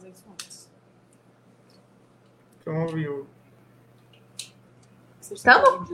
[0.00, 0.70] fazer isso antes.
[2.60, 3.26] Então, ouviu.
[5.20, 5.90] Estamos?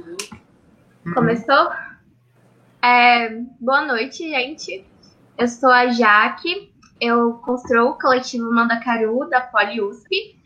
[1.12, 1.72] Começou?
[2.82, 3.30] É,
[3.60, 4.86] boa noite, gente.
[5.36, 10.36] Eu sou a Jaque, eu construo o coletivo Mandacaru da PoliUSP.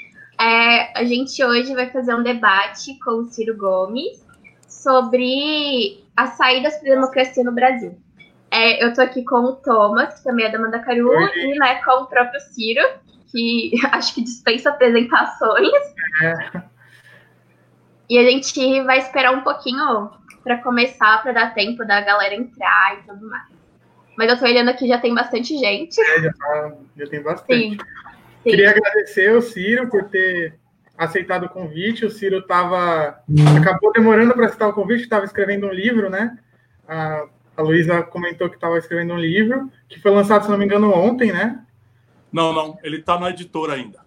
[0.40, 4.24] É, a gente hoje vai fazer um debate com o Ciro Gomes
[4.66, 7.96] sobre as saídas para a democracia no Brasil.
[8.50, 11.30] É, eu tô aqui com o Thomas, que também é da Mandacaru, Oi.
[11.36, 12.82] e né, com o próprio Ciro,
[13.30, 15.70] que acho que dispensa apresentações.
[16.22, 16.62] É,
[18.08, 20.10] E a gente vai esperar um pouquinho
[20.42, 23.48] para começar, para dar tempo da galera entrar e tudo mais.
[24.16, 25.96] Mas eu tô olhando aqui, já tem bastante gente.
[25.96, 27.54] já, tá- já tem bastante.
[27.70, 27.78] Sim.
[28.42, 28.50] Sim.
[28.50, 30.58] Queria agradecer o Ciro por ter
[30.96, 32.04] aceitado o convite.
[32.06, 33.22] O Ciro tava,
[33.58, 36.36] acabou demorando para aceitar o convite, estava escrevendo um livro, né?
[36.88, 37.24] A,
[37.56, 40.90] a Luísa comentou que estava escrevendo um livro, que foi lançado, se não me engano,
[40.92, 41.60] ontem, né?
[42.32, 44.00] Não, não, ele tá na editora ainda.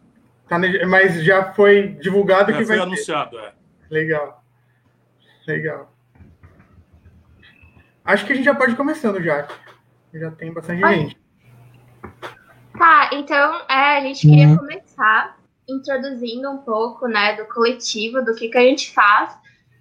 [0.47, 2.83] Tá ne- mas já foi divulgado É, que foi vai ter.
[2.83, 3.53] anunciado, é.
[3.89, 4.43] Legal.
[5.47, 5.93] Legal.
[8.05, 9.47] Acho que a gente já pode ir começando já.
[10.13, 11.17] Já tem bastante gente.
[12.77, 18.49] Tá, então é, a gente queria começar introduzindo um pouco né, do coletivo, do que,
[18.49, 19.37] que a gente faz.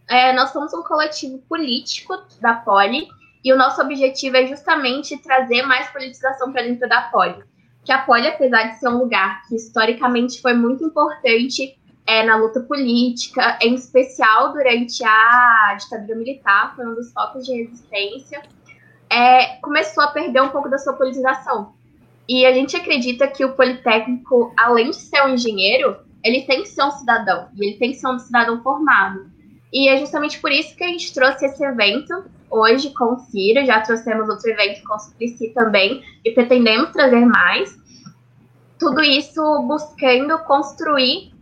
[0.08, 3.08] É, nós somos um coletivo político da Poli
[3.44, 7.42] e o nosso objetivo é justamente trazer mais politização para dentro da Poli.
[7.84, 12.36] Que a Poli, apesar de ser um lugar que historicamente foi muito importante é, na
[12.36, 18.42] luta política, em especial durante a ditadura militar, foi um dos focos de resistência,
[19.10, 21.74] é, começou a perder um pouco da sua politização.
[22.28, 26.68] E a gente acredita que o Politécnico, além de ser um engenheiro, ele tem que
[26.68, 27.48] ser um cidadão.
[27.54, 29.30] E ele tem que ser um cidadão formado.
[29.72, 33.64] E é justamente por isso que a gente trouxe esse evento hoje com o Ciro.
[33.64, 36.04] Já trouxemos outro evento com o Suplicy também.
[36.24, 37.76] E pretendemos trazer mais.
[38.78, 41.32] Tudo isso buscando construir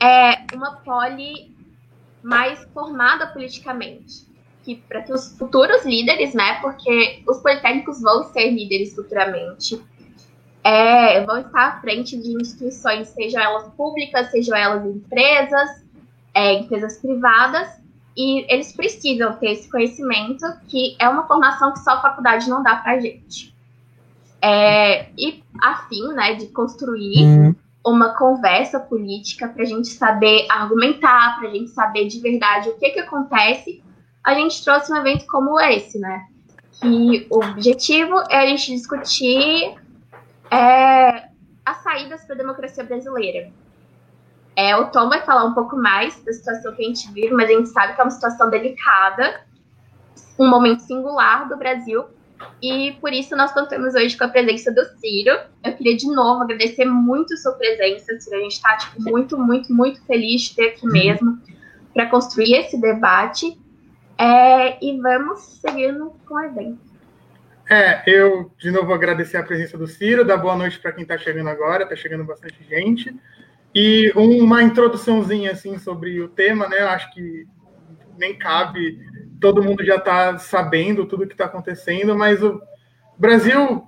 [0.00, 1.54] é, uma poli
[2.22, 4.26] mais formada politicamente.
[4.64, 6.60] Que, para que os futuros líderes, né?
[6.60, 9.80] Porque os politécnicos vão ser líderes futuramente
[10.68, 15.84] é, vão estar à frente de instituições, sejam elas públicas, sejam elas empresas,
[16.34, 17.68] é, empresas privadas,
[18.18, 22.64] e eles precisam ter esse conhecimento, que é uma formação que só a faculdade não
[22.64, 23.54] dá pra gente.
[24.42, 27.54] É, e a fim né, de construir
[27.86, 32.76] uma conversa política para a gente saber argumentar, para a gente saber de verdade o
[32.76, 33.84] que, que acontece,
[34.24, 36.26] a gente trouxe um evento como esse, né?
[36.80, 39.76] Que o objetivo é a gente discutir
[40.50, 41.28] é,
[41.64, 43.48] as saídas para a democracia brasileira.
[44.58, 47.48] É, o Tom vai falar um pouco mais da situação que a gente vive, mas
[47.48, 49.42] a gente sabe que é uma situação delicada,
[50.36, 52.06] um momento singular do Brasil,
[52.60, 55.38] e por isso nós contamos hoje com a presença do Ciro.
[55.62, 58.36] Eu queria de novo agradecer muito sua presença, Ciro.
[58.36, 61.38] A gente está tipo, muito, muito, muito feliz de ter aqui mesmo
[61.94, 63.56] para construir esse debate.
[64.18, 66.80] É, e vamos seguindo com o evento.
[67.70, 71.16] É, eu de novo agradecer a presença do Ciro, dar boa noite para quem está
[71.16, 73.14] chegando agora, está chegando bastante gente.
[73.74, 76.78] E uma introduçãozinha assim sobre o tema, né?
[76.80, 77.46] Acho que
[78.18, 78.98] nem cabe,
[79.40, 82.60] todo mundo já está sabendo tudo que está acontecendo, mas o
[83.16, 83.86] Brasil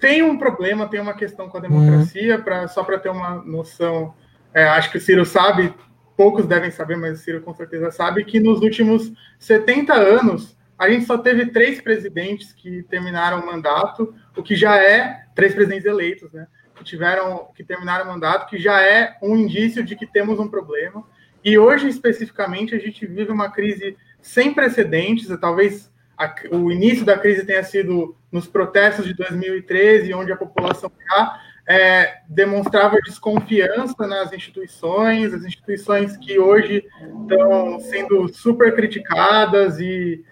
[0.00, 4.14] tem um problema, tem uma questão com a democracia, pra, só para ter uma noção,
[4.52, 5.72] é, acho que o Ciro sabe,
[6.16, 10.90] poucos devem saber, mas o Ciro com certeza sabe, que nos últimos 70 anos a
[10.90, 15.86] gente só teve três presidentes que terminaram o mandato, o que já é três presidentes
[15.86, 16.46] eleitos, né?
[16.74, 20.48] Que tiveram, que terminaram o mandato, que já é um indício de que temos um
[20.48, 21.04] problema.
[21.44, 25.28] E hoje, especificamente, a gente vive uma crise sem precedentes.
[25.38, 30.90] Talvez a, o início da crise tenha sido nos protestos de 2013, onde a população
[31.08, 36.84] já é, demonstrava desconfiança nas instituições, as instituições que hoje
[37.22, 40.24] estão sendo super criticadas e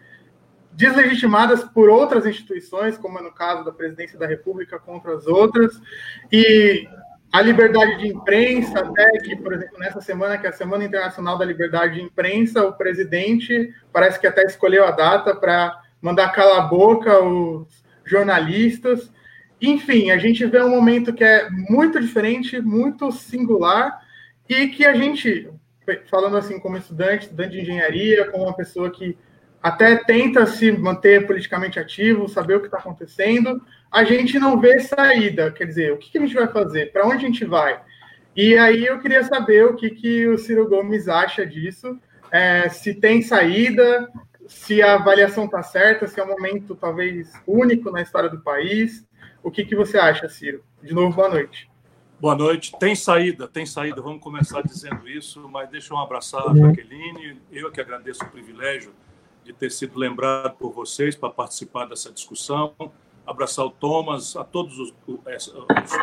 [0.73, 5.81] deslegitimadas por outras instituições, como é no caso da presidência da República contra as outras,
[6.31, 6.89] e
[7.33, 11.39] a liberdade de imprensa, até que, por exemplo, nessa semana, que é a Semana Internacional
[11.39, 16.59] da Liberdade de Imprensa, o presidente parece que até escolheu a data para mandar calar
[16.59, 19.11] a boca os jornalistas.
[19.61, 23.99] Enfim, a gente vê um momento que é muito diferente, muito singular,
[24.47, 25.49] e que a gente,
[26.11, 29.17] falando assim como estudante, estudante de engenharia, como uma pessoa que
[29.63, 34.81] até tenta se manter politicamente ativo, saber o que está acontecendo, a gente não vê
[34.81, 35.53] saída.
[35.53, 36.93] Quer dizer, o que, que a gente vai fazer?
[36.93, 37.81] Para onde a gente vai?
[38.35, 41.99] E aí eu queria saber o que, que o Ciro Gomes acha disso,
[42.31, 44.11] é, se tem saída,
[44.49, 49.07] se a avaliação está certa, se é um momento talvez único na história do país.
[49.43, 50.65] O que, que você acha, Ciro?
[50.83, 51.71] De novo, boa noite.
[52.19, 52.73] Boa noite.
[52.79, 54.01] Tem saída, tem saída.
[54.01, 57.41] Vamos começar dizendo isso, mas deixa eu abraçar a Jaqueline.
[57.51, 58.93] Eu que agradeço o privilégio
[59.45, 62.75] de ter sido lembrado por vocês para participar dessa discussão.
[63.27, 65.53] Abraçar o Thomas, a todos os, os,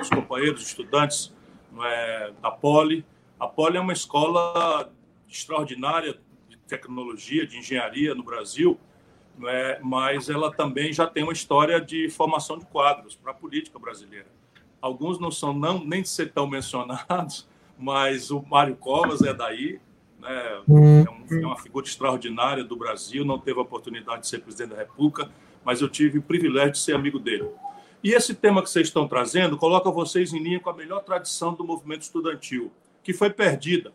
[0.02, 1.34] os companheiros, estudantes
[1.82, 3.06] é, da Poli.
[3.40, 4.92] A Poli é uma escola
[5.28, 8.80] extraordinária de tecnologia, de engenharia no Brasil,
[9.46, 13.78] é, mas ela também já tem uma história de formação de quadros para a política
[13.78, 14.28] brasileira
[14.82, 17.48] alguns não são não, nem de ser tão mencionados,
[17.78, 19.80] mas o Mário Covas é daí,
[20.20, 20.62] né?
[20.68, 21.04] Hum.
[21.04, 24.72] é, um, é, uma figura extraordinária do Brasil, não teve a oportunidade de ser presidente
[24.72, 25.30] da República,
[25.64, 27.50] mas eu tive o privilégio de ser amigo dele.
[28.04, 31.54] E esse tema que vocês estão trazendo coloca vocês em linha com a melhor tradição
[31.54, 32.72] do movimento estudantil,
[33.04, 33.92] que foi perdida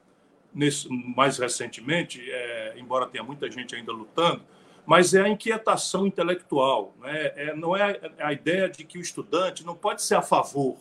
[0.55, 4.43] nesse, mais recentemente, é, embora tenha muita gente ainda lutando,
[4.87, 6.95] mas é a inquietação intelectual.
[7.01, 7.33] Né?
[7.35, 10.77] É, não é a ideia de que o estudante não pode ser a favor.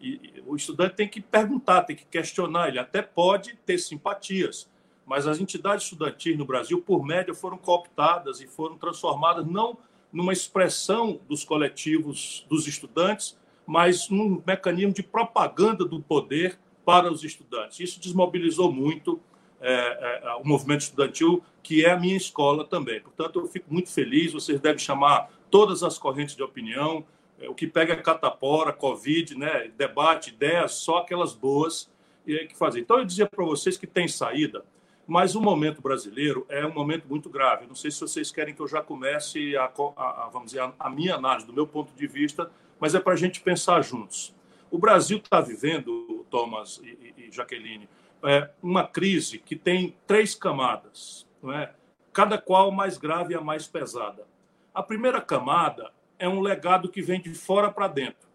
[0.00, 2.68] E, o estudante tem que perguntar, tem que questionar.
[2.68, 4.68] Ele até pode ter simpatias,
[5.04, 9.78] mas as entidades estudantis no Brasil, por média, foram cooptadas e foram transformadas não
[10.12, 17.24] numa expressão dos coletivos dos estudantes, mas num mecanismo de propaganda do poder para os
[17.24, 17.80] estudantes.
[17.80, 19.20] Isso desmobilizou muito
[19.60, 23.00] é, é, o movimento estudantil, que é a minha escola também.
[23.00, 24.32] Portanto, eu fico muito feliz.
[24.32, 27.04] Vocês devem chamar todas as correntes de opinião.
[27.38, 31.90] É, o que pega é catapora, Covid, né, debate, ideias, só aquelas boas
[32.26, 32.80] e é que fazer.
[32.80, 34.64] Então, eu dizia para vocês que tem saída,
[35.06, 37.66] mas o momento brasileiro é um momento muito grave.
[37.66, 39.64] Não sei se vocês querem que eu já comece a,
[39.96, 42.50] a, a vamos dizer, a, a minha análise do meu ponto de vista,
[42.80, 44.34] mas é para a gente pensar juntos.
[44.70, 47.88] O Brasil está vivendo, Thomas e, e Jaqueline,
[48.24, 51.72] é, uma crise que tem três camadas, não é?
[52.16, 54.26] cada qual mais grave e a mais pesada.
[54.74, 58.28] A primeira camada é um legado que vem de fora para dentro.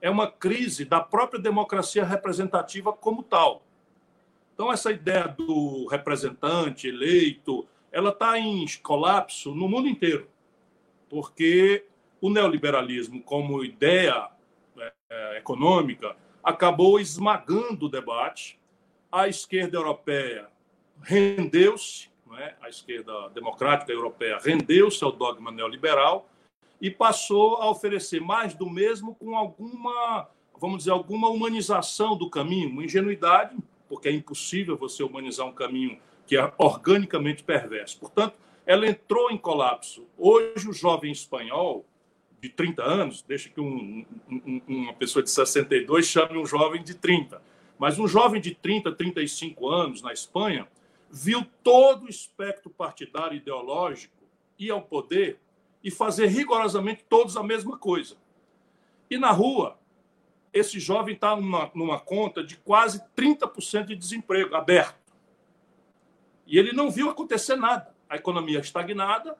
[0.00, 3.62] É uma crise da própria democracia representativa como tal.
[4.54, 10.28] Então, essa ideia do representante eleito, ela está em colapso no mundo inteiro,
[11.08, 11.86] porque
[12.20, 14.28] o neoliberalismo, como ideia
[15.10, 18.58] é, econômica, acabou esmagando o debate
[19.10, 20.48] a esquerda europeia
[21.00, 22.54] rendeu-se, é?
[22.60, 26.28] a esquerda democrática europeia rendeu-se ao dogma neoliberal
[26.84, 30.28] e passou a oferecer mais do mesmo com alguma,
[30.60, 33.56] vamos dizer, alguma humanização do caminho, uma ingenuidade,
[33.88, 37.98] porque é impossível você humanizar um caminho que é organicamente perverso.
[37.98, 38.34] Portanto,
[38.66, 40.06] ela entrou em colapso.
[40.18, 41.86] Hoje, o jovem espanhol
[42.38, 46.92] de 30 anos, deixa que um, um, uma pessoa de 62 chame um jovem de
[46.92, 47.40] 30
[47.78, 50.68] mas um jovem de 30, 35 anos na Espanha
[51.10, 54.14] viu todo o espectro partidário ideológico
[54.58, 55.40] ir ao poder
[55.84, 58.16] e fazer rigorosamente todos a mesma coisa.
[59.10, 59.78] E na rua,
[60.50, 64.98] esse jovem está numa, numa conta de quase 30% de desemprego aberto.
[66.46, 67.94] E ele não viu acontecer nada.
[68.08, 69.36] A economia estagnada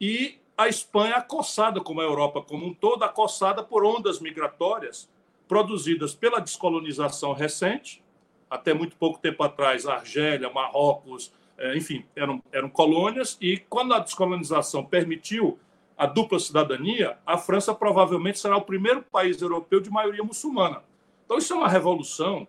[0.00, 5.08] e a Espanha acossada, como a Europa como um todo, acossada por ondas migratórias
[5.48, 8.04] produzidas pela descolonização recente,
[8.48, 13.98] até muito pouco tempo atrás, Argélia, Marrocos, é, enfim, eram, eram colônias, e quando a
[13.98, 15.58] descolonização permitiu
[16.00, 20.82] a dupla cidadania, a França provavelmente será o primeiro país europeu de maioria muçulmana.
[21.26, 22.48] Então, isso é uma revolução.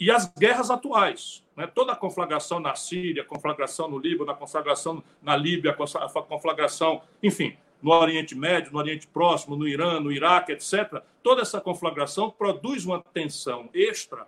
[0.00, 1.68] E as guerras atuais, né?
[1.68, 7.56] toda a conflagração na Síria, conflagração no Líbano, a conflagração na Líbia, a conflagração, enfim,
[7.80, 12.84] no Oriente Médio, no Oriente Próximo, no Irã, no Iraque, etc., toda essa conflagração produz
[12.84, 14.26] uma tensão extra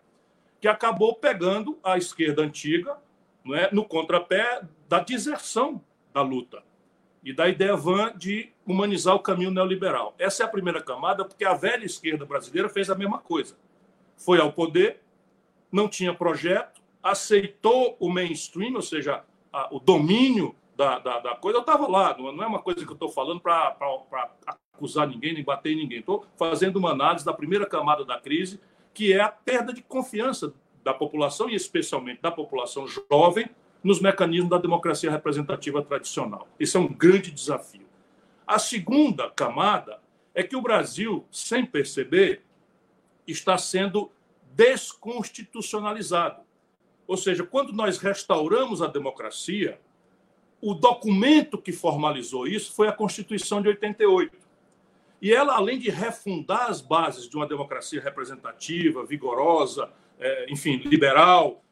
[0.61, 2.97] que acabou pegando a esquerda antiga
[3.55, 5.83] é, no contrapé da deserção
[6.15, 6.70] da luta
[7.23, 10.15] e da ideia vã de humanizar o caminho neoliberal.
[10.19, 13.57] Essa é a primeira camada, porque a velha esquerda brasileira fez a mesma coisa.
[14.17, 15.01] Foi ao poder,
[15.71, 21.59] não tinha projeto, aceitou o mainstream, ou seja, a, o domínio da, da, da coisa,
[21.59, 23.77] eu estava lá, não é uma coisa que eu estou falando para
[24.73, 25.99] acusar ninguém, nem bater ninguém.
[25.99, 28.59] Estou fazendo uma análise da primeira camada da crise,
[28.95, 33.51] que é a perda de confiança da população, e especialmente da população jovem,
[33.83, 36.49] nos mecanismos da democracia representativa tradicional.
[36.59, 37.87] Esse é um grande desafio.
[38.47, 40.01] A segunda camada
[40.35, 42.43] é que o Brasil, sem perceber,
[43.27, 44.11] está sendo
[44.55, 46.43] desconstitucionalizado.
[47.07, 49.81] Ou seja, quando nós restauramos a democracia,
[50.61, 54.37] o documento que formalizou isso foi a Constituição de 88.
[55.23, 61.63] E ela, além de refundar as bases de uma democracia representativa, vigorosa, é, enfim, liberal,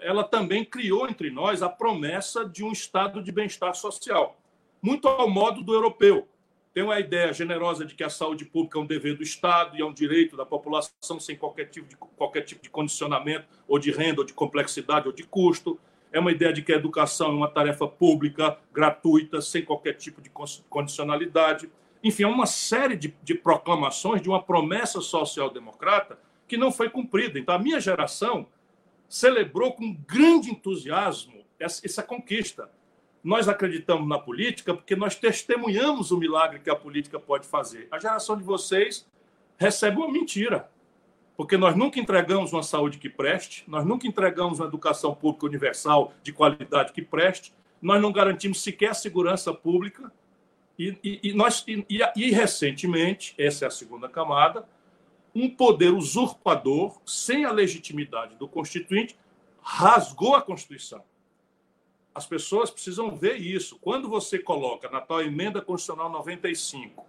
[0.00, 4.38] ela também criou entre nós a promessa de um estado de bem-estar social,
[4.82, 6.28] muito ao modo do europeu.
[6.74, 9.80] tem uma ideia generosa de que a saúde pública é um dever do Estado e
[9.80, 13.90] é um direito da população sem qualquer tipo de, qualquer tipo de condicionamento, ou de
[13.90, 15.80] renda, ou de complexidade, ou de custo.
[16.12, 20.20] É uma ideia de que a educação é uma tarefa pública, gratuita, sem qualquer tipo
[20.20, 20.30] de
[20.68, 21.68] condicionalidade.
[22.04, 27.40] Enfim, é uma série de, de proclamações de uma promessa social-democrata que não foi cumprida.
[27.40, 28.46] Então, a minha geração
[29.08, 32.70] celebrou com grande entusiasmo essa, essa conquista
[33.22, 37.88] nós acreditamos na política porque nós testemunhamos o milagre que a política pode fazer.
[37.90, 39.06] A geração de vocês
[39.56, 40.70] recebe uma mentira,
[41.36, 46.12] porque nós nunca entregamos uma saúde que preste, nós nunca entregamos uma educação pública universal
[46.22, 50.12] de qualidade que preste, nós não garantimos sequer segurança pública
[50.78, 51.84] e, e, e nós e,
[52.16, 54.66] e recentemente essa é a segunda camada
[55.44, 59.16] um poder usurpador sem a legitimidade do constituinte
[59.60, 61.02] rasgou a constituição
[62.18, 63.78] as pessoas precisam ver isso.
[63.78, 67.06] Quando você coloca na tal emenda constitucional 95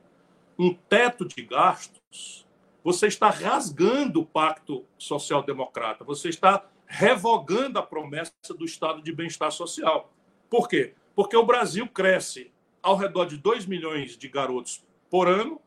[0.57, 2.45] um teto de gastos,
[2.83, 9.51] você está rasgando o pacto social-democrata, você está revogando a promessa do estado de bem-estar
[9.51, 10.13] social.
[10.47, 10.93] Por quê?
[11.15, 15.59] Porque o Brasil cresce ao redor de 2 milhões de garotos por ano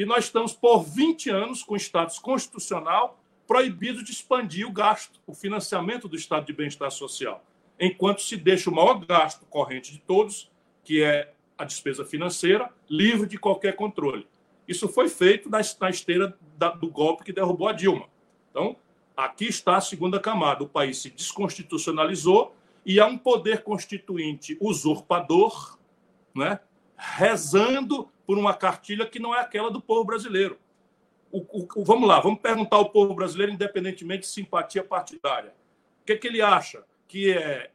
[0.00, 5.34] e nós estamos por 20 anos com status constitucional proibido de expandir o gasto, o
[5.34, 7.44] financiamento do estado de bem-estar social
[7.78, 10.50] enquanto se deixa o maior gasto corrente de todos,
[10.82, 14.26] que é a despesa financeira, livre de qualquer controle.
[14.66, 16.34] Isso foi feito na, esteira
[16.80, 18.06] do golpe que derrubou a Dilma.
[18.50, 18.76] Então,
[19.14, 20.64] aqui está a segunda camada.
[20.64, 22.54] O país se desconstitucionalizou
[22.86, 25.78] e há um poder constituinte usurpador,
[26.34, 26.58] né,
[26.96, 30.56] rezando por uma cartilha que não é aquela do povo brasileiro.
[31.32, 31.40] O,
[31.80, 35.52] o, vamos lá, vamos perguntar ao povo brasileiro, independentemente de simpatia partidária.
[36.00, 36.84] O que, é que ele acha?
[37.08, 37.72] que é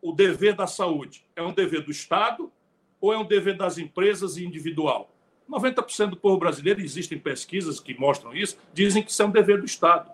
[0.00, 2.50] o dever da saúde é um dever do Estado
[2.98, 5.14] ou é um dever das empresas e individual?
[5.46, 9.58] 90% do povo brasileiro, existem pesquisas que mostram isso, dizem que isso é um dever
[9.60, 10.10] do Estado.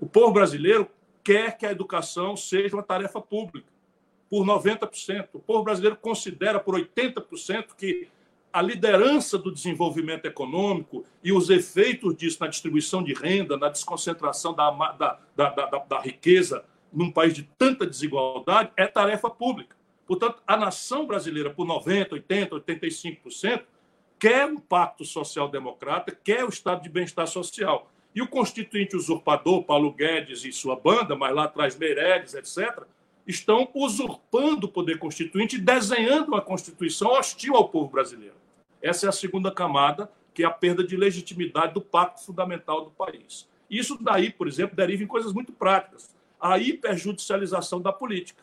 [0.00, 0.88] O povo brasileiro
[1.22, 3.68] quer que a educação seja uma tarefa pública,
[4.30, 5.28] por 90%.
[5.34, 8.08] O povo brasileiro considera por 80% que
[8.52, 14.54] a liderança do desenvolvimento econômico e os efeitos disso na distribuição de renda, na desconcentração
[14.54, 19.76] da, da, da, da, riqueza num país de tanta desigualdade, é tarefa pública.
[20.06, 23.62] Portanto, a nação brasileira, por 90%, 80%, 85%,
[24.18, 27.88] quer um pacto social-democrata, quer o estado de bem-estar social.
[28.12, 32.84] E o constituinte usurpador, Paulo Guedes e sua banda, mas lá atrás Meirelles, etc.,
[33.26, 38.34] estão usurpando o poder constituinte e desenhando uma Constituição hostil ao povo brasileiro.
[38.82, 42.90] Essa é a segunda camada, que é a perda de legitimidade do pacto fundamental do
[42.90, 43.48] país.
[43.68, 48.42] Isso daí, por exemplo, deriva em coisas muito práticas a hiperjudicialização da política.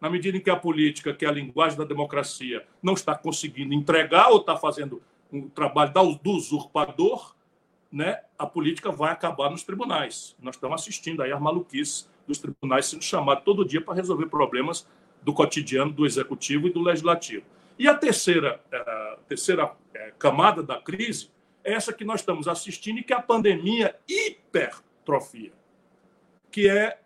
[0.00, 3.74] Na medida em que a política, que é a linguagem da democracia, não está conseguindo
[3.74, 7.34] entregar ou está fazendo um trabalho do usurpador,
[7.90, 10.36] né, a política vai acabar nos tribunais.
[10.40, 14.86] Nós estamos assistindo aí as maluquices dos tribunais sendo chamados todo dia para resolver problemas
[15.22, 17.44] do cotidiano do executivo e do legislativo.
[17.78, 21.30] E a terceira, a eh, terceira eh, camada da crise
[21.64, 25.52] é essa que nós estamos assistindo e que é a pandemia hipertrofia,
[26.50, 27.00] que é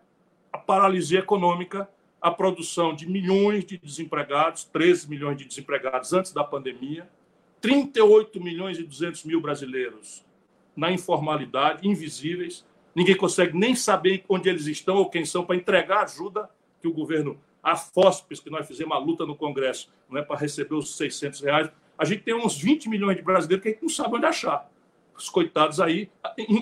[0.53, 1.89] a paralisia econômica,
[2.21, 7.09] a produção de milhões de desempregados, 13 milhões de desempregados antes da pandemia,
[7.61, 10.25] 38 milhões e 200 mil brasileiros
[10.77, 12.65] na informalidade, invisíveis.
[12.95, 16.49] Ninguém consegue nem saber onde eles estão ou quem são para entregar ajuda
[16.81, 20.37] que o governo, a FOSPES, que nós fizemos uma luta no Congresso, não é para
[20.37, 21.71] receber os 600 reais.
[21.97, 24.71] A gente tem uns 20 milhões de brasileiros que a gente não sabe onde achar.
[25.17, 26.11] Os coitados aí,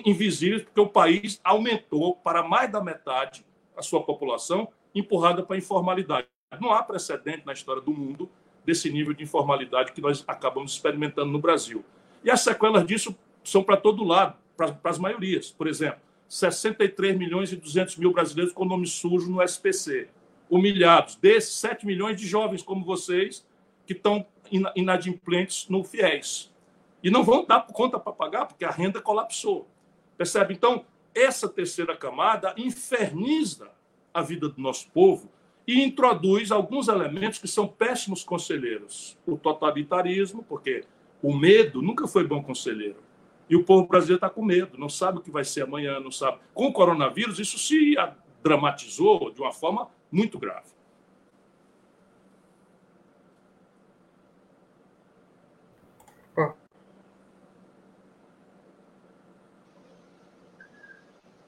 [0.05, 3.45] invisíveis, porque o país aumentou para mais da metade
[3.75, 6.27] a sua população empurrada para a informalidade.
[6.59, 8.29] Não há precedente na história do mundo
[8.65, 11.83] desse nível de informalidade que nós acabamos experimentando no Brasil.
[12.23, 15.49] E as sequelas disso são para todo lado, para, para as maiorias.
[15.49, 15.99] Por exemplo,
[16.31, 20.07] 63 milhões e 200 mil brasileiros com nome sujo no SPC.
[20.49, 21.17] Humilhados.
[21.17, 23.45] Desses, 7 milhões de jovens como vocês
[23.85, 24.25] que estão
[24.73, 26.49] inadimplentes no FIES.
[27.03, 29.67] E não vão dar conta para pagar porque a renda colapsou.
[30.17, 30.53] Percebe?
[30.53, 33.69] Então, essa terceira camada inferniza
[34.13, 35.29] a vida do nosso povo
[35.67, 39.17] e introduz alguns elementos que são péssimos conselheiros.
[39.27, 40.85] O totalitarismo, porque
[41.21, 43.10] o medo nunca foi bom conselheiro.
[43.51, 46.09] E o povo brasileiro está com medo, não sabe o que vai ser amanhã, não
[46.09, 46.39] sabe.
[46.53, 47.95] Com o coronavírus, isso se
[48.41, 50.71] dramatizou de uma forma muito grave.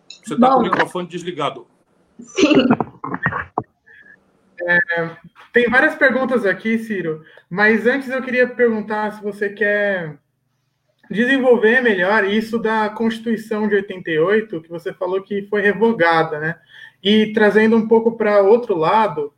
[0.09, 1.67] Você está com o microfone desligado.
[2.19, 2.53] Sim.
[4.61, 5.17] É,
[5.51, 10.17] Tem várias perguntas aqui, Ciro, mas antes eu queria perguntar se você quer
[11.13, 16.55] desenvolver melhor isso da Constituição de 88, que você falou que foi revogada, né?
[17.01, 19.31] E trazendo um pouco para outro lado,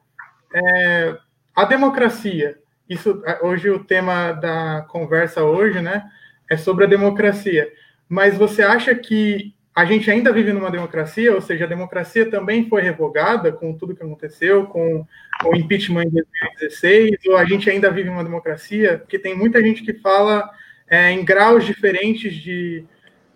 [0.53, 1.17] é,
[1.53, 2.58] a democracia.
[2.89, 6.03] Isso hoje o tema da conversa hoje, né,
[6.50, 7.72] é sobre a democracia.
[8.08, 12.70] Mas você acha que a gente ainda vive numa democracia, ou seja, a democracia também
[12.70, 15.05] foi revogada com tudo que aconteceu, com,
[15.41, 19.00] com o impeachment em 2016, ou a gente ainda vive numa democracia?
[19.00, 20.50] Porque tem muita gente que fala
[20.88, 22.86] é, em graus diferentes de,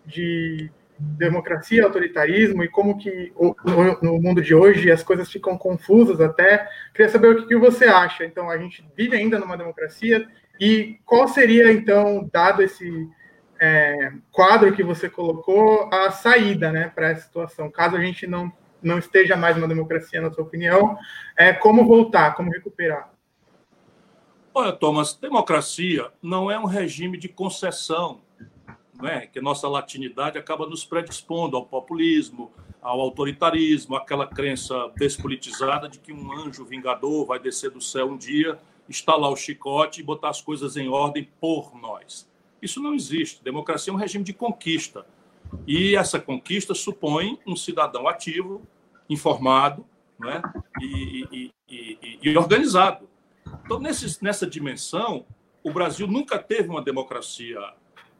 [0.06, 3.32] de democracia, autoritarismo e como que
[4.02, 6.68] no mundo de hoje as coisas ficam confusas até.
[6.94, 8.26] Queria saber o que você acha.
[8.26, 10.28] Então, a gente vive ainda numa democracia
[10.60, 13.08] e qual seria, então, dado esse
[13.60, 17.72] é, quadro que você colocou, a saída né, para essa situação?
[17.72, 18.52] Caso a gente não,
[18.84, 20.98] não esteja mais numa democracia, na sua opinião,
[21.38, 23.10] é, como voltar, como recuperar?
[24.60, 28.20] Olha, Thomas, democracia não é um regime de concessão,
[28.94, 29.26] não é?
[29.26, 32.52] que nossa latinidade acaba nos predispondo ao populismo,
[32.82, 38.18] ao autoritarismo, aquela crença despolitizada de que um anjo vingador vai descer do céu um
[38.18, 42.30] dia, instalar o chicote e botar as coisas em ordem por nós.
[42.62, 43.42] Isso não existe.
[43.42, 45.06] Democracia é um regime de conquista.
[45.66, 48.62] E essa conquista supõe um cidadão ativo,
[49.10, 49.86] informado
[50.20, 50.42] né?
[50.82, 53.08] e, e, e, e organizado.
[53.66, 55.26] Então, nesse, nessa dimensão,
[55.64, 57.60] o Brasil nunca teve uma democracia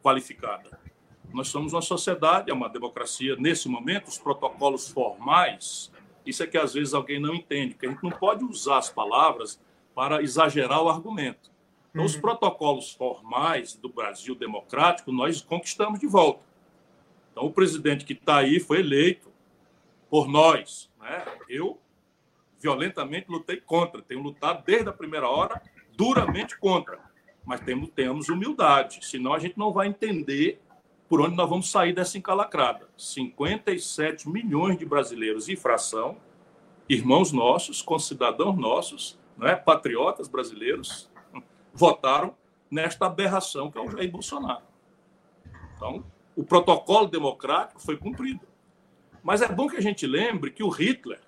[0.02, 0.80] qualificada.
[1.34, 3.36] Nós somos uma sociedade, é uma democracia.
[3.38, 5.92] Nesse momento, os protocolos formais,
[6.26, 8.90] isso é que às vezes alguém não entende, porque a gente não pode usar as
[8.90, 9.60] palavras
[9.94, 11.52] para exagerar o argumento.
[11.92, 12.22] Então, os uhum.
[12.22, 16.46] protocolos formais do Brasil democrático, nós conquistamos de volta.
[17.32, 19.32] Então, o presidente que está aí foi eleito
[20.10, 20.90] por nós.
[21.00, 21.26] Né?
[21.48, 21.80] Eu
[22.60, 24.02] violentamente lutei contra.
[24.02, 25.62] Tenho lutado desde a primeira hora
[25.96, 27.00] duramente contra.
[27.46, 30.62] Mas temos, temos humildade, senão a gente não vai entender
[31.08, 32.88] por onde nós vamos sair dessa encalacrada.
[32.96, 36.18] 57 milhões de brasileiros em fração,
[36.88, 41.10] irmãos nossos, concidadãos nossos, é, patriotas brasileiros,
[41.74, 42.36] votaram
[42.70, 44.64] nesta aberração que é o Jair Bolsonaro.
[45.76, 48.48] Então, o protocolo democrático foi cumprido.
[49.24, 51.22] Mas é bom que a gente lembre que o Hitler,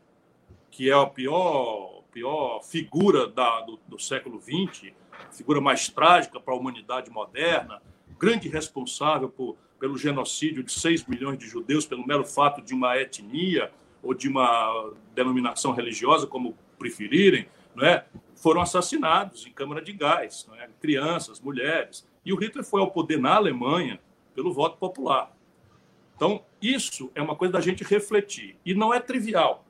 [0.72, 4.94] que é a pior, pior figura da, do, do século XX,
[5.32, 7.82] figura mais trágica para a humanidade moderna,
[8.18, 12.98] grande responsável por, pelo genocídio de 6 milhões de judeus pelo mero fato de uma
[12.98, 18.06] etnia ou de uma denominação religiosa, como preferirem, não é?
[18.36, 20.70] foram assassinados em câmara de gás, é?
[20.82, 22.08] crianças, mulheres.
[22.26, 24.00] E o Hitler foi ao poder na Alemanha
[24.34, 25.36] pelo voto popular.
[26.16, 28.56] Então, isso é uma coisa da gente refletir.
[28.66, 29.66] E não é trivial.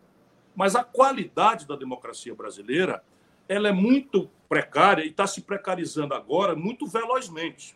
[0.62, 3.04] Mas a qualidade da democracia brasileira
[3.50, 7.76] ela é muito precária e está se precarizando agora muito velozmente.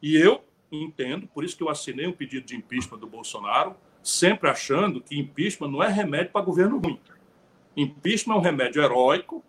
[0.00, 4.48] E eu entendo, por isso que eu assinei um pedido de impeachment do Bolsonaro, sempre
[4.48, 6.98] achando que impeachment não é remédio para governo ruim.
[7.76, 9.44] Impeachment é um remédio heróico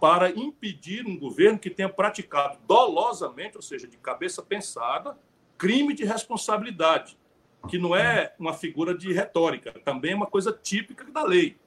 [0.00, 5.18] para impedir um governo que tenha praticado dolosamente, ou seja, de cabeça pensada,
[5.58, 7.18] crime de responsabilidade,
[7.68, 11.60] que não é uma figura de retórica, também é uma coisa típica da lei.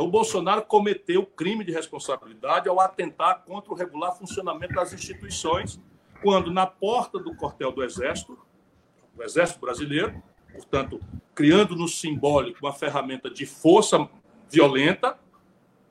[0.00, 5.78] Então, o Bolsonaro cometeu crime de responsabilidade ao atentar contra o regular funcionamento das instituições,
[6.22, 8.38] quando na porta do quartel do Exército,
[9.14, 10.22] do Exército Brasileiro,
[10.54, 10.98] portanto,
[11.34, 14.08] criando no simbólico uma ferramenta de força
[14.48, 15.18] violenta,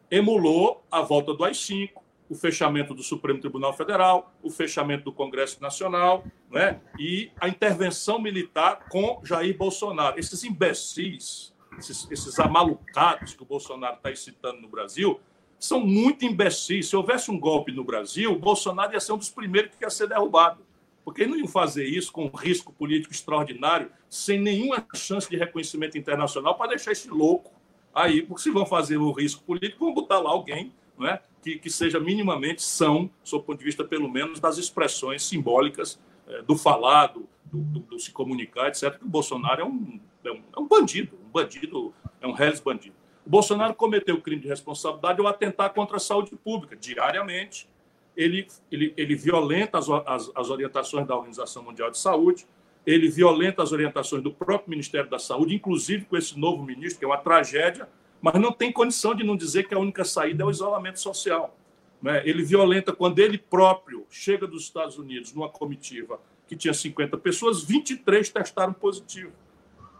[0.09, 1.91] emulou a volta do AI-5,
[2.27, 6.81] o fechamento do Supremo Tribunal Federal, o fechamento do Congresso Nacional, né?
[6.97, 10.19] e a intervenção militar com Jair Bolsonaro.
[10.19, 15.19] Esses imbecis esses, esses amalucados que o Bolsonaro está excitando no Brasil,
[15.57, 16.87] são muito imbecis.
[16.87, 19.89] Se houvesse um golpe no Brasil, o Bolsonaro ia ser um dos primeiros que ia
[19.89, 20.65] ser derrubado.
[21.03, 25.35] Porque ele não ia fazer isso com um risco político extraordinário, sem nenhuma chance de
[25.35, 27.51] reconhecimento internacional, para deixar esse louco
[27.93, 28.21] aí.
[28.21, 31.21] Porque se vão fazer o risco político, vão botar lá alguém não é?
[31.41, 35.99] que, que seja minimamente são, sob o ponto de vista, pelo menos, das expressões simbólicas
[36.27, 38.97] é, do falado, do, do, do, se comunicar, etc.
[38.97, 42.95] Que o Bolsonaro é um, é um, é um bandido, bandido, é um reles bandido.
[43.25, 47.69] O Bolsonaro cometeu crime de responsabilidade ao atentar contra a saúde pública diariamente.
[48.17, 52.47] Ele, ele, ele violenta as, as, as orientações da Organização Mundial de Saúde,
[52.85, 57.05] ele violenta as orientações do próprio Ministério da Saúde, inclusive com esse novo ministro, que
[57.05, 57.87] é uma tragédia,
[58.21, 61.55] mas não tem condição de não dizer que a única saída é o isolamento social.
[62.01, 62.23] Né?
[62.25, 67.63] Ele violenta quando ele próprio chega dos Estados Unidos numa comitiva que tinha 50 pessoas,
[67.63, 69.31] 23 testaram positivo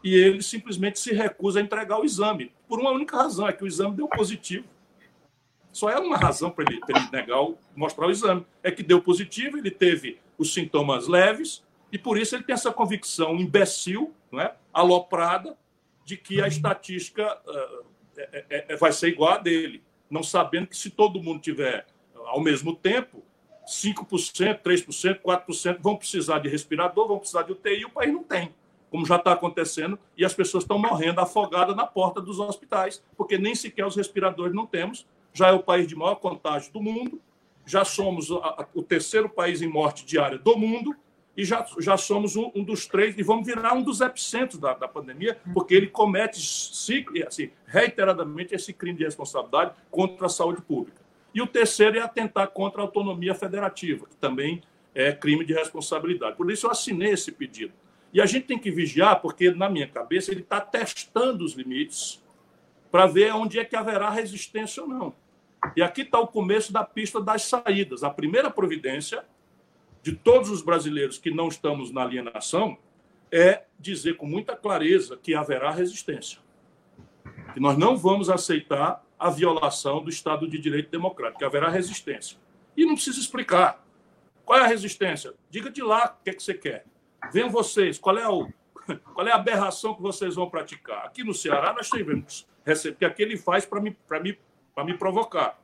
[0.04, 3.64] e ele simplesmente se recusa a entregar o exame, por uma única razão, é que
[3.64, 4.68] o exame deu positivo.
[5.72, 8.46] Só é uma razão para ele, ele negar, o, mostrar o exame.
[8.64, 12.72] É que deu positivo, ele teve os sintomas leves, e por isso ele tem essa
[12.72, 14.56] convicção imbecil, não é?
[14.74, 15.58] aloprada,
[16.06, 17.86] de que a estatística uh,
[18.18, 21.86] é, é, vai ser igual a dele, não sabendo que se todo mundo tiver
[22.26, 23.24] ao mesmo tempo,
[23.68, 28.54] 5%, 3%, 4% vão precisar de respirador, vão precisar de UTI, o país não tem,
[28.90, 33.38] como já está acontecendo, e as pessoas estão morrendo afogadas na porta dos hospitais, porque
[33.38, 35.06] nem sequer os respiradores não temos.
[35.34, 37.22] Já é o país de maior contágio do mundo,
[37.66, 40.96] já somos o terceiro país em morte diária do mundo,
[41.38, 44.74] e já, já somos um, um, dos três, e vamos virar um dos epicentros da,
[44.74, 46.38] da pandemia, porque ele comete
[47.26, 51.00] assim, reiteradamente esse crime de responsabilidade contra a saúde pública.
[51.34, 54.62] E o terceiro é atentar contra a autonomia federativa, que também
[54.94, 56.36] é crime de responsabilidade.
[56.36, 57.72] Por isso eu assinei esse pedido.
[58.12, 62.24] E a gente tem que vigiar, porque, na minha cabeça, ele está testando os limites
[62.92, 65.14] para ver onde é que haverá resistência ou não.
[65.76, 68.04] E aqui está o começo da pista das saídas.
[68.04, 69.24] A primeira providência
[70.02, 72.78] de todos os brasileiros que não estamos na alienação
[73.32, 76.40] é dizer com muita clareza que haverá resistência.
[77.54, 82.38] Que nós não vamos aceitar a violação do Estado de Direito Democrático, que haverá resistência.
[82.76, 83.86] E não precisa explicar.
[84.46, 85.34] Qual é a resistência?
[85.50, 86.86] Diga de lá o que, é que você quer.
[87.32, 88.48] Venham vocês, qual é, o,
[89.14, 91.06] qual é a aberração que vocês vão praticar?
[91.06, 92.48] Aqui no Ceará nós tivemos,
[92.98, 94.38] que aqui ele faz para me, me,
[94.86, 95.60] me provocar.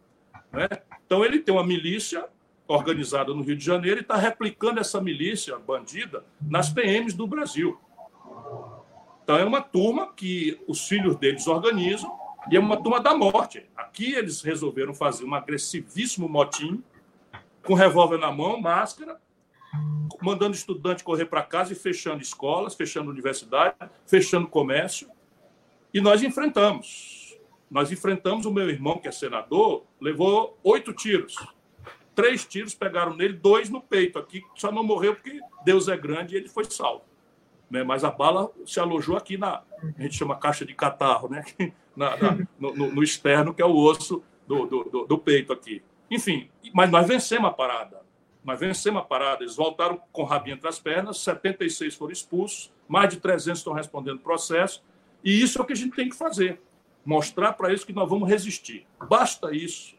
[0.51, 0.67] Né?
[1.05, 2.27] Então ele tem uma milícia
[2.67, 7.79] organizada no Rio de Janeiro e está replicando essa milícia bandida nas PMs do Brasil.
[9.23, 12.11] Então é uma turma que os filhos deles organizam
[12.49, 13.65] e é uma turma da morte.
[13.75, 16.83] Aqui eles resolveram fazer um agressivíssimo motim,
[17.63, 19.19] com revólver na mão, máscara,
[20.21, 25.09] mandando estudante correr para casa e fechando escolas, fechando universidade, fechando comércio.
[25.93, 27.37] E nós enfrentamos.
[27.69, 31.35] Nós enfrentamos o meu irmão, que é senador, levou oito tiros.
[32.13, 34.17] Três tiros pegaram nele, dois no peito.
[34.17, 37.03] Aqui só não morreu porque Deus é grande e ele foi salvo.
[37.69, 37.83] Né?
[37.83, 39.63] Mas a bala se alojou aqui na,
[39.97, 41.43] a gente chama caixa de catarro, né?
[41.95, 45.81] na, na, no, no, externo, que é o osso do, do, do, peito aqui.
[46.09, 48.01] Enfim, mas nós vencemos a parada.
[48.45, 49.43] Nós vencemos a parada.
[49.43, 53.73] Eles voltaram com o rabinho entre as pernas, 76 foram expulsos, mais de 300 estão
[53.73, 54.83] respondendo processo.
[55.23, 56.61] E isso é o que a gente tem que fazer.
[57.03, 58.85] Mostrar para eles que nós vamos resistir.
[59.09, 59.95] Basta isso.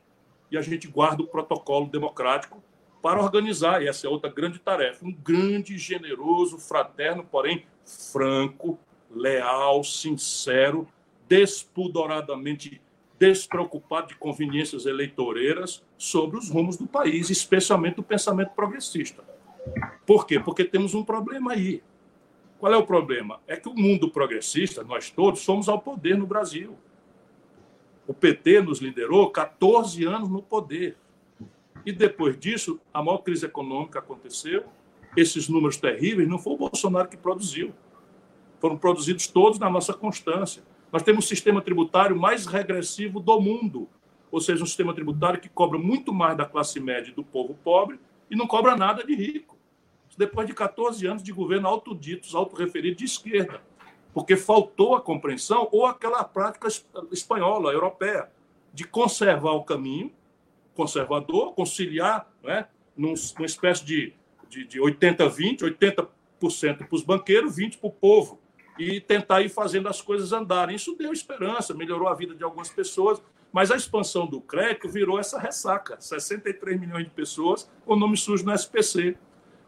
[0.50, 2.62] E a gente guarda o protocolo democrático
[3.02, 8.78] para organizar, e essa é outra grande tarefa, um grande, generoso, fraterno, porém franco,
[9.10, 10.88] leal, sincero
[11.28, 12.80] despudoradamente
[13.18, 19.24] despreocupado de conveniências eleitoreiras sobre os rumos do país, especialmente do pensamento progressista.
[20.04, 20.38] Por quê?
[20.38, 21.82] Porque temos um problema aí.
[22.58, 23.40] Qual é o problema?
[23.46, 26.76] É que o mundo progressista, nós todos, somos ao poder no Brasil.
[28.06, 30.96] O PT nos liderou 14 anos no poder.
[31.84, 34.64] E depois disso, a maior crise econômica aconteceu.
[35.16, 37.74] Esses números terríveis não foi o Bolsonaro que produziu.
[38.60, 40.62] Foram produzidos todos na nossa constância.
[40.96, 43.86] Nós temos o sistema tributário mais regressivo do mundo,
[44.30, 47.54] ou seja, um sistema tributário que cobra muito mais da classe média e do povo
[47.62, 49.58] pobre e não cobra nada de rico.
[50.16, 53.60] Depois de 14 anos de governo autoditos, autorreferido de esquerda,
[54.14, 56.66] porque faltou a compreensão ou aquela prática
[57.12, 58.30] espanhola, europeia,
[58.72, 60.10] de conservar o caminho
[60.74, 64.14] conservador, conciliar, né, num, numa espécie de,
[64.48, 66.08] de, de 80-20, 80%,
[66.40, 68.45] 80 para os banqueiros, 20% para o povo
[68.78, 70.76] e tentar ir fazendo as coisas andarem.
[70.76, 73.20] Isso deu esperança, melhorou a vida de algumas pessoas,
[73.52, 78.44] mas a expansão do crédito virou essa ressaca: 63 milhões de pessoas com nome sujo
[78.44, 79.16] no SPC.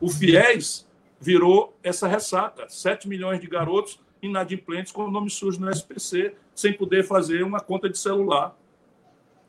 [0.00, 0.86] O FIES
[1.20, 7.04] virou essa ressaca: 7 milhões de garotos inadimplentes com nome sujo no SPC, sem poder
[7.04, 8.56] fazer uma conta de celular.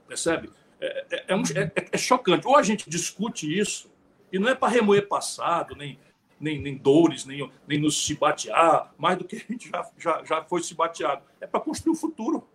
[0.07, 0.49] Percebe?
[0.79, 2.47] É, é, é, um, é, é chocante.
[2.47, 3.91] Ou a gente discute isso,
[4.31, 5.99] e não é para remoer passado, nem
[6.39, 10.43] nem, nem dores, nem, nem nos chibatear, mais do que a gente já, já, já
[10.43, 11.23] foi chibateado.
[11.41, 12.47] É para construir o futuro.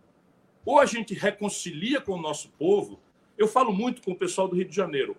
[0.64, 2.98] Ou a gente reconcilia com o nosso povo.
[3.36, 5.16] Eu falo muito com o pessoal do Rio de Janeiro.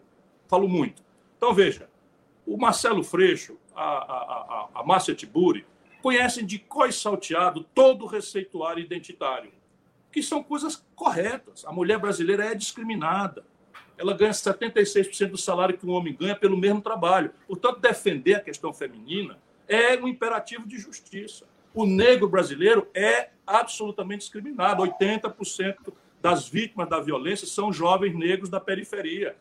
[0.47, 1.03] Falo muito.
[1.37, 1.89] Então, veja,
[2.45, 5.65] o Marcelo Freixo, a, a, a, a Márcia Tiburi,
[6.01, 9.51] conhecem de cós salteado todo o receituário identitário,
[10.11, 11.65] que são coisas corretas.
[11.65, 13.45] A mulher brasileira é discriminada
[13.97, 17.31] ela ganha 76% do salário que um homem ganha pelo mesmo trabalho.
[17.47, 21.45] Portanto, defender a questão feminina é um imperativo de justiça.
[21.73, 24.83] O negro brasileiro é absolutamente discriminado.
[24.83, 29.35] 80% das vítimas da violência são jovens negros da periferia.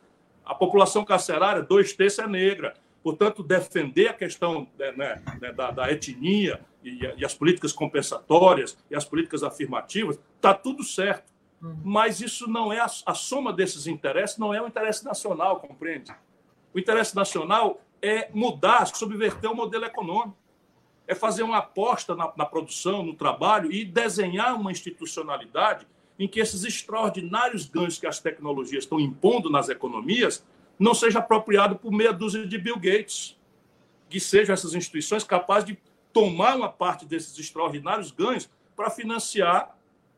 [0.44, 2.74] A população carcerária, dois terços é negra.
[3.02, 8.76] Portanto, defender a questão né, né, né da, da, etnia e, e, as políticas compensatórias
[8.90, 11.33] e as políticas afirmativas, está tudo certo.
[11.64, 11.80] Uhum.
[11.82, 16.14] Mas isso não é a, a soma desses interesses, não é o interesse nacional, compreende?
[16.74, 20.36] O interesse nacional é mudar, subverter o modelo econômico,
[21.06, 25.86] é fazer uma aposta na, na produção, no trabalho e desenhar uma institucionalidade
[26.18, 30.44] em que esses extraordinários ganhos que as tecnologias estão impondo nas economias
[30.78, 33.38] não seja apropriado por meia dúzia de Bill Gates,
[34.08, 35.78] que sejam essas instituições capazes de
[36.12, 39.76] tomar uma parte desses extraordinários ganhos para financiar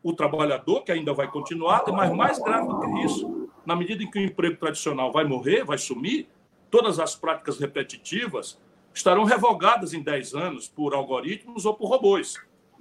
[0.09, 4.09] o trabalhador, que ainda vai continuar, mas mais grave do que isso, na medida em
[4.09, 6.29] que o emprego tradicional vai morrer, vai sumir,
[6.71, 8.57] todas as práticas repetitivas
[8.95, 12.37] estarão revogadas em 10 anos por algoritmos ou por robôs.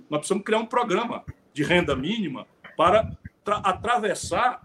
[0.07, 2.45] Nós precisamos criar um programa de renda mínima
[2.77, 3.17] para
[3.63, 4.61] atravessar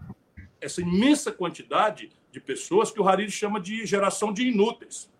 [0.61, 5.11] essa imensa quantidade de pessoas que o Hariri chama de geração de inúteis,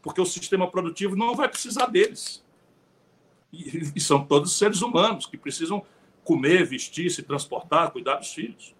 [0.00, 2.44] porque o sistema produtivo não vai precisar deles.
[3.52, 5.84] E, e são todos seres humanos que precisam
[6.24, 8.74] comer, vestir, se transportar, cuidar dos filhos.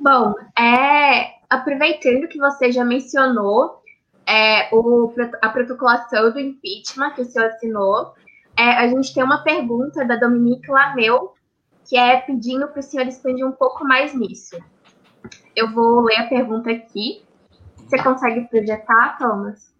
[0.00, 3.82] Bom, é, aproveitando que você já mencionou
[4.26, 8.14] é, o, a protocolação do impeachment que o senhor assinou,
[8.56, 11.34] é, a gente tem uma pergunta da Dominique Lameu,
[11.88, 14.56] que é pedindo para o senhor expandir um pouco mais nisso.
[15.54, 17.22] Eu vou ler a pergunta aqui.
[17.76, 19.73] Você consegue projetar, Thomas?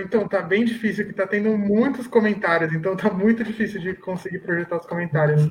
[0.00, 4.40] Então, tá bem difícil, que tá tendo muitos comentários, então tá muito difícil de conseguir
[4.40, 5.48] projetar os comentários.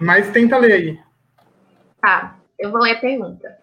[0.00, 0.98] Mas tenta ler aí.
[2.00, 3.58] Tá, eu vou ler a pergunta.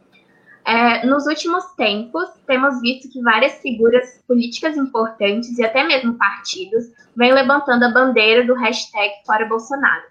[0.66, 6.86] É, nos últimos tempos, temos visto que várias figuras políticas importantes e até mesmo partidos
[7.16, 10.06] vêm levantando a bandeira do hashtag Fora Bolsonaro.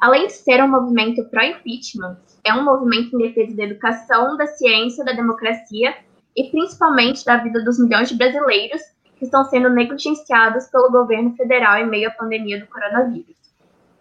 [0.00, 5.04] Além de ser um movimento pró-impeachment, é um movimento em defesa da educação, da ciência,
[5.04, 5.94] da democracia
[6.34, 8.80] e principalmente da vida dos milhões de brasileiros
[9.22, 13.36] que estão sendo negligenciados pelo governo federal em meio à pandemia do coronavírus.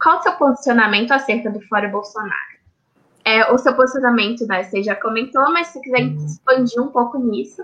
[0.02, 2.58] Qual o seu posicionamento acerca do Fora Bolsonaro?
[3.24, 6.26] É, o seu posicionamento, né, você já comentou, mas se quiser uhum.
[6.26, 7.64] expandir um pouco nisso.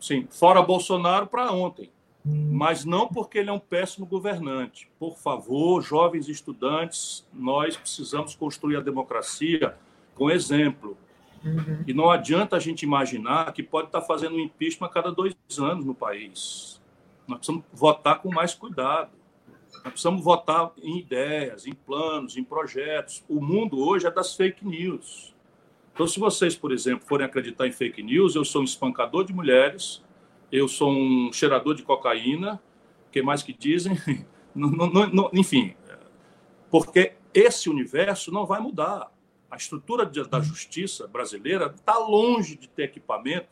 [0.00, 1.92] Sim, fora Bolsonaro para ontem.
[2.24, 4.90] Mas não porque ele é um péssimo governante.
[4.98, 9.76] Por favor, jovens estudantes, nós precisamos construir a democracia
[10.16, 10.98] com exemplo.
[11.44, 11.84] Uhum.
[11.86, 15.36] E não adianta a gente imaginar que pode estar fazendo um impeachment a cada dois
[15.56, 16.76] anos no país.
[17.26, 19.10] Nós precisamos votar com mais cuidado.
[19.72, 23.24] Nós precisamos votar em ideias, em planos, em projetos.
[23.28, 25.34] O mundo hoje é das fake news.
[25.92, 29.32] Então, se vocês, por exemplo, forem acreditar em fake news, eu sou um espancador de
[29.32, 30.04] mulheres,
[30.52, 32.60] eu sou um cheirador de cocaína,
[33.10, 33.96] que mais que dizem?
[34.54, 35.76] Não, não, não, enfim,
[36.70, 39.12] porque esse universo não vai mudar.
[39.50, 43.48] A estrutura da justiça brasileira está longe de ter equipamento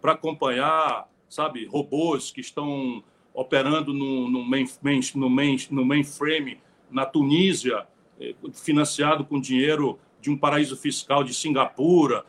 [0.00, 4.66] para acompanhar, sabe, robôs que estão operando no, no, main,
[5.14, 6.60] no, main, no mainframe
[6.90, 7.86] na Tunísia,
[8.20, 12.24] eh, financiado com dinheiro de um paraíso fiscal de Singapura.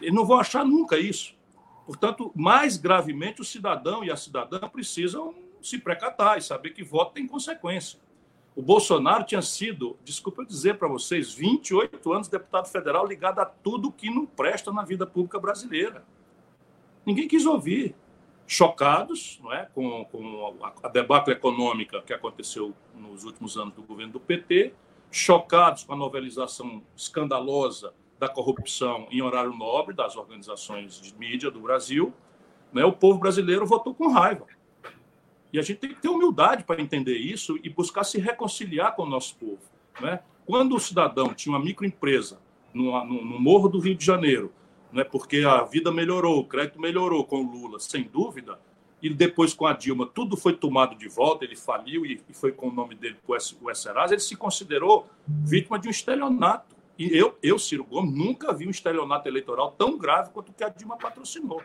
[0.00, 1.34] Eles não vão achar nunca isso.
[1.86, 7.14] Portanto, mais gravemente, o cidadão e a cidadã precisam se precatar e saber que voto
[7.14, 7.98] tem consequência.
[8.54, 13.44] O Bolsonaro tinha sido, desculpa eu dizer para vocês, 28 anos deputado federal ligado a
[13.44, 16.04] tudo que não presta na vida pública brasileira.
[17.06, 17.94] Ninguém quis ouvir
[18.50, 24.14] chocados não é, com, com a, debacle econômica que aconteceu nos últimos anos do governo
[24.14, 24.74] do PT,
[25.08, 31.60] chocados com a novelização escandalosa da corrupção em horário nobre das organizações de mídia do
[31.60, 32.12] Brasil,
[32.72, 34.46] né, o povo brasileiro votou com raiva.
[35.52, 39.04] E a gente tem que ter humildade para entender isso e buscar se reconciliar com
[39.04, 39.62] o nosso povo.
[40.00, 40.18] Né?
[40.44, 42.40] Quando o cidadão tinha uma microempresa
[42.74, 44.52] no, no, no Morro do Rio de Janeiro,
[44.92, 48.58] né, porque a vida melhorou, o crédito melhorou com o Lula, sem dúvida,
[49.02, 52.68] e depois com a Dilma tudo foi tomado de volta, ele faliu e, foi com
[52.68, 56.76] o nome dele para o Serasa, ele se considerou vítima de um estelionato.
[56.98, 60.62] E eu, eu, Ciro Gomes, nunca vi um estelionato eleitoral tão grave quanto o que
[60.62, 61.62] a Dilma patrocinou.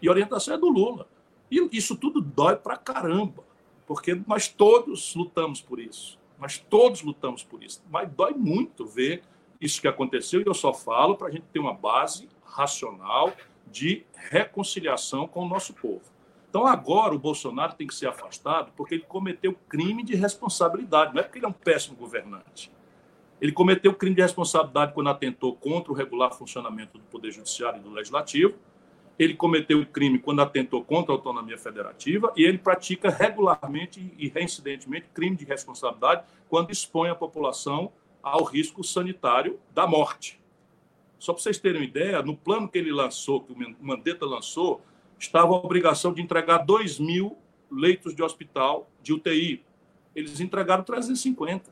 [0.00, 1.08] E a orientação é do Lula.
[1.50, 3.42] E isso tudo dói para caramba,
[3.84, 6.20] porque nós todos lutamos por isso.
[6.38, 7.82] Nós todos lutamos por isso.
[7.90, 9.24] Mas dói muito ver
[9.60, 13.32] isso que aconteceu, e eu só falo para a gente ter uma base racional
[13.66, 16.02] de reconciliação com o nosso povo.
[16.48, 21.20] Então, agora o Bolsonaro tem que ser afastado porque ele cometeu crime de responsabilidade, não
[21.20, 22.72] é porque ele é um péssimo governante.
[23.40, 27.82] Ele cometeu crime de responsabilidade quando atentou contra o regular funcionamento do Poder Judiciário e
[27.82, 28.54] do Legislativo.
[29.16, 35.06] Ele cometeu crime quando atentou contra a autonomia federativa e ele pratica regularmente e reincidentemente
[35.14, 40.39] crime de responsabilidade quando expõe a população ao risco sanitário da morte.
[41.20, 44.80] Só para vocês terem uma ideia, no plano que ele lançou, que o Mandetta lançou,
[45.18, 47.36] estava a obrigação de entregar 2 mil
[47.70, 49.62] leitos de hospital de UTI.
[50.16, 51.70] Eles entregaram 350.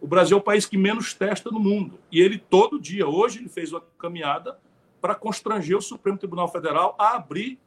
[0.00, 2.00] O Brasil é o país que menos testa no mundo.
[2.10, 4.58] E ele, todo dia, hoje, ele fez uma caminhada
[5.00, 7.60] para constranger o Supremo Tribunal Federal a abrir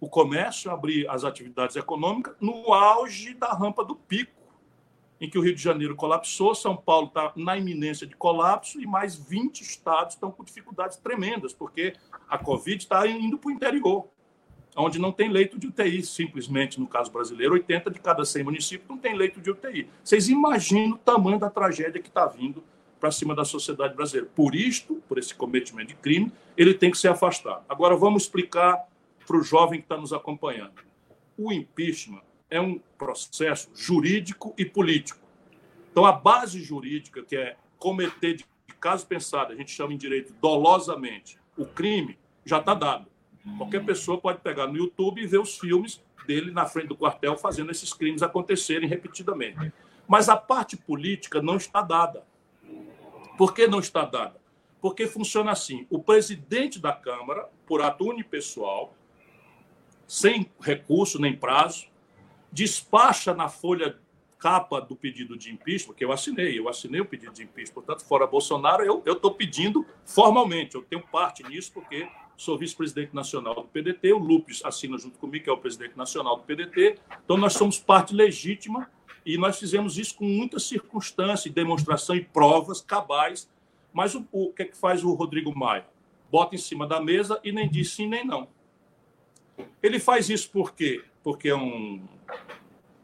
[0.00, 4.41] o comércio, a abrir as atividades econômicas no auge da rampa do pico,
[5.22, 8.86] em que o Rio de Janeiro colapsou, São Paulo está na iminência de colapso e
[8.86, 11.94] mais 20 estados estão com dificuldades tremendas, porque
[12.28, 14.08] a Covid está indo para o interior
[14.74, 18.88] onde não tem leito de UTI, simplesmente, no caso brasileiro, 80 de cada 100 municípios
[18.88, 19.86] não tem leito de UTI.
[20.02, 22.64] Vocês imaginam o tamanho da tragédia que está vindo
[22.98, 24.30] para cima da sociedade brasileira.
[24.34, 27.62] Por isto, por esse cometimento de crime, ele tem que ser afastado.
[27.68, 28.82] Agora, vamos explicar
[29.26, 30.72] para o jovem que está nos acompanhando.
[31.36, 32.22] O impeachment
[32.52, 35.18] é um processo jurídico e político.
[35.90, 38.46] Então, a base jurídica, que é cometer de
[38.78, 43.06] caso pensado, a gente chama em direito dolosamente, o crime, já está dado.
[43.56, 47.36] Qualquer pessoa pode pegar no YouTube e ver os filmes dele na frente do quartel
[47.36, 49.72] fazendo esses crimes acontecerem repetidamente.
[50.06, 52.24] Mas a parte política não está dada.
[53.38, 54.40] Por que não está dada?
[54.80, 58.94] Porque funciona assim: o presidente da Câmara, por ato unipessoal,
[60.06, 61.91] sem recurso nem prazo,
[62.52, 63.98] despacha na folha
[64.38, 68.04] capa do pedido de impeachment, que eu assinei, eu assinei o pedido de impeachment, portanto,
[68.04, 73.64] fora Bolsonaro, eu estou pedindo formalmente, eu tenho parte nisso, porque sou vice-presidente nacional do
[73.64, 76.98] PDT, o Lupes assina junto comigo, que é o presidente nacional do PDT.
[77.24, 78.90] Então, nós somos parte legítima
[79.24, 83.48] e nós fizemos isso com muita circunstância, demonstração e provas cabais.
[83.92, 85.86] Mas o, o que é que faz o Rodrigo Maia?
[86.30, 88.48] Bota em cima da mesa e nem diz sim nem não.
[89.82, 91.04] Ele faz isso por quê?
[91.22, 92.02] Porque é um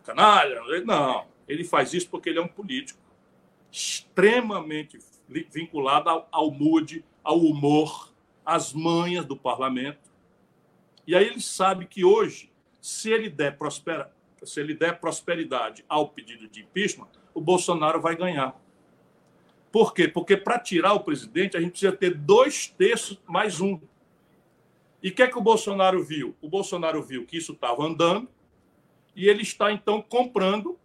[0.04, 0.60] canalha?
[0.84, 1.26] Não.
[1.46, 3.00] Ele faz isso porque ele é um político
[3.70, 8.12] extremamente vinculado ao, ao mood, ao humor,
[8.44, 10.10] as manhas do parlamento.
[11.06, 12.50] E aí ele sabe que hoje,
[12.80, 14.10] se ele der, prospera,
[14.42, 18.58] se ele der prosperidade ao pedido de impeachment, o Bolsonaro vai ganhar.
[19.70, 20.08] Por quê?
[20.08, 23.78] Porque para tirar o presidente, a gente precisa ter dois terços mais um.
[25.02, 26.34] E o que é que o Bolsonaro viu?
[26.40, 28.28] O Bolsonaro viu que isso estava andando
[29.14, 30.78] e ele está, então, comprando.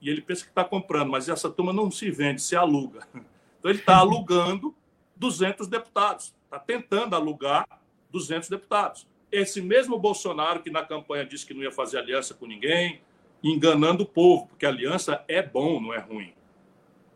[0.00, 3.06] E ele pensa que está comprando, mas essa turma não se vende, se aluga.
[3.58, 4.74] Então, ele está alugando
[5.16, 7.66] 200 deputados está tentando alugar
[8.10, 9.06] 200 deputados.
[9.30, 13.00] Esse mesmo Bolsonaro que na campanha disse que não ia fazer aliança com ninguém,
[13.42, 16.32] enganando o povo, porque aliança é bom, não é ruim.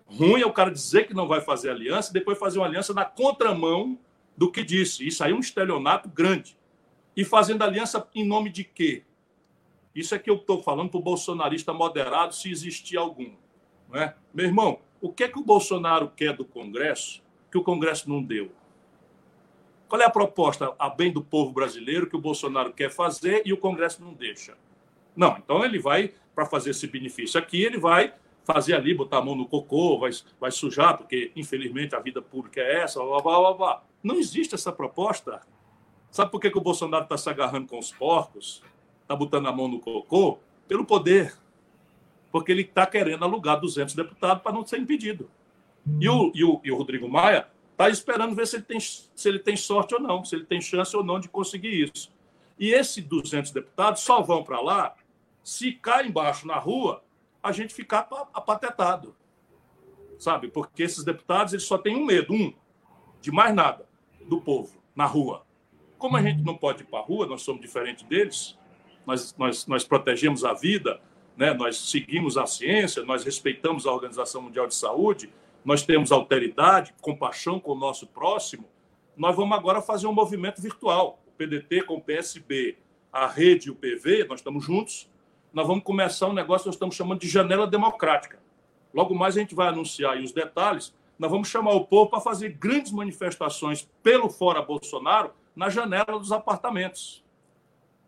[0.07, 2.93] Ruim é o cara dizer que não vai fazer aliança e depois fazer uma aliança
[2.93, 3.99] na contramão
[4.39, 5.05] do que disse.
[5.05, 6.57] Isso aí é um estelionato grande.
[7.17, 9.03] E fazendo aliança em nome de quê?
[9.93, 13.33] Isso é que eu estou falando para o bolsonarista moderado, se existir algum.
[13.89, 14.15] Não é?
[14.33, 17.21] Meu irmão, o que é que o Bolsonaro quer do Congresso
[17.51, 18.53] que o Congresso não deu?
[19.89, 23.53] Qual é a proposta a bem do povo brasileiro que o Bolsonaro quer fazer e
[23.53, 24.57] o Congresso não deixa?
[25.17, 29.23] Não, então ele vai, para fazer esse benefício aqui, ele vai fazer ali, botar a
[29.23, 33.39] mão no cocô, vai, vai sujar, porque infelizmente a vida pública é essa, blá, blá,
[33.41, 33.88] blá, blá.
[34.03, 35.41] Não existe essa proposta.
[36.11, 38.63] Sabe por que, que o Bolsonaro está se agarrando com os porcos?
[39.03, 40.39] Está botando a mão no cocô?
[40.67, 41.37] Pelo poder.
[42.31, 45.31] Porque ele está querendo alugar 200 deputados para não ser impedido.
[46.01, 49.29] E o, e o, e o Rodrigo Maia Está esperando ver se ele, tem, se
[49.29, 52.13] ele tem sorte ou não, se ele tem chance ou não de conseguir isso.
[52.59, 54.97] E esses 200 deputados só vão para lá
[55.45, 57.05] se cá embaixo na rua
[57.41, 59.15] a gente ficar apatetado.
[60.19, 60.49] Sabe?
[60.49, 62.53] Porque esses deputados eles só têm um medo, um,
[63.21, 63.88] de mais nada,
[64.29, 65.45] do povo, na rua.
[65.99, 68.57] Como a gente não pode ir para a rua, nós somos diferentes deles,
[69.07, 71.01] nós, nós, nós protegemos a vida,
[71.37, 71.53] né?
[71.55, 75.33] nós seguimos a ciência, nós respeitamos a Organização Mundial de Saúde,
[75.65, 78.65] nós temos alteridade, compaixão com o nosso próximo,
[79.19, 81.21] nós vamos agora fazer um movimento virtual.
[81.27, 82.79] O PDT com o PSB,
[83.13, 85.11] a rede e o PV, nós estamos juntos.
[85.53, 88.39] Nós vamos começar um negócio que nós estamos chamando de janela democrática.
[88.95, 90.95] Logo mais a gente vai anunciar os detalhes.
[91.19, 96.31] Nós vamos chamar o povo para fazer grandes manifestações pelo fora Bolsonaro na janela dos
[96.31, 97.25] apartamentos.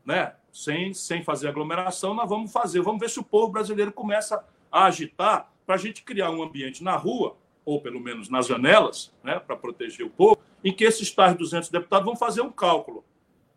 [0.04, 0.34] Né?
[0.52, 2.80] Sem, sem fazer aglomeração, nós vamos fazer.
[2.80, 6.82] Vamos ver se o povo brasileiro começa a agitar para a gente criar um ambiente
[6.84, 11.10] na rua ou pelo menos nas janelas, né, para proteger o povo, em que esses
[11.10, 13.04] tais 200 deputados vão fazer um cálculo.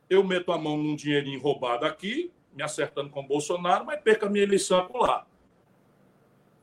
[0.09, 4.27] Eu meto a mão num dinheirinho roubado aqui, me acertando com o Bolsonaro, mas perca
[4.27, 5.25] a minha eleição lá.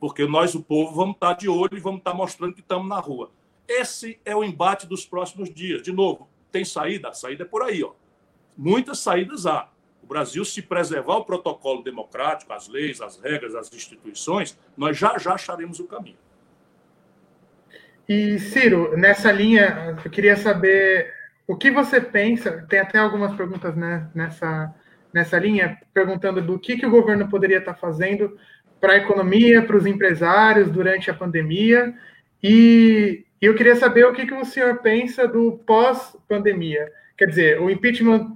[0.01, 2.99] Porque nós, o povo, vamos estar de olho e vamos estar mostrando que estamos na
[2.99, 3.29] rua.
[3.67, 5.83] Esse é o embate dos próximos dias.
[5.83, 7.09] De novo, tem saída?
[7.09, 7.83] A saída é por aí.
[7.83, 7.91] Ó.
[8.57, 9.69] Muitas saídas há.
[10.01, 15.19] O Brasil, se preservar o protocolo democrático, as leis, as regras, as instituições, nós já
[15.19, 16.17] já acharemos o caminho.
[18.09, 21.13] E, Ciro, nessa linha, eu queria saber
[21.47, 24.73] o que você pensa, tem até algumas perguntas né, nessa,
[25.13, 28.35] nessa linha, perguntando do que, que o governo poderia estar fazendo
[28.81, 31.93] para a economia, para os empresários durante a pandemia.
[32.43, 36.91] E eu queria saber o que, que o senhor pensa do pós-pandemia.
[37.15, 38.35] Quer dizer, o impeachment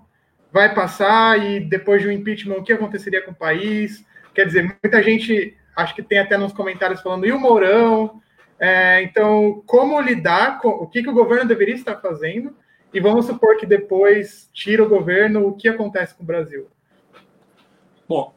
[0.51, 4.05] vai passar e depois do impeachment, o que aconteceria com o país?
[4.33, 8.21] Quer dizer, muita gente, acho que tem até nos comentários falando, e o Mourão?
[8.59, 12.55] É, então, como lidar com o que, que o governo deveria estar fazendo?
[12.93, 16.67] E vamos supor que depois tira o governo, o que acontece com o Brasil?
[18.07, 18.33] Bom,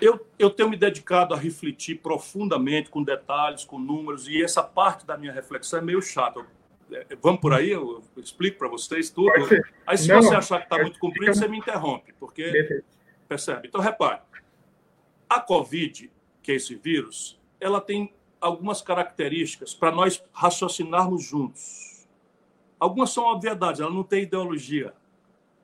[0.00, 5.06] eu, eu tenho me dedicado a refletir profundamente, com detalhes, com números, e essa parte
[5.06, 6.44] da minha reflexão é meio chata.
[6.92, 9.30] É, vamos por aí, eu explico para vocês tudo.
[9.86, 12.82] Aí, se Não, você achar que está muito comprido, você me interrompe, porque.
[13.28, 13.68] Percebe?
[13.68, 14.20] Então, repare:
[15.28, 16.10] a Covid,
[16.42, 22.08] que é esse vírus, ela tem algumas características para nós raciocinarmos juntos.
[22.78, 24.94] Algumas são obviedades, ela não tem ideologia.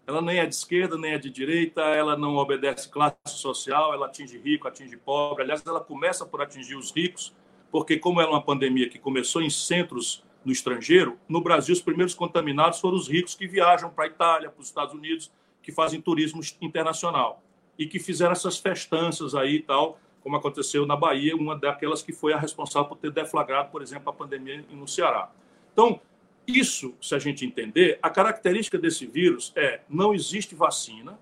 [0.07, 4.07] Ela nem é de esquerda, nem é de direita, ela não obedece classe social, ela
[4.07, 5.43] atinge rico, atinge pobre.
[5.43, 7.35] Aliás, ela começa por atingir os ricos,
[7.73, 12.15] porque, como é uma pandemia que começou em centros no estrangeiro, no Brasil, os primeiros
[12.15, 16.01] contaminados foram os ricos que viajam para a Itália, para os Estados Unidos, que fazem
[16.01, 17.43] turismo internacional
[17.77, 22.13] e que fizeram essas festanças aí e tal, como aconteceu na Bahia, uma daquelas que
[22.13, 25.31] foi a responsável por ter deflagrado, por exemplo, a pandemia no Ceará.
[25.73, 26.01] Então,
[26.47, 31.19] isso, se a gente entender, a característica desse vírus é não existe vacina,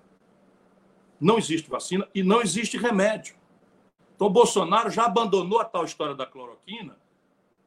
[1.19, 3.35] não existe vacina e não existe remédio.
[4.15, 6.97] Então, Bolsonaro já abandonou a tal história da cloroquina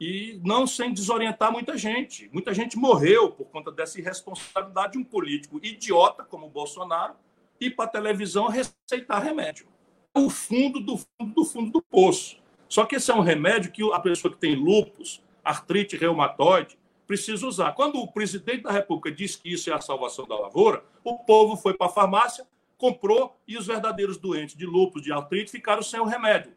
[0.01, 2.31] e não sem desorientar muita gente.
[2.33, 7.15] Muita gente morreu por conta dessa irresponsabilidade de um político idiota como o Bolsonaro
[7.61, 9.67] ir para a televisão receitar remédio.
[10.15, 12.41] O fundo do fundo do fundo do poço.
[12.69, 16.78] Só que esse é um remédio que a pessoa que tem lúpus, artrite reumatoide,
[17.09, 17.73] precisa usar.
[17.73, 21.57] Quando o presidente da República disse que isso é a salvação da lavoura, o povo
[21.57, 22.47] foi para a farmácia,
[22.77, 26.53] comprou e os verdadeiros doentes de lúpus, de artrite, ficaram sem o remédio.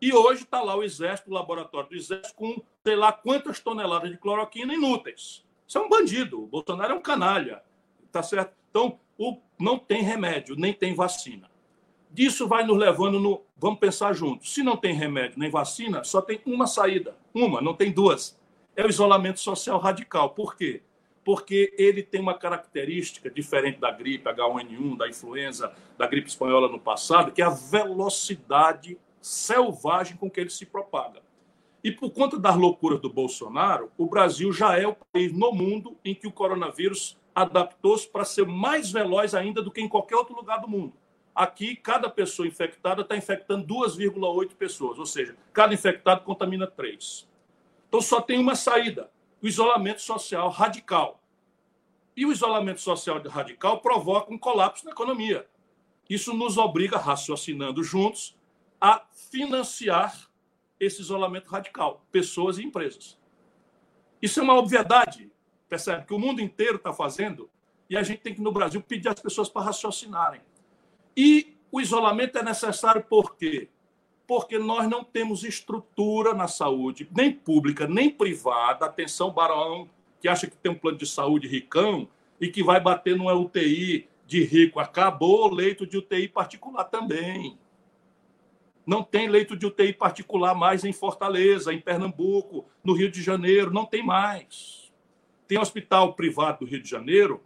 [0.00, 4.10] E hoje está lá o Exército, o laboratório do Exército, com sei lá quantas toneladas
[4.10, 5.42] de cloroquina inúteis.
[5.66, 6.42] Isso é um bandido.
[6.42, 7.62] O Bolsonaro é um canalha.
[8.12, 8.52] Tá certo?
[8.68, 11.50] Então, o, não tem remédio, nem tem vacina.
[12.10, 13.42] Disso vai nos levando no.
[13.56, 14.52] Vamos pensar juntos.
[14.52, 17.16] Se não tem remédio nem vacina, só tem uma saída.
[17.32, 18.38] Uma, não tem duas
[18.76, 20.30] é o isolamento social radical.
[20.30, 20.82] Por quê?
[21.24, 26.78] Porque ele tem uma característica diferente da gripe H1N1, da influenza, da gripe espanhola no
[26.78, 31.22] passado, que é a velocidade selvagem com que ele se propaga.
[31.82, 35.96] E por conta das loucuras do Bolsonaro, o Brasil já é o país no mundo
[36.04, 40.34] em que o coronavírus adaptou-se para ser mais veloz ainda do que em qualquer outro
[40.34, 40.94] lugar do mundo.
[41.34, 47.28] Aqui, cada pessoa infectada está infectando 2,8 pessoas, ou seja, cada infectado contamina 3.
[47.94, 49.08] Então só tem uma saída:
[49.40, 51.22] o isolamento social radical.
[52.16, 55.48] E o isolamento social radical provoca um colapso na economia.
[56.10, 58.36] Isso nos obriga, raciocinando juntos,
[58.80, 60.28] a financiar
[60.80, 63.16] esse isolamento radical, pessoas e empresas.
[64.20, 65.30] Isso é uma obviedade,
[65.68, 66.04] percebe?
[66.04, 67.48] Que o mundo inteiro está fazendo
[67.88, 70.40] e a gente tem que, no Brasil, pedir às pessoas para raciocinarem.
[71.16, 73.68] E o isolamento é necessário por quê?
[74.26, 78.86] Porque nós não temos estrutura na saúde, nem pública, nem privada.
[78.86, 79.88] Atenção, Barão,
[80.20, 82.08] que acha que tem um plano de saúde ricão
[82.40, 84.80] e que vai bater numa UTI de rico.
[84.80, 87.58] Acabou o leito de UTI particular também.
[88.86, 93.70] Não tem leito de UTI particular mais em Fortaleza, em Pernambuco, no Rio de Janeiro,
[93.70, 94.92] não tem mais.
[95.46, 97.42] Tem hospital privado do Rio de Janeiro,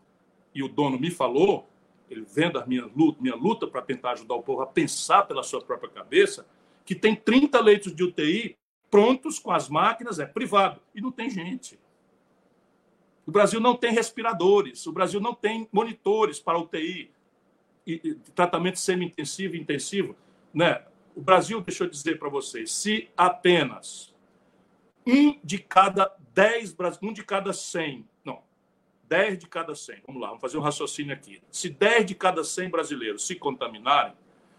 [0.55, 1.68] e o dono me falou,
[2.11, 5.43] ele vendo a minha luta, minha luta para tentar ajudar o povo a pensar pela
[5.43, 6.47] sua própria cabeça,
[6.89, 8.57] que tem 30 leitos de UTI
[8.91, 11.78] prontos com as máquinas, é privado, e não tem gente.
[13.26, 17.11] O Brasil não tem respiradores, o Brasil não tem monitores para UTI,
[17.86, 20.16] e, e tratamento semi-intensivo e intensivo.
[20.55, 20.82] Né?
[21.14, 24.14] O Brasil, deixa eu dizer para vocês, se apenas
[25.07, 28.43] um de cada 10, um de cada 100, não,
[29.05, 31.43] 10 de cada 100, vamos lá, vamos fazer um raciocínio aqui.
[31.51, 34.14] Se 10 de cada 100 brasileiros se contaminarem,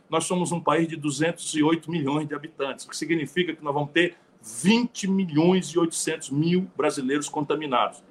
[0.09, 3.91] nós somos um país de 208 milhões de habitantes, o que significa que nós vamos
[3.91, 8.03] ter 20 milhões e 800 mil brasileiros contaminados.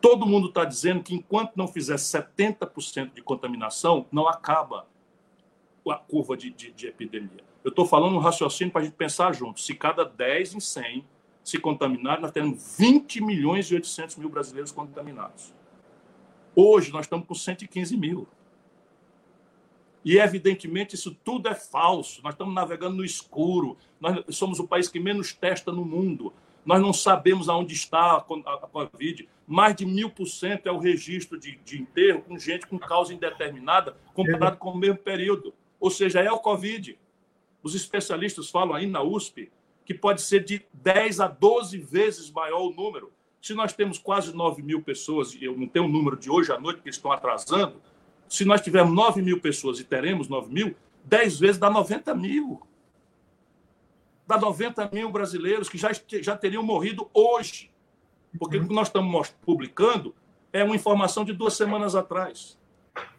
[0.00, 4.86] Todo mundo está dizendo que enquanto não fizer 70% de contaminação, não acaba
[5.88, 7.44] a curva de, de, de epidemia.
[7.64, 9.60] Eu estou falando um raciocínio para a gente pensar junto.
[9.60, 11.04] Se cada 10 em 100
[11.42, 15.54] se contaminarem, nós temos 20 milhões e 800 mil brasileiros contaminados.
[16.54, 18.26] Hoje nós estamos com 115 mil.
[20.06, 22.22] E, evidentemente, isso tudo é falso.
[22.22, 23.76] Nós estamos navegando no escuro.
[24.00, 26.32] Nós somos o país que menos testa no mundo.
[26.64, 29.28] Nós não sabemos aonde está a Covid.
[29.48, 33.12] Mais de mil por cento é o registro de, de enterro com gente com causa
[33.12, 35.52] indeterminada comparado com o mesmo período.
[35.80, 36.96] Ou seja, é o Covid.
[37.60, 39.50] Os especialistas falam aí na USP
[39.84, 43.10] que pode ser de 10 a 12 vezes maior o número.
[43.42, 46.52] Se nós temos quase 9 mil pessoas, e eu não tenho o número de hoje
[46.52, 47.82] à noite, porque estão atrasando,
[48.28, 50.74] se nós tivermos 9 mil pessoas e teremos 9 mil,
[51.04, 52.60] 10 vezes dá 90 mil.
[54.26, 57.70] Dá 90 mil brasileiros que já, já teriam morrido hoje.
[58.38, 60.14] Porque o que nós estamos publicando
[60.52, 62.58] é uma informação de duas semanas atrás.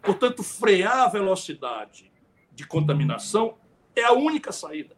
[0.01, 2.12] Portanto, frear a velocidade
[2.51, 3.55] de contaminação
[3.95, 4.95] é a única saída.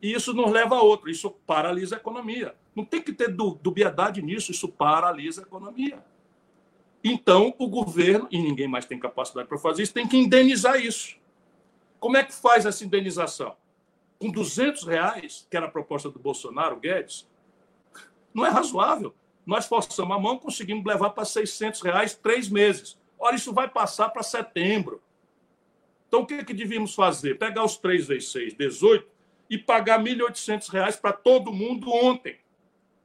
[0.00, 1.10] E isso nos leva a outra.
[1.10, 2.54] Isso paralisa a economia.
[2.74, 4.52] Não tem que ter dubiedade nisso.
[4.52, 6.02] Isso paralisa a economia.
[7.02, 11.16] Então, o governo, e ninguém mais tem capacidade para fazer isso, tem que indenizar isso.
[12.00, 13.56] Como é que faz essa indenização?
[14.18, 17.28] Com 200 reais, que era a proposta do Bolsonaro, Guedes,
[18.34, 19.14] não é razoável.
[19.46, 22.98] Nós forçamos a mão, conseguimos levar para 600 reais três meses.
[23.18, 25.00] Olha, isso vai passar para setembro.
[26.08, 27.38] Então, o que, é que devíamos fazer?
[27.38, 29.08] Pegar os 3 vezes 6, 18,
[29.50, 32.34] e pagar R$ 1.800 para todo mundo ontem.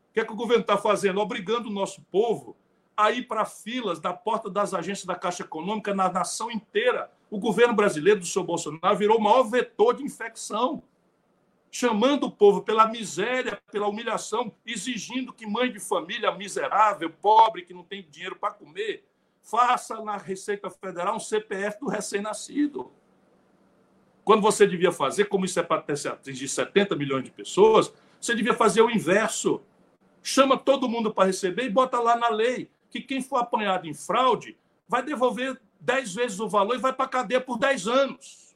[0.09, 1.19] O que é que o governo está fazendo?
[1.19, 2.55] Obrigando o nosso povo
[2.95, 7.11] a ir para filas da porta das agências da Caixa Econômica na nação inteira.
[7.29, 10.83] O governo brasileiro do seu Bolsonaro virou o maior vetor de infecção,
[11.71, 17.73] chamando o povo pela miséria, pela humilhação, exigindo que mãe de família miserável, pobre, que
[17.73, 19.03] não tem dinheiro para comer,
[19.41, 22.91] faça na Receita Federal um CPF do recém-nascido.
[24.23, 27.91] Quando você devia fazer, como isso é para atingir 70 milhões de pessoas,
[28.21, 29.61] você devia fazer o inverso.
[30.21, 33.93] Chama todo mundo para receber e bota lá na lei que quem for apanhado em
[33.93, 34.55] fraude
[34.87, 38.55] vai devolver 10 vezes o valor e vai para a cadeia por 10 anos.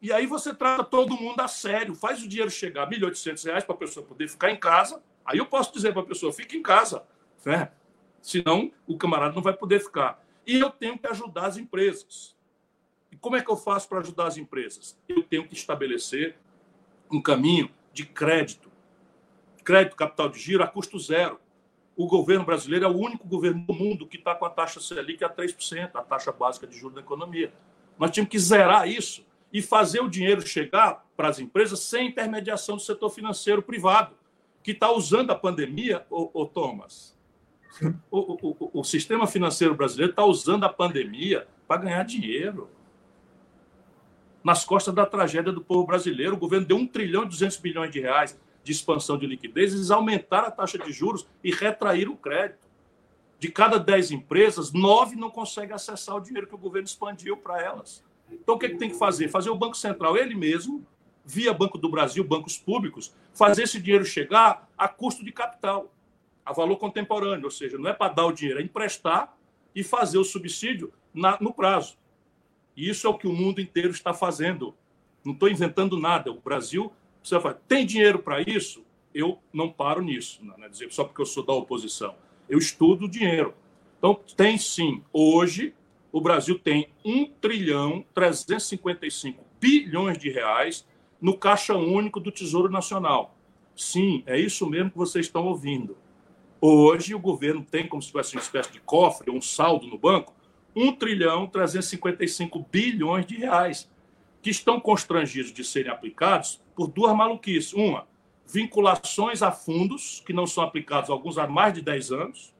[0.00, 3.64] E aí você trata todo mundo a sério, faz o dinheiro chegar a 1.800 reais
[3.64, 5.02] para a pessoa poder ficar em casa.
[5.24, 7.04] Aí eu posso dizer para a pessoa, fique em casa.
[7.44, 7.70] Né?
[8.22, 10.24] Senão o camarada não vai poder ficar.
[10.46, 12.34] E eu tenho que ajudar as empresas.
[13.12, 14.98] E como é que eu faço para ajudar as empresas?
[15.06, 16.36] Eu tenho que estabelecer
[17.10, 18.70] um caminho de crédito.
[19.64, 21.40] Crédito, capital de giro a custo zero.
[21.96, 25.24] O governo brasileiro é o único governo do mundo que está com a taxa Selic
[25.24, 27.50] a 3%, a taxa básica de juros da economia.
[27.98, 32.76] Nós tínhamos que zerar isso e fazer o dinheiro chegar para as empresas sem intermediação
[32.76, 34.14] do setor financeiro privado,
[34.62, 37.16] que está usando a pandemia, ô, ô Thomas.
[38.10, 42.70] O, o, o, sistema financeiro brasileiro está usando a pandemia para ganhar dinheiro
[44.42, 46.34] nas costas da tragédia do povo brasileiro.
[46.34, 49.92] O governo deu 1 trilhão e 200 bilhões de reais de expansão de liquidez, eles
[49.92, 52.66] aumentaram a taxa de juros e retraíram o crédito.
[53.38, 57.62] De cada 10 empresas, nove não conseguem acessar o dinheiro que o governo expandiu para
[57.62, 58.02] elas.
[58.28, 59.28] Então, o que, é que tem que fazer?
[59.28, 60.84] Fazer o Banco Central, ele mesmo,
[61.24, 65.92] via Banco do Brasil, bancos públicos, fazer esse dinheiro chegar a custo de capital,
[66.44, 69.36] a valor contemporâneo, ou seja, não é para dar o dinheiro, é emprestar
[69.76, 71.96] e fazer o subsídio na, no prazo.
[72.76, 74.74] E isso é o que o mundo inteiro está fazendo.
[75.24, 76.32] Não estou inventando nada.
[76.32, 76.92] O Brasil
[77.26, 77.58] precisa fazer.
[77.66, 78.84] Tem dinheiro para isso?
[79.12, 82.14] Eu não paro nisso, não é dizer só porque eu sou da oposição.
[82.48, 83.54] Eu estudo dinheiro.
[83.98, 85.02] Então, tem sim.
[85.12, 85.74] Hoje,
[86.12, 90.86] o Brasil tem 1 trilhão 355 bilhões de reais
[91.20, 93.36] no caixa único do Tesouro Nacional.
[93.74, 95.96] Sim, é isso mesmo que vocês estão ouvindo.
[96.60, 100.34] Hoje, o governo tem como se fosse uma espécie de cofre, um saldo no banco,
[100.74, 103.90] 1 trilhão 355 bilhões de reais,
[104.46, 107.72] que estão constrangidos de serem aplicados por duas maluquices.
[107.72, 108.06] Uma,
[108.46, 112.54] vinculações a fundos que não são aplicados alguns há mais de 10 anos,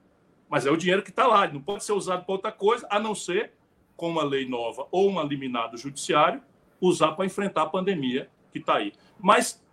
[0.49, 2.99] mas é o dinheiro que está lá, não pode ser usado para outra coisa, a
[2.99, 3.53] não ser,
[3.97, 6.43] com uma lei nova ou um eliminado judiciário,
[6.81, 8.93] usar para enfrentar a pandemia que está aí.
[9.17, 9.65] Mas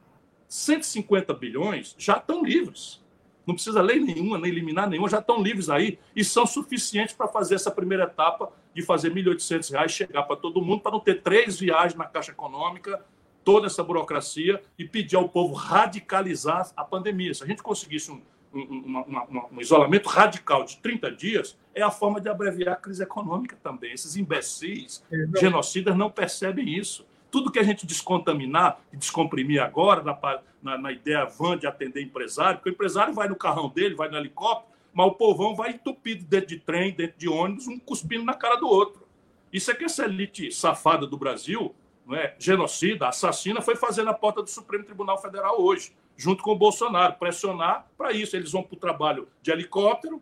[0.48, 3.04] 150 bilhões já estão livres
[3.46, 7.28] não precisa lei nenhuma, nem eliminar nenhuma, já estão livres aí e são suficientes para
[7.28, 11.22] fazer essa primeira etapa de fazer R$ 1.800 chegar para todo mundo, para não ter
[11.22, 13.04] três viagens na Caixa Econômica,
[13.44, 17.34] toda essa burocracia e pedir ao povo radicalizar a pandemia.
[17.34, 18.22] Se a gente conseguisse um,
[18.54, 23.58] um, um isolamento radical de 30 dias, é a forma de abreviar a crise econômica
[23.62, 23.92] também.
[23.94, 25.04] Esses imbecis,
[25.38, 30.92] genocidas, não percebem isso tudo que a gente descontaminar e descomprimir agora, na, na, na,
[30.92, 34.72] ideia van de atender empresário, porque o empresário vai no carrão dele, vai no helicóptero,
[34.94, 38.56] mas o povão vai entupido dentro de trem, dentro de ônibus, um cuspindo na cara
[38.56, 39.08] do outro.
[39.52, 41.76] Isso é que essa elite safada do Brasil,
[42.06, 46.52] não é, genocida, assassina, foi fazer na porta do Supremo Tribunal Federal hoje, junto com
[46.52, 48.36] o Bolsonaro, pressionar para isso.
[48.36, 50.22] Eles vão para o trabalho de helicóptero,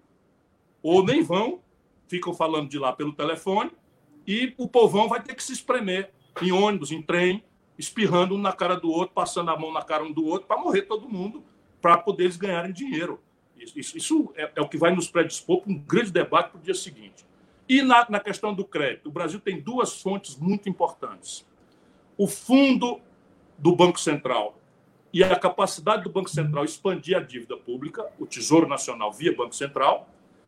[0.82, 1.61] ou nem vão,
[2.07, 3.72] ficam falando de lá pelo telefone,
[4.26, 6.11] e o povão vai ter que se espremer
[6.41, 7.43] em ônibus, em trem,
[7.78, 10.57] espirrando um na cara do outro, passando a mão na cara um do outro, para
[10.57, 11.43] morrer todo mundo,
[11.82, 13.19] para poder eles ganharem dinheiro.
[13.64, 16.62] Isso, isso é, é, o que vai nos predispor para um grande debate para o
[16.62, 17.26] dia seguinte.
[17.68, 21.45] E na, na questão do crédito, o Brasil tem duas fontes muito importantes.
[22.18, 22.99] o fundo
[23.57, 24.59] do Banco Central
[25.14, 29.55] e a capacidade do Banco Central expandir a dívida pública, o Tesouro Nacional via Banco
[29.55, 30.07] Central,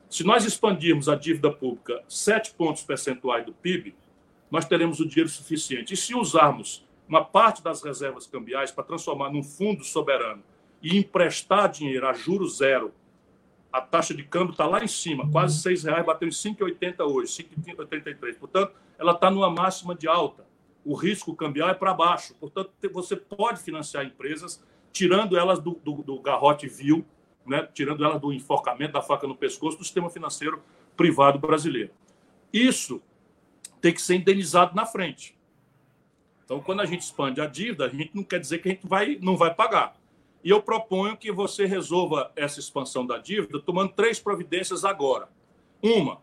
[0.09, 3.95] se nós expandirmos a dívida pública 7 pontos percentuais do PIB,
[4.51, 5.93] nós teremos o dinheiro suficiente.
[5.93, 10.43] E se usarmos uma parte das reservas cambiais para transformar num fundo soberano
[10.82, 12.93] e emprestar dinheiro a juros zero,
[13.74, 17.43] a taxa de câmbio está lá em cima, quase R$ reais, bateu em 5,80 hoje,
[17.43, 18.38] 5,83.
[18.38, 20.45] Portanto, ela está numa máxima de alta.
[20.86, 22.36] O risco cambial é para baixo.
[22.36, 27.03] Portanto, você pode financiar empresas tirando elas do, do, do garrote vil
[27.45, 30.61] né, tirando ela do enforcamento da faca no pescoço do sistema financeiro
[30.95, 31.91] privado brasileiro.
[32.51, 33.01] Isso
[33.82, 35.38] tem que ser indenizado na frente.
[36.45, 38.88] Então, quando a gente expande a dívida, a gente não quer dizer que a gente
[38.88, 39.95] vai, não vai pagar.
[40.43, 45.29] E eu proponho que você resolva essa expansão da dívida tomando três providências agora.
[45.81, 46.21] Uma,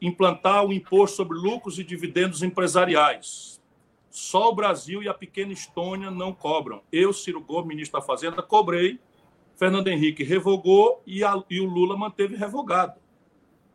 [0.00, 3.60] implantar o imposto sobre lucros e dividendos empresariais.
[4.10, 6.82] Só o Brasil e a pequena Estônia não cobram.
[6.92, 9.00] Eu, Ciro Gomes, ministro da Fazenda, cobrei
[9.56, 13.00] Fernando Henrique revogou e, a, e o Lula manteve revogado.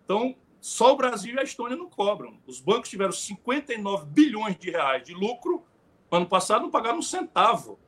[0.04, 2.38] Então, só o Brasil e a Estônia não cobram.
[2.46, 5.64] Os bancos tiveram 59 bilhões de reais de lucro.
[6.12, 7.80] Ano passado não pagaram um centavo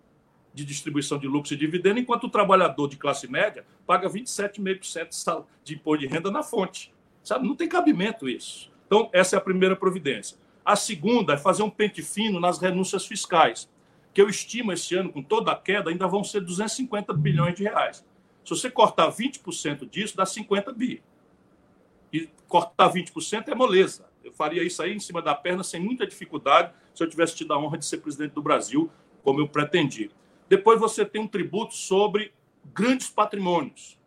[0.59, 5.75] de distribuição de lucros e dividendos, enquanto o trabalhador de classe média paga 27,5% de
[5.75, 6.93] imposto de renda na fonte.
[7.23, 7.47] Sabe?
[7.47, 8.71] Não tem cabimento isso.
[8.85, 10.37] Então, essa é a primeira providência.
[10.65, 13.69] A segunda é fazer um pente fino nas renúncias fiscais
[14.13, 17.63] que eu estimo esse ano, com toda a queda, ainda vão ser 250 bilhões de
[17.63, 18.05] reais.
[18.43, 21.01] Se você cortar 20% disso, dá 50 bi.
[22.11, 24.09] E cortar 20% é moleza.
[24.23, 27.53] Eu faria isso aí em cima da perna sem muita dificuldade se eu tivesse tido
[27.53, 28.89] a honra de ser presidente do Brasil,
[29.23, 30.09] como eu pretendi.
[30.49, 32.33] Depois você tem um tributo sobre
[32.73, 33.99] grandes patrimônios.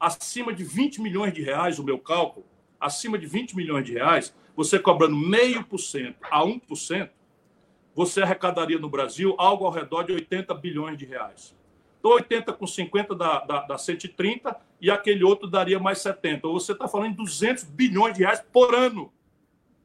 [0.00, 2.46] Acima de 20 milhões de reais, o meu cálculo,
[2.80, 7.10] acima de 20 milhões de reais, você cobrando meio por cento a 1%,
[7.94, 11.54] você arrecadaria no Brasil algo ao redor de 80 bilhões de reais.
[12.00, 16.48] Então, 80 com 50 dá, dá, dá 130 e aquele outro daria mais 70.
[16.48, 19.12] Ou você está falando de 200 bilhões de reais por ano.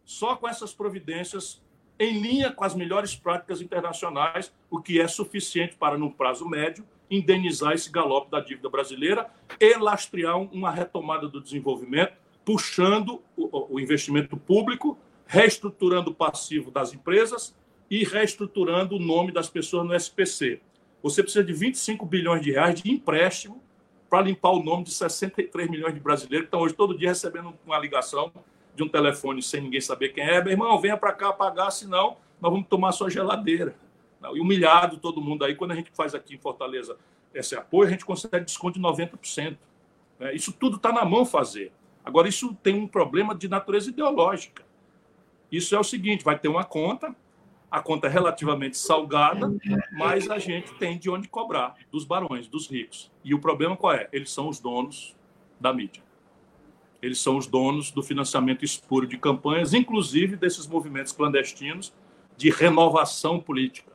[0.03, 1.61] Só com essas providências
[1.99, 6.85] em linha com as melhores práticas internacionais, o que é suficiente para, num prazo médio,
[7.09, 9.29] indenizar esse galope da dívida brasileira
[9.59, 12.13] e lastrear uma retomada do desenvolvimento,
[12.45, 17.55] puxando o, investimento público, reestruturando o passivo das empresas
[17.89, 20.61] e reestruturando o nome das pessoas no SPC.
[21.01, 23.61] Você precisa de 25 bilhões de reais de empréstimo
[24.09, 27.53] para limpar o nome de 63 milhões de brasileiros que estão hoje todo dia recebendo
[27.65, 28.31] uma ligação
[28.77, 30.41] de um telefone sem ninguém saber quem é.
[30.41, 33.75] Meu irmão, venha para cá pagar, senão nós vamos tomar sua geladeira.
[34.33, 35.55] E humilhado todo mundo aí.
[35.55, 36.95] Quando a gente faz aqui em Fortaleza
[37.33, 39.57] esse apoio, a gente consegue desconto de 90%.
[40.19, 40.35] Né?
[40.35, 41.71] Isso tudo está na mão fazer.
[42.05, 44.63] Agora, isso tem um problema de natureza ideológica.
[45.51, 47.15] Isso é o seguinte: vai ter uma conta,
[47.69, 49.51] a conta é relativamente salgada,
[49.91, 53.11] mas a gente tem de onde cobrar dos barões, dos ricos.
[53.23, 54.07] E o problema qual é?
[54.11, 55.15] Eles são os donos
[55.59, 56.06] da mídia.
[57.01, 61.93] Eles são os donos do financiamento espúrio de campanhas, inclusive desses movimentos clandestinos
[62.35, 63.91] de renovação política.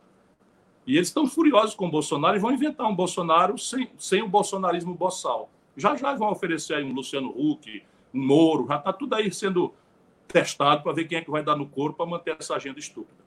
[0.86, 4.28] E eles estão furiosos com o Bolsonaro e vão inventar um Bolsonaro sem, sem o
[4.28, 5.48] bolsonarismo boçal.
[5.76, 7.82] Já já vão oferecer aí um Luciano Huck,
[8.12, 9.72] um Moro, já está tudo aí sendo
[10.28, 13.22] testado para ver quem é que vai dar no corpo para manter essa agenda estúpida.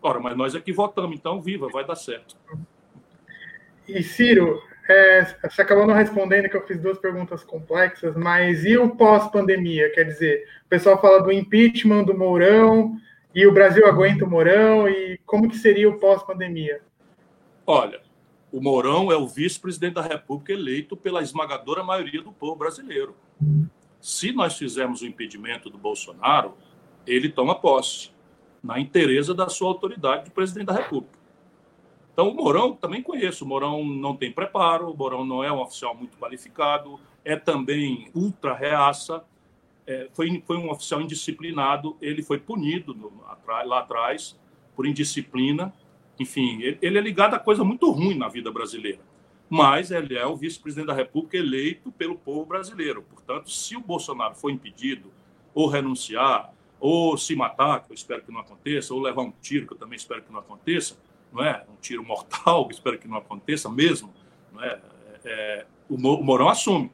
[0.00, 2.36] Ora, mas nós aqui votamos, então viva, vai dar certo.
[3.88, 8.76] E Ciro, é, você acabou não respondendo que eu fiz duas perguntas complexas, mas e
[8.76, 9.90] o pós-pandemia?
[9.92, 12.96] Quer dizer, o pessoal fala do impeachment do Mourão
[13.34, 16.80] e o Brasil aguenta o Mourão e como que seria o pós-pandemia?
[17.66, 18.00] Olha,
[18.52, 23.16] o Mourão é o vice-presidente da República eleito pela esmagadora maioria do povo brasileiro.
[24.00, 26.56] Se nós fizermos o impedimento do Bolsonaro,
[27.06, 28.10] ele toma posse
[28.62, 31.15] na inteireza da sua autoridade de presidente da República.
[32.16, 33.44] Então, o Mourão também conheço.
[33.44, 38.10] O Mourão não tem preparo, o Mourão não é um oficial muito qualificado, é também
[38.14, 39.22] ultra reaça,
[39.86, 43.12] é, foi, foi um oficial indisciplinado, ele foi punido no,
[43.66, 44.34] lá atrás
[44.74, 45.74] por indisciplina.
[46.18, 49.00] Enfim, ele, ele é ligado a coisa muito ruim na vida brasileira.
[49.50, 53.02] Mas ele é o vice-presidente da República eleito pelo povo brasileiro.
[53.02, 55.12] Portanto, se o Bolsonaro for impedido
[55.54, 56.50] ou renunciar
[56.80, 59.78] ou se matar, que eu espero que não aconteça, ou levar um tiro, que eu
[59.78, 60.96] também espero que não aconteça,
[61.36, 61.64] não é?
[61.68, 64.12] Um tiro mortal, espero que não aconteça mesmo,
[64.52, 64.80] não é?
[65.24, 66.90] é o Mourão assume.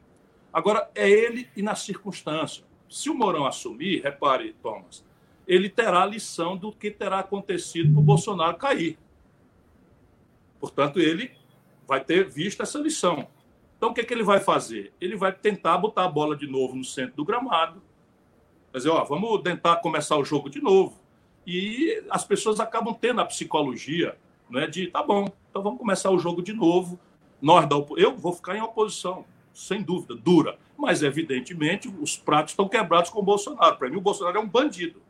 [0.51, 2.63] Agora, é ele e na circunstância.
[2.87, 5.03] Se o Mourão assumir, repare, Thomas,
[5.47, 8.99] ele terá a lição do que terá acontecido para o Bolsonaro cair.
[10.59, 11.31] Portanto, ele
[11.87, 13.27] vai ter visto essa lição.
[13.77, 14.93] Então, o que, é que ele vai fazer?
[15.01, 17.81] Ele vai tentar botar a bola de novo no centro do gramado,
[18.73, 20.99] Quer dizer, ó, vamos tentar começar o jogo de novo.
[21.45, 24.17] E as pessoas acabam tendo a psicologia
[24.53, 26.99] né, de, tá bom, então vamos começar o jogo de novo.
[27.41, 30.57] Nós da Eu vou ficar em oposição, sem dúvida, dura.
[30.77, 33.77] Mas, evidentemente, os pratos estão quebrados com o Bolsonaro.
[33.77, 35.01] Para mim, o Bolsonaro é um bandido.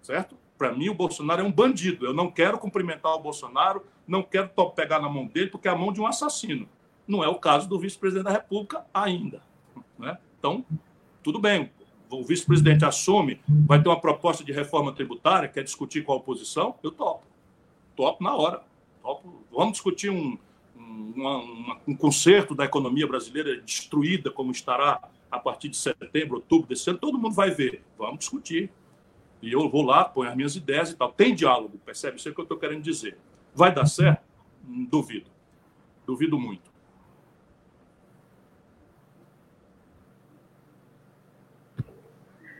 [0.00, 0.36] Certo?
[0.56, 2.06] Para mim, o Bolsonaro é um bandido.
[2.06, 5.76] Eu não quero cumprimentar o Bolsonaro, não quero pegar na mão dele, porque é a
[5.76, 6.68] mão de um assassino.
[7.06, 9.42] Não é o caso do vice-presidente da República ainda.
[9.98, 10.16] Né?
[10.38, 10.64] Então,
[11.22, 11.70] tudo bem.
[12.08, 16.76] O vice-presidente assume, vai ter uma proposta de reforma tributária, quer discutir com a oposição,
[16.82, 17.24] eu topo.
[17.96, 18.62] Topo na hora.
[19.02, 19.44] Topo.
[19.50, 20.38] Vamos discutir um,
[20.76, 26.88] uma, um conserto da economia brasileira destruída, como estará a partir de setembro, outubro desse
[26.88, 27.82] ano, todo mundo vai ver.
[27.98, 28.70] Vamos discutir.
[29.42, 31.12] E eu vou lá, ponho as minhas ideias e tal.
[31.12, 32.16] Tem diálogo, percebe?
[32.16, 33.18] Isso é o que eu estou querendo dizer.
[33.54, 34.22] Vai dar certo?
[34.62, 35.30] Duvido.
[36.06, 36.70] Duvido muito.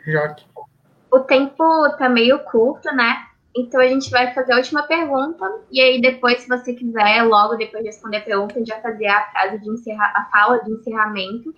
[0.05, 0.45] Joque.
[1.11, 1.65] O tempo
[1.99, 3.27] tá meio curto, né?
[3.57, 7.57] Então a gente vai fazer a última pergunta e aí depois, se você quiser, logo
[7.57, 10.59] depois de responder a pergunta, a gente vai fazer a frase de encerrar, a fala
[10.59, 11.55] de encerramento.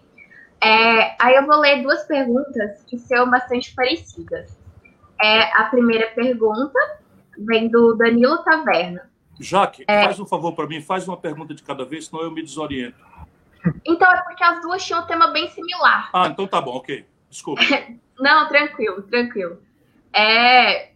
[0.60, 4.56] É, aí eu vou ler duas perguntas que são bastante parecidas.
[5.20, 6.78] É, a primeira pergunta
[7.36, 9.10] vem do Danilo Taverna.
[9.40, 12.30] Jaque, é, faz um favor para mim, faz uma pergunta de cada vez, senão eu
[12.30, 12.96] me desoriento.
[13.84, 16.10] Então é porque as duas tinham um tema bem similar.
[16.12, 17.04] Ah, então tá bom, ok.
[17.28, 17.60] Desculpa.
[18.18, 19.58] Não, tranquilo, tranquilo.
[20.12, 20.90] É,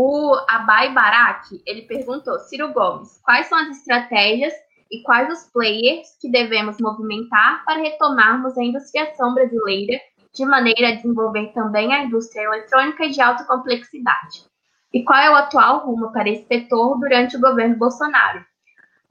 [0.00, 4.52] o Abai Barak, ele perguntou, Ciro Gomes, quais são as estratégias
[4.88, 10.00] e quais os players que devemos movimentar para retomarmos a industriação brasileira
[10.32, 14.44] de maneira a desenvolver também a indústria eletrônica de alta complexidade?
[14.94, 18.46] E qual é o atual rumo para esse setor durante o governo Bolsonaro?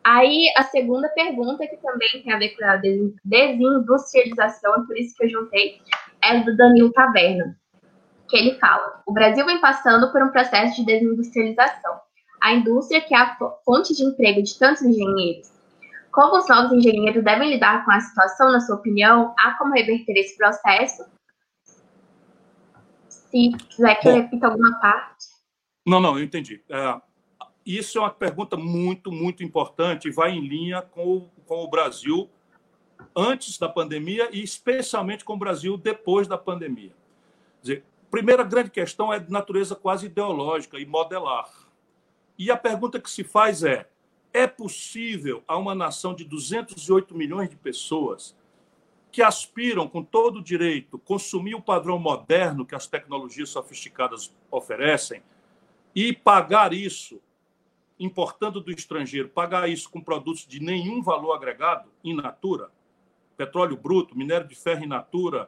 [0.06, 2.78] Aí, a segunda pergunta, que também tem a ver com a
[3.26, 5.82] desindustrialização, por isso que eu juntei,
[6.24, 7.58] é do Danilo Taverna,
[8.28, 12.00] que ele fala: o Brasil vem passando por um processo de desindustrialização.
[12.42, 15.52] A indústria, que é a fonte de emprego de tantos engenheiros.
[16.12, 19.34] Como os novos engenheiros devem lidar com a situação, na sua opinião?
[19.38, 21.06] Há como reverter esse processo?
[23.08, 25.28] Se quiser que eu repita alguma parte.
[25.86, 26.64] Não, não, eu entendi.
[26.70, 27.02] É,
[27.66, 31.70] isso é uma pergunta muito, muito importante e vai em linha com o, com o
[31.70, 32.30] Brasil
[33.16, 36.92] antes da pandemia e especialmente com o Brasil depois da pandemia.
[37.58, 37.84] Quer dizer,
[38.18, 41.48] primeira grande questão é de natureza quase ideológica e modelar.
[42.36, 43.88] E a pergunta que se faz é:
[44.34, 48.36] é possível a uma nação de 208 milhões de pessoas
[49.12, 55.22] que aspiram com todo o direito consumir o padrão moderno que as tecnologias sofisticadas oferecem
[55.96, 57.22] e pagar isso
[58.00, 62.72] importando do estrangeiro, pagar isso com produtos de nenhum valor agregado in natura?
[63.38, 65.48] petróleo bruto, minério de ferro in natura,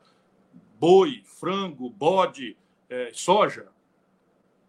[0.80, 2.55] boi, frango, bode,
[2.89, 3.67] é, soja?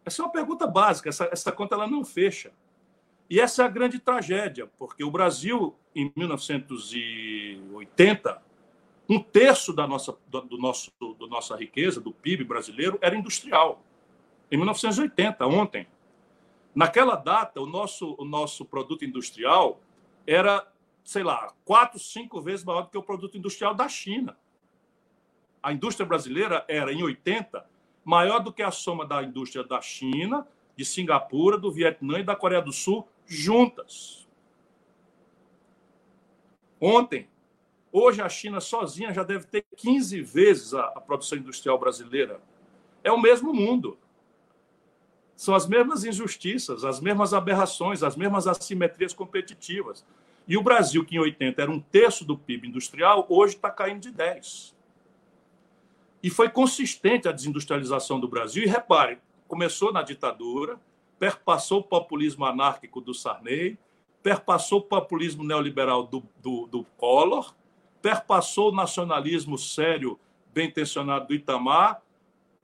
[0.04, 2.52] Essa é uma pergunta básica, essa, essa conta ela não fecha.
[3.28, 8.42] E essa é a grande tragédia, porque o Brasil, em 1980,
[9.08, 13.80] um terço da nossa, do, do nosso, do nossa riqueza, do PIB brasileiro, era industrial.
[14.50, 15.86] Em 1980, ontem.
[16.74, 19.80] Naquela data, o nosso, o nosso produto industrial
[20.26, 20.66] era
[21.04, 24.36] sei lá, quatro, cinco vezes maior do que o produto industrial da China.
[25.62, 27.64] A indústria brasileira era, em 80,
[28.04, 30.46] maior do que a soma da indústria da China,
[30.76, 34.26] de Singapura, do Vietnã e da Coreia do Sul juntas.
[36.80, 37.28] Ontem,
[37.92, 42.40] hoje a China sozinha já deve ter 15 vezes a, a produção industrial brasileira.
[43.04, 43.98] É o mesmo mundo.
[45.36, 50.04] São as mesmas injustiças, as mesmas aberrações, as mesmas assimetrias competitivas.
[50.48, 54.00] E o Brasil, que em 80 era um terço do PIB industrial, hoje está caindo
[54.00, 54.74] de 10.
[56.23, 58.62] E foi consistente a desindustrialização do Brasil.
[58.62, 59.18] E repare,
[59.49, 60.79] começou na ditadura,
[61.18, 63.79] perpassou o populismo anárquico do Sarney,
[64.23, 67.55] perpassou o populismo neoliberal do, do, do Collor,
[68.03, 70.18] perpassou o nacionalismo sério,
[70.53, 72.03] bem intencionado do Itamar,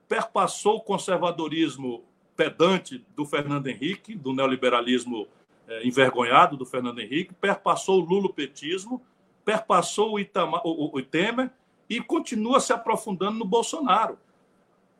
[0.07, 2.03] perpassou o conservadorismo
[2.35, 5.27] pedante do Fernando Henrique, do neoliberalismo
[5.67, 9.01] é, envergonhado do Fernando Henrique, perpassou o lulopetismo,
[9.43, 11.51] perpassou o, Itamar, o, o Temer
[11.89, 14.17] e continua se aprofundando no Bolsonaro.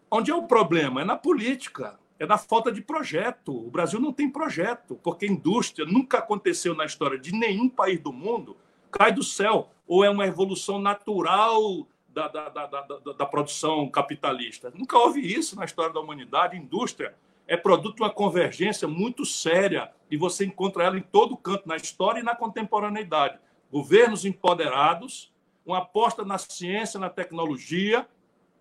[0.09, 1.01] Onde é o problema?
[1.01, 3.55] É na política, é na falta de projeto.
[3.55, 8.13] O Brasil não tem projeto, porque indústria nunca aconteceu na história de nenhum país do
[8.13, 8.55] mundo,
[8.89, 14.71] cai do céu, ou é uma evolução natural da, da, da, da, da produção capitalista.
[14.73, 16.57] Nunca houve isso na história da humanidade.
[16.57, 17.13] Indústria
[17.47, 21.75] é produto de uma convergência muito séria e você encontra ela em todo canto, na
[21.75, 23.39] história e na contemporaneidade.
[23.71, 25.31] Governos empoderados,
[25.67, 28.07] uma aposta na ciência, na tecnologia,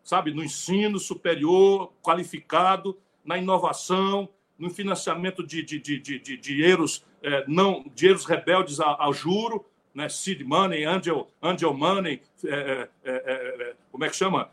[0.02, 4.28] sabe, no ensino superior, qualificado, na inovação,
[4.58, 10.08] no financiamento de, de, de, de, de dinheiros, é, não, dinheiros rebeldes ao, juro, né?
[10.08, 14.50] seed money, angel, angel money, é, é como é que chama?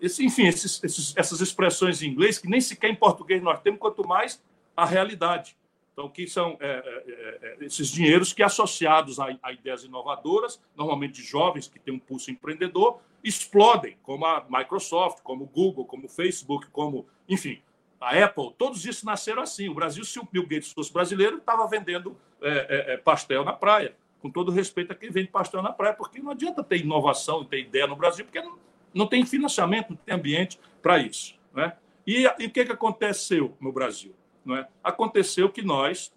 [0.00, 3.80] Esse, enfim, esses, esses, essas expressões em inglês que nem sequer em português nós temos,
[3.80, 4.42] quanto mais
[4.76, 5.56] a realidade.
[5.94, 11.22] Então, que são é, é, é, esses dinheiros que, associados a, a, ideias inovadoras, normalmente
[11.22, 16.08] jovens que têm um pulso empreendedor, explodem, como a Microsoft, como o Google, como o
[16.08, 17.62] Facebook, como, enfim,
[18.00, 18.52] a Apple.
[18.58, 19.68] Todos isso nasceram assim.
[19.68, 23.94] O Brasil, se o Bill Gates fosse brasileiro, estava vendendo é, é, pastel na praia.
[24.20, 27.46] Com todo respeito a quem vende pastel na praia, porque não adianta ter inovação e
[27.46, 28.58] ter ideia no Brasil, porque não,
[28.92, 31.38] não tem financiamento, não tem ambiente para isso.
[31.54, 31.72] Né?
[32.04, 34.14] E, e o que, que aconteceu no Brasil?
[34.44, 34.68] Não é?
[34.82, 36.12] Aconteceu que nós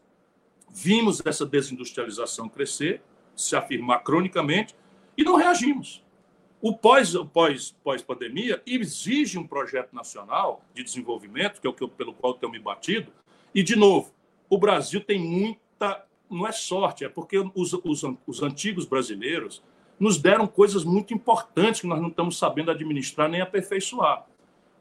[0.69, 3.01] vimos essa desindustrialização crescer,
[3.36, 4.75] se afirmar cronicamente,
[5.17, 6.03] e não reagimos.
[6.61, 12.13] O pós, pós, pós-pandemia exige um projeto nacional de desenvolvimento, que é o que pelo
[12.13, 13.11] qual tenho me batido,
[13.53, 14.13] e, de novo,
[14.49, 16.05] o Brasil tem muita.
[16.30, 19.63] Não é sorte, é porque os, os, os antigos brasileiros
[19.99, 24.28] nos deram coisas muito importantes que nós não estamos sabendo administrar nem aperfeiçoar.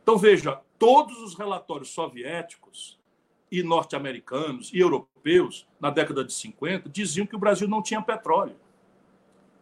[0.03, 2.96] Então, veja, todos os relatórios soviéticos
[3.51, 8.57] e norte-americanos e europeus, na década de 50, diziam que o Brasil não tinha petróleo.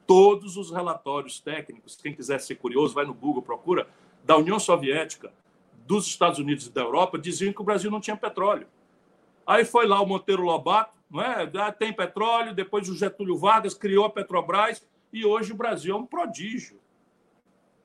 [0.07, 3.89] Todos os relatórios técnicos, quem quiser ser curioso, vai no Google, procura,
[4.25, 5.33] da União Soviética,
[5.87, 8.67] dos Estados Unidos e da Europa, diziam que o Brasil não tinha petróleo.
[9.47, 11.51] Aí foi lá o Monteiro Lobato, não é?
[11.59, 15.99] Ah, tem petróleo, depois o Getúlio Vargas criou a Petrobras e hoje o Brasil é
[15.99, 16.81] um prodígio.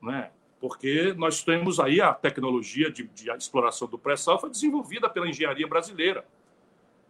[0.02, 0.32] Não é?
[0.60, 5.68] Porque nós temos aí a tecnologia de, de exploração do pré-sal foi desenvolvida pela engenharia
[5.68, 6.26] brasileira.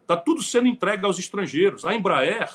[0.01, 1.85] Está tudo sendo entregue aos estrangeiros.
[1.85, 2.49] A Embraer,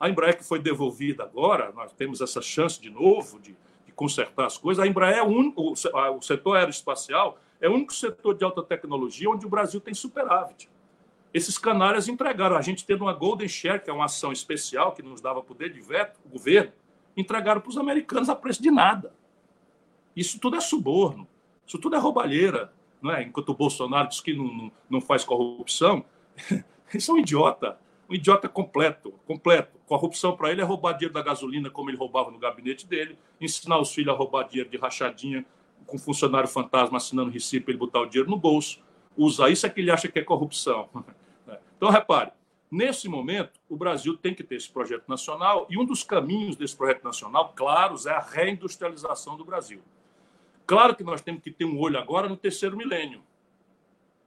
[0.00, 3.56] a Embraer que foi devolvida agora, nós temos essa chance de novo de,
[3.86, 4.82] de consertar as coisas.
[4.82, 9.28] A Embraer é o, único, o setor aeroespacial é o único setor de alta tecnologia
[9.28, 10.70] onde o Brasil tem superávit.
[11.34, 15.02] Esses canários entregaram, a gente tendo uma Golden Share, que é uma ação especial que
[15.02, 16.72] nos dava poder de veto, o governo,
[17.16, 19.12] entregaram para os americanos a preço de nada.
[20.14, 21.26] Isso tudo é suborno,
[21.66, 22.72] isso tudo é roubalheira.
[23.00, 23.22] Não é?
[23.22, 26.04] Enquanto o Bolsonaro diz que não, não, não faz corrupção,
[26.92, 27.78] isso é um idiota,
[28.08, 29.78] um idiota completo, completo.
[29.86, 33.78] Corrupção para ele é roubar dinheiro da gasolina, como ele roubava no gabinete dele, ensinar
[33.78, 35.44] os filhos a roubar dinheiro de rachadinha,
[35.86, 38.80] com funcionário fantasma assinando recibo para ele botar o dinheiro no bolso.
[39.16, 40.88] Usar isso é que ele acha que é corrupção.
[41.76, 42.32] Então, repare,
[42.68, 46.76] nesse momento, o Brasil tem que ter esse projeto nacional, e um dos caminhos desse
[46.76, 49.80] projeto nacional, claros, é a reindustrialização do Brasil.
[50.68, 53.22] Claro que nós temos que ter um olho agora no terceiro milênio,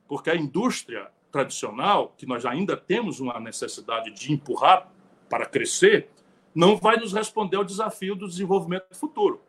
[0.08, 4.92] porque a indústria tradicional, que nós ainda temos uma necessidade de empurrar
[5.30, 6.10] para crescer,
[6.54, 9.40] não vai nos responder ao desafio do desenvolvimento futuro,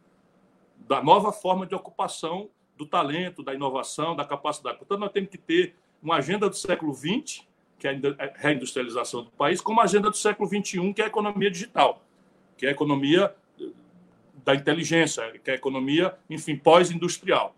[0.86, 4.76] da nova forma de ocupação do talento, da inovação, da capacidade.
[4.76, 7.46] Portanto, nós temos que ter uma agenda do século XX,
[7.78, 11.08] que é a reindustrialização do país, como uma agenda do século XXI, que é a
[11.08, 12.02] economia digital,
[12.58, 13.34] que é a economia
[14.44, 17.54] da inteligência, que é a economia, enfim, pós-industrial.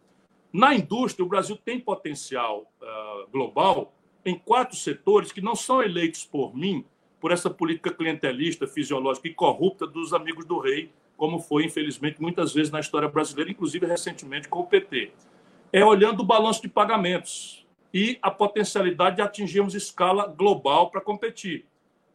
[0.52, 3.92] Na indústria, o Brasil tem potencial uh, global
[4.24, 6.84] em quatro setores que não são eleitos por mim,
[7.20, 12.52] por essa política clientelista, fisiológica e corrupta dos amigos do rei, como foi, infelizmente, muitas
[12.52, 15.10] vezes na história brasileira, inclusive recentemente com o PT.
[15.72, 21.66] É olhando o balanço de pagamentos e a potencialidade de atingirmos escala global para competir.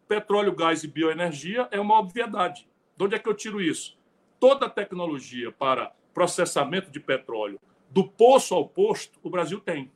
[0.08, 2.68] Petróleo, gás e bioenergia é uma obviedade.
[2.96, 3.99] De onde é que eu tiro isso?
[4.40, 7.60] Toda a tecnologia para processamento de petróleo,
[7.90, 9.92] do poço ao posto, o Brasil tem.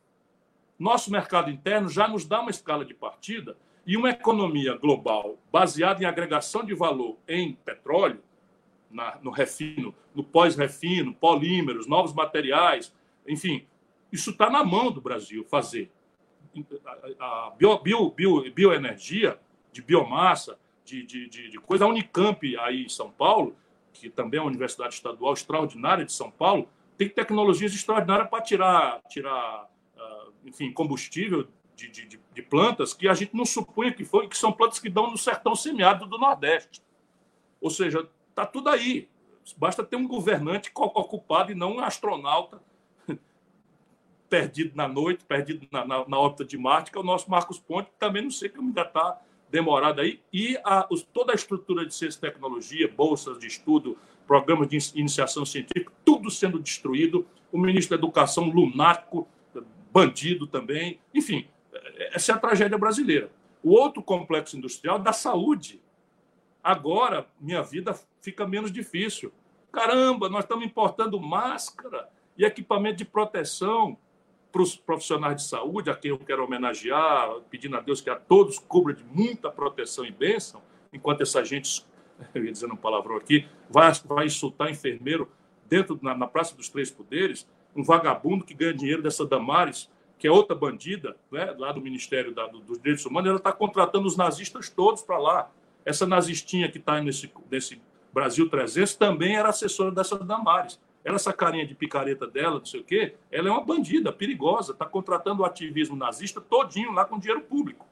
[0.78, 6.04] Nosso mercado interno já nos dá uma escala de partida e uma economia global baseada
[6.04, 8.22] em agregação de valor em petróleo,
[8.89, 12.94] na, no refino, no pós-refino, polímeros, novos materiais,
[13.28, 13.66] enfim,
[14.12, 15.91] isso está na mão do Brasil fazer.
[17.20, 19.39] A, a bio, bio, bio, bioenergia,
[19.72, 23.56] de biomassa, de, de, de, de coisa, a Unicamp aí em São Paulo
[23.94, 26.68] que também é uma universidade estadual extraordinária de São Paulo,
[26.98, 33.14] tem tecnologias extraordinárias para tirar, tirar uh, enfim, combustível de, de, de, plantas que a
[33.14, 36.82] gente não supunha que foi, que são plantas que dão no sertão semiárido do Nordeste.
[37.60, 39.10] Ou seja, está tudo aí.
[39.58, 42.62] Basta ter um governante ocupado e não um astronauta
[44.30, 47.60] perdido na noite, perdido na, na, na órbita de Marte, que é o nosso Marcos
[47.60, 49.20] Ponte, que também não sei como ainda está
[49.54, 53.95] demorada aí, e a, os, toda a estrutura de ciência e tecnologia, bolsas de estudo,
[54.26, 59.28] programas de iniciação científica, tudo sendo destruído, o ministro da Educação lunático,
[59.91, 61.47] bandido também, enfim,
[62.12, 63.30] essa é a tragédia brasileira.
[63.62, 65.80] O outro complexo industrial da saúde.
[66.64, 69.32] Agora, minha vida fica menos difícil.
[69.72, 73.99] Caramba, nós estamos importando máscara e equipamento de proteção
[74.54, 78.16] para os profissionais de saúde, a quem eu quero homenagear, pedindo a Deus que a
[78.16, 80.62] todos cubra de muita proteção e bênção,
[80.93, 81.84] enquanto essa gente,
[82.36, 85.28] eu ia dizendo um palavrão aqui, vai, vai insultar enfermeiro
[85.68, 89.89] dentro na, na Praça dos Três Poderes, um vagabundo que ganha dinheiro dessa Damares,
[90.20, 93.51] que é outra bandida, né, lá do Ministério da, do, dos Direitos Humanos, ela está
[93.51, 95.51] contratando os nazistas todos para lá.
[95.84, 97.82] Essa nazistinha que está nesse, nesse
[98.14, 100.80] Brasil 300 também era assessora dessa Damares.
[101.04, 104.72] Ela, essa carinha de picareta dela, não sei o quê, ela é uma bandida perigosa,
[104.72, 107.86] está contratando o ativismo nazista todinho lá com dinheiro público,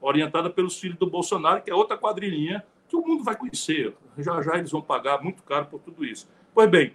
[0.00, 3.94] orientada pelos filhos do Bolsonaro, que é outra quadrilhinha que o mundo vai conhecer.
[4.18, 6.28] Já já eles vão pagar muito caro por tudo isso.
[6.54, 6.94] Pois bem,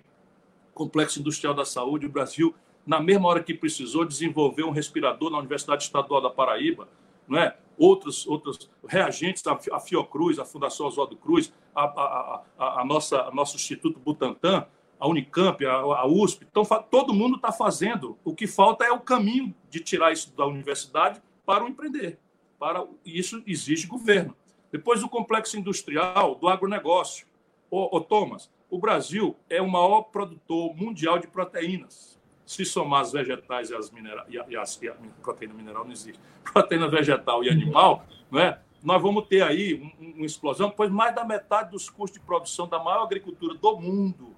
[0.73, 5.39] Complexo Industrial da Saúde, o Brasil, na mesma hora que precisou, desenvolveu um respirador na
[5.39, 6.87] Universidade Estadual da Paraíba,
[7.27, 7.55] não é?
[7.77, 13.55] outros, outros reagentes, a Fiocruz, a Fundação Oswaldo Cruz, a, a, a, a nossa, nosso
[13.55, 14.67] Instituto Butantan,
[15.01, 16.45] a Unicamp, a, a USP.
[16.49, 18.19] Então, todo mundo está fazendo.
[18.23, 22.19] O que falta é o caminho de tirar isso da universidade para o empreender.
[22.59, 24.37] Para, isso exige governo.
[24.71, 27.25] Depois, o complexo industrial do agronegócio.
[27.71, 32.21] Ô, ô Thomas, o Brasil é o maior produtor mundial de proteínas.
[32.45, 34.93] Se somar as vegetais e as minerais, e, e, e a
[35.23, 36.19] proteína mineral não existe,
[36.53, 38.59] proteína vegetal e animal, não é?
[38.83, 42.67] nós vamos ter aí uma um explosão, pois mais da metade dos custos de produção
[42.67, 44.35] da maior agricultura do mundo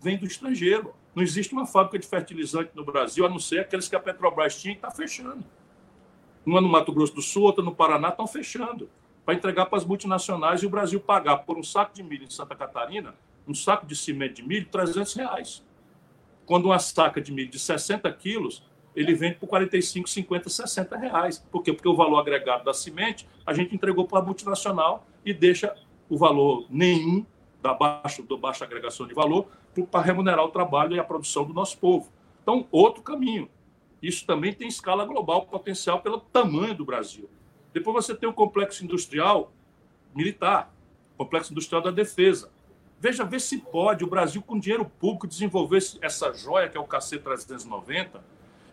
[0.00, 0.94] vem do estrangeiro.
[1.14, 4.60] Não existe uma fábrica de fertilizante no Brasil, a não ser aqueles que a Petrobras
[4.60, 5.44] tinha e está fechando.
[6.46, 8.88] Uma no Mato Grosso do Sul, outra no Paraná, estão fechando
[9.24, 12.30] para entregar para as multinacionais e o Brasil pagar por um saco de milho em
[12.30, 13.14] Santa Catarina
[13.48, 15.64] um saco de cimento de milho, 300 reais.
[16.44, 18.62] Quando uma saca de milho de 60 quilos,
[18.94, 21.38] ele vende por 45, 50, 60 reais.
[21.50, 21.72] Por quê?
[21.72, 25.74] Porque o valor agregado da semente a gente entregou para a multinacional e deixa
[26.08, 27.24] o valor nenhum
[27.62, 29.48] da baixa, da baixa agregação de valor
[29.86, 32.10] para remunerar o trabalho e a produção do nosso povo.
[32.42, 33.48] Então, outro caminho.
[34.02, 37.28] Isso também tem escala global, potencial pelo tamanho do Brasil.
[37.72, 39.52] Depois você tem o complexo industrial
[40.14, 40.72] militar,
[41.16, 42.50] complexo industrial da defesa.
[43.00, 46.86] Veja, vê se pode o Brasil, com dinheiro público, desenvolver essa joia que é o
[46.86, 48.20] KC-390.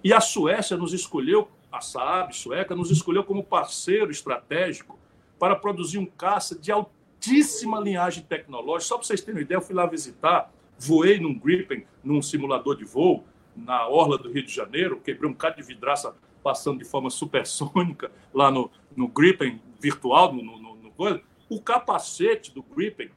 [0.03, 4.97] E a Suécia nos escolheu, a Saab sueca, nos escolheu como parceiro estratégico
[5.38, 8.88] para produzir um caça de altíssima linhagem tecnológica.
[8.88, 12.76] Só para vocês terem uma ideia, eu fui lá visitar, voei num Gripen, num simulador
[12.76, 16.86] de voo, na orla do Rio de Janeiro, quebrei um bocado de vidraça passando de
[16.86, 21.22] forma supersônica lá no, no Gripen virtual, no, no, no coisa.
[21.50, 23.10] O capacete do Gripen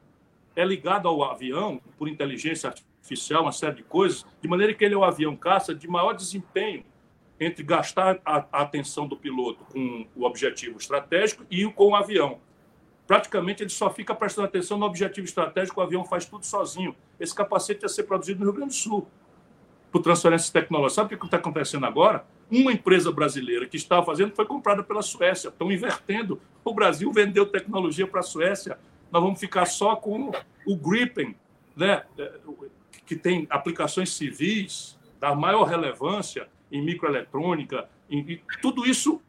[0.55, 4.93] é ligado ao avião por inteligência artificial, uma série de coisas, de maneira que ele
[4.93, 6.83] é o avião caça de maior desempenho
[7.39, 12.39] entre gastar a, a atenção do piloto com o objetivo estratégico e com o avião.
[13.09, 16.95] Praticamente ele só fica prestando atenção no objetivo estratégico, o avião faz tudo sozinho.
[17.19, 19.07] Esse capacete ia ser produzido no Rio Grande do Sul,
[19.91, 21.01] por transferência tecnológica.
[21.01, 22.23] Sabe o que está acontecendo agora?
[22.51, 25.49] Uma empresa brasileira que estava fazendo foi comprada pela Suécia.
[25.49, 26.39] Estão invertendo.
[26.63, 28.77] O Brasil vendeu tecnologia para a Suécia
[29.11, 30.31] nós vamos ficar só com
[30.65, 31.35] o Gripen,
[31.75, 32.03] né,
[33.05, 39.21] que tem aplicações civis da maior relevância em microeletrônica, e tudo isso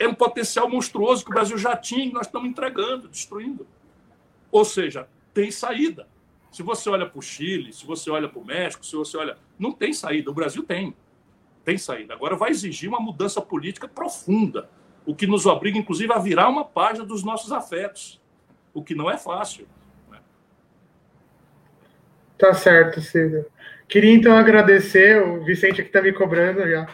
[0.00, 3.66] é um potencial monstruoso que o Brasil já tinha e nós estamos entregando, destruindo.
[4.50, 6.08] Ou seja, tem saída.
[6.50, 9.38] Se você olha para o Chile, se você olha para o México, se você olha.
[9.58, 10.30] Não tem saída.
[10.30, 10.96] O Brasil tem.
[11.64, 12.14] Tem saída.
[12.14, 14.68] Agora vai exigir uma mudança política profunda,
[15.06, 18.20] o que nos obriga, inclusive, a virar uma página dos nossos afetos
[18.72, 19.66] o que não é fácil.
[20.10, 20.18] Né?
[22.38, 23.46] Tá certo, Silvio.
[23.88, 26.86] Queria então agradecer, o Vicente aqui está me cobrando já.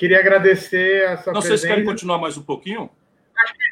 [0.00, 1.60] Queria agradecer a sua não, presença.
[1.60, 2.88] Se querem continuar mais um pouquinho.
[3.36, 3.64] Acho que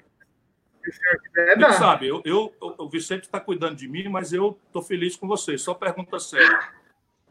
[0.83, 1.73] se o senhor quiser, dá.
[1.73, 5.63] sabe, eu, eu, o Vicente está cuidando de mim, mas eu estou feliz com vocês.
[5.63, 6.47] Só pergunta séria.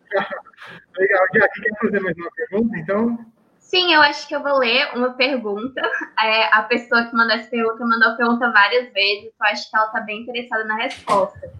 [0.97, 1.23] Legal.
[1.25, 3.25] Aqui quer fazer mais uma pergunta, então?
[3.59, 5.79] Sim, eu acho que eu vou ler uma pergunta.
[6.19, 9.77] É, a pessoa que mandou essa pergunta mandou a pergunta várias vezes, eu acho que
[9.77, 11.53] ela está bem interessada na resposta.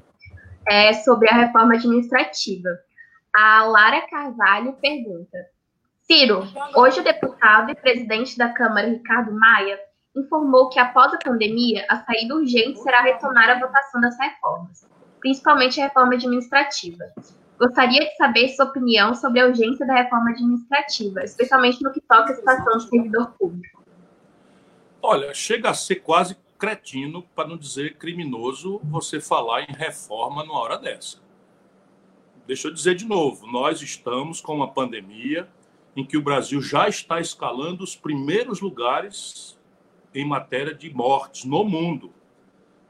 [0.67, 2.69] É sobre a reforma administrativa.
[3.35, 5.38] A Lara Carvalho pergunta:
[6.09, 9.77] Ciro, hoje o deputado e presidente da Câmara, Ricardo Maia,
[10.15, 14.87] informou que após a pandemia, a saída urgente será retomar a votação das reformas,
[15.19, 17.03] principalmente a reforma administrativa.
[17.59, 22.31] Gostaria de saber sua opinião sobre a urgência da reforma administrativa, especialmente no que toca
[22.31, 23.83] à situação do servidor público.
[25.01, 30.61] Olha, chega a ser quase cretino, para não dizer criminoso, você falar em reforma numa
[30.61, 31.17] hora dessa.
[32.47, 35.49] Deixa eu dizer de novo: nós estamos com uma pandemia
[35.97, 39.57] em que o Brasil já está escalando os primeiros lugares
[40.13, 42.13] em matéria de mortes no mundo.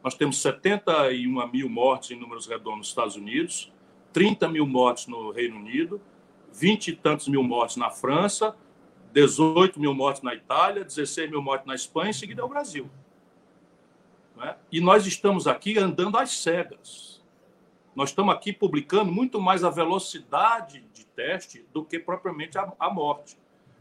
[0.03, 3.71] Nós temos 71 mil mortes em números redondos nos Estados Unidos,
[4.11, 6.01] 30 mil mortes no Reino Unido,
[6.53, 8.53] 20 e tantos mil mortes na França,
[9.13, 12.89] 18 mil mortes na Itália, 16 mil mortes na Espanha, em seguida é o Brasil.
[14.41, 14.55] É?
[14.69, 17.16] E nós estamos aqui andando às cegas.
[17.97, 22.93] Nós estamos aqui publicando muito mais a velocidade de teste do que propriamente a, a
[22.93, 23.35] morte.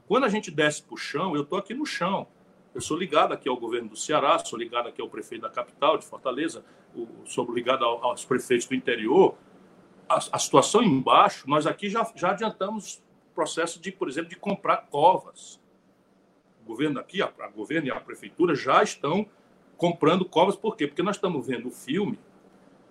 [0.08, 2.26] Quando a gente desce para o chão, eu estou aqui no chão.
[2.74, 5.98] Eu sou ligado aqui ao governo do Ceará, sou ligado aqui ao prefeito da capital,
[5.98, 6.64] de Fortaleza,
[7.26, 9.34] sou ligado aos prefeitos do interior.
[10.08, 14.36] A, a situação embaixo, nós aqui já, já adiantamos o processo de, por exemplo, de
[14.36, 15.60] comprar covas.
[16.64, 19.26] O governo aqui, a, a governo e a prefeitura já estão
[19.76, 20.86] comprando covas, por quê?
[20.86, 22.18] Porque nós estamos vendo o filme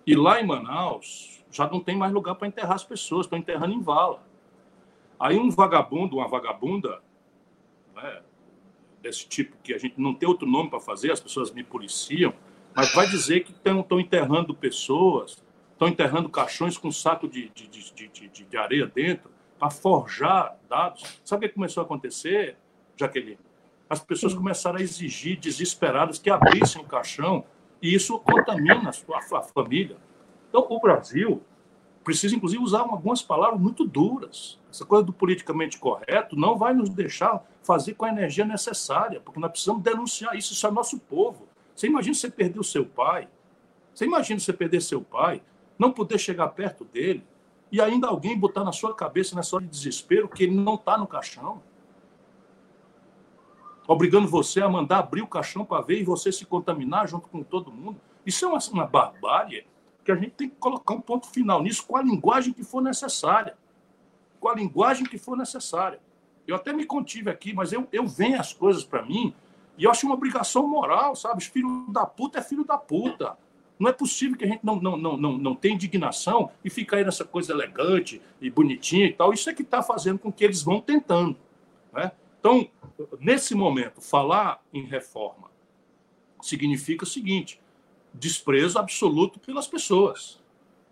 [0.06, 3.74] e lá em Manaus já não tem mais lugar para enterrar as pessoas, estão enterrando
[3.74, 4.22] em vala.
[5.18, 7.02] Aí um vagabundo, uma vagabunda,
[7.94, 8.22] né,
[9.00, 12.34] desse tipo que a gente não tem outro nome para fazer, as pessoas me policiam,
[12.74, 15.42] mas vai dizer que estão enterrando pessoas,
[15.72, 21.20] estão enterrando caixões com saco de, de, de, de, de areia dentro para forjar dados.
[21.24, 22.58] Sabe o que começou a acontecer,
[22.96, 23.38] Jaqueline?
[23.88, 27.44] as pessoas começaram a exigir, desesperadas, que abrissem o caixão,
[27.80, 29.96] e isso contamina a sua a família.
[30.48, 31.42] Então, o Brasil
[32.02, 34.58] precisa, inclusive, usar algumas palavras muito duras.
[34.70, 39.40] Essa coisa do politicamente correto não vai nos deixar fazer com a energia necessária, porque
[39.40, 41.48] nós precisamos denunciar isso, isso é nosso povo.
[41.74, 43.28] Você imagina você perder o seu pai?
[43.92, 45.42] Você imagina você perder seu pai,
[45.78, 47.26] não poder chegar perto dele,
[47.72, 50.96] e ainda alguém botar na sua cabeça, nessa hora de desespero, que ele não está
[50.96, 51.60] no caixão?
[53.86, 57.42] Obrigando você a mandar abrir o caixão para ver e você se contaminar junto com
[57.42, 58.00] todo mundo.
[58.24, 59.66] Isso é uma, uma barbárie
[60.04, 62.80] que a gente tem que colocar um ponto final nisso com a linguagem que for
[62.80, 63.56] necessária.
[64.38, 66.00] Com a linguagem que for necessária.
[66.46, 69.34] Eu até me contive aqui, mas eu, eu venho as coisas para mim
[69.76, 71.42] e eu acho uma obrigação moral, sabe?
[71.42, 73.36] Filho da puta é filho da puta.
[73.78, 76.96] Não é possível que a gente não, não, não, não, não tenha indignação e ficar
[76.96, 79.32] aí nessa coisa elegante e bonitinha e tal.
[79.32, 81.36] Isso é que está fazendo com que eles vão tentando.
[81.92, 82.10] Né?
[82.40, 82.68] Então,
[83.20, 85.50] nesse momento, falar em reforma
[86.40, 87.60] significa o seguinte:
[88.12, 90.42] desprezo absoluto pelas pessoas.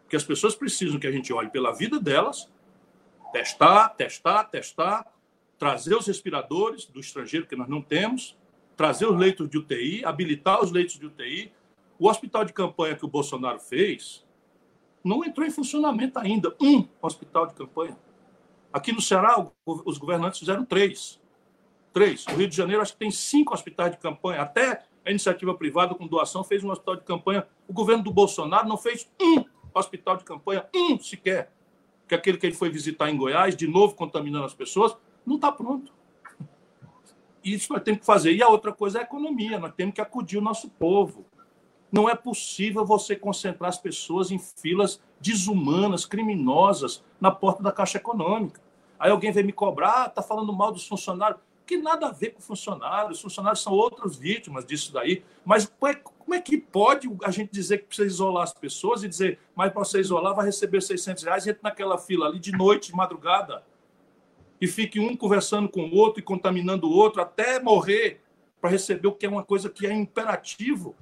[0.02, 2.50] Porque as pessoas precisam que a gente olhe pela vida delas,
[3.32, 5.12] testar, testar, testar,
[5.58, 8.36] trazer os respiradores do estrangeiro que nós não temos,
[8.76, 11.52] trazer os leitos de UTI, habilitar os leitos de UTI.
[11.98, 14.24] O hospital de campanha que o Bolsonaro fez
[15.02, 16.54] não entrou em funcionamento ainda.
[16.60, 17.96] Um hospital de campanha.
[18.72, 21.20] Aqui no Ceará, os governantes fizeram três
[21.94, 22.26] três.
[22.26, 24.42] O Rio de Janeiro, acho que tem cinco hospitais de campanha.
[24.42, 27.46] Até a iniciativa privada com doação fez um hospital de campanha.
[27.68, 31.50] O governo do Bolsonaro não fez um hospital de campanha, um sequer.
[32.08, 35.50] Que aquele que ele foi visitar em Goiás, de novo contaminando as pessoas, não está
[35.50, 35.92] pronto.
[37.42, 38.32] Isso nós temos que fazer.
[38.32, 39.58] E a outra coisa é a economia.
[39.58, 41.24] Nós temos que acudir o nosso povo.
[41.92, 47.98] Não é possível você concentrar as pessoas em filas desumanas, criminosas, na porta da Caixa
[47.98, 48.60] Econômica.
[48.98, 52.30] Aí alguém vem me cobrar, está ah, falando mal dos funcionários que nada a ver
[52.30, 55.24] com funcionários, os funcionários são outras vítimas disso daí.
[55.44, 59.02] Mas como é, como é, que pode a gente dizer que precisa isolar as pessoas
[59.02, 62.52] e dizer, mas para você isolar vai receber 600 reais entra naquela fila ali de
[62.52, 63.64] noite, de madrugada,
[64.60, 68.20] e fique um conversando com o outro e contaminando o outro até morrer
[68.60, 70.94] para receber o que é uma coisa que é imperativo,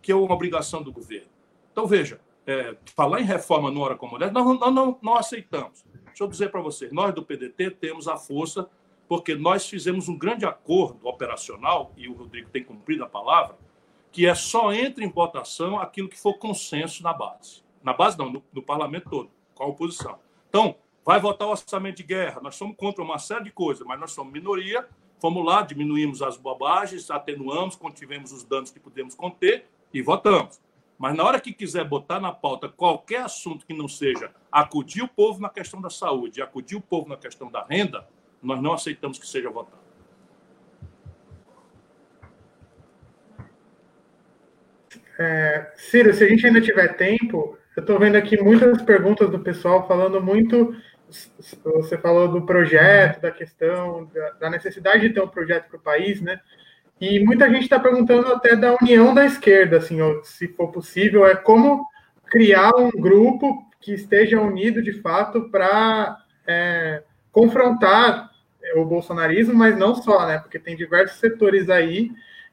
[0.00, 1.28] que é uma obrigação do governo.
[1.72, 5.84] Então, veja, é, falar em reforma no Hora com Mulher, nós não, não, não aceitamos.
[6.06, 8.68] Deixa eu dizer para vocês, nós do PDT temos a força
[9.12, 13.58] porque nós fizemos um grande acordo operacional, e o Rodrigo tem cumprido a palavra,
[14.10, 17.62] que é só entra em votação aquilo que for consenso na base.
[17.82, 20.18] Na base, não, no, no parlamento todo, com a oposição.
[20.48, 22.40] Então, vai votar o orçamento de guerra.
[22.40, 24.88] Nós somos contra uma série de coisas, mas nós somos minoria.
[25.20, 30.58] Fomos lá, diminuímos as bobagens, atenuamos, contivemos os danos que podemos conter e votamos.
[30.96, 35.08] Mas na hora que quiser botar na pauta qualquer assunto que não seja acudir o
[35.08, 38.08] povo na questão da saúde, acudir o povo na questão da renda,
[38.42, 39.82] nós não aceitamos que seja votado.
[45.18, 49.38] É, Ciro, se a gente ainda tiver tempo, eu estou vendo aqui muitas perguntas do
[49.38, 50.74] pessoal falando muito.
[51.64, 55.82] Você falou do projeto, da questão, da, da necessidade de ter um projeto para o
[55.82, 56.40] país, né?
[57.00, 61.34] E muita gente está perguntando até da união da esquerda, assim, se for possível, é
[61.34, 61.86] como
[62.26, 66.16] criar um grupo que esteja unido de fato para
[66.46, 68.31] é, confrontar
[68.76, 70.38] o bolsonarismo, mas não só, né?
[70.38, 72.10] Porque tem diversos setores aí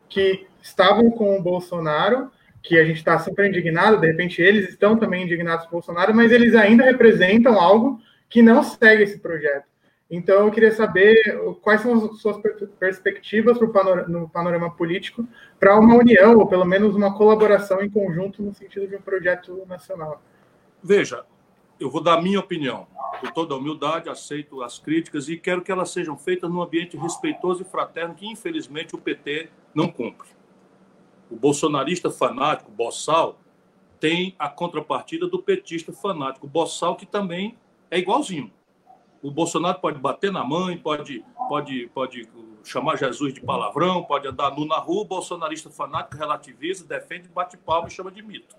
[0.07, 2.31] que estavam com o Bolsonaro,
[2.61, 6.13] que a gente está super indignado, de repente eles estão também indignados com o Bolsonaro,
[6.13, 9.69] mas eles ainda representam algo que não segue esse projeto.
[10.11, 11.15] Então, eu queria saber
[11.61, 12.37] quais são as suas
[12.79, 15.27] perspectivas panorama, no panorama político
[15.59, 19.63] para uma união, ou pelo menos uma colaboração em conjunto no sentido de um projeto
[19.67, 20.19] nacional.
[20.83, 21.23] Veja,
[21.79, 22.87] eu vou dar a minha opinião.
[23.21, 27.61] Com toda humildade, aceito as críticas e quero que elas sejam feitas num ambiente respeitoso
[27.61, 30.27] e fraterno que, infelizmente, o PT não cumpre.
[31.29, 33.39] O bolsonarista fanático, Bossal,
[33.99, 37.57] tem a contrapartida do petista fanático, Bossal, que também
[37.91, 38.51] é igualzinho.
[39.21, 42.29] O Bolsonaro pode bater na mãe, pode, pode, pode
[42.63, 47.57] chamar Jesus de palavrão, pode andar nu na rua, o bolsonarista fanático relativiza, defende, bate
[47.57, 48.55] palma e chama de mito.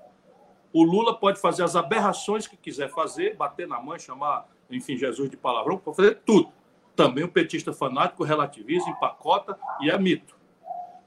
[0.73, 5.29] O Lula pode fazer as aberrações que quiser fazer, bater na mãe, chamar, enfim, Jesus
[5.29, 6.53] de palavrão, pode fazer tudo.
[6.95, 10.37] Também o petista fanático relativiza, empacota e é mito.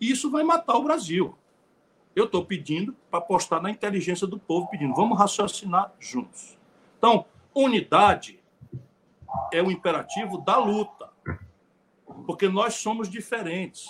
[0.02, 1.38] E isso vai matar o Brasil.
[2.16, 6.58] Eu estou pedindo para apostar na inteligência do povo, pedindo, vamos raciocinar juntos.
[6.98, 7.26] Então,
[7.56, 8.40] unidade
[9.52, 11.10] é o imperativo da luta,
[12.26, 13.88] porque nós somos diferentes.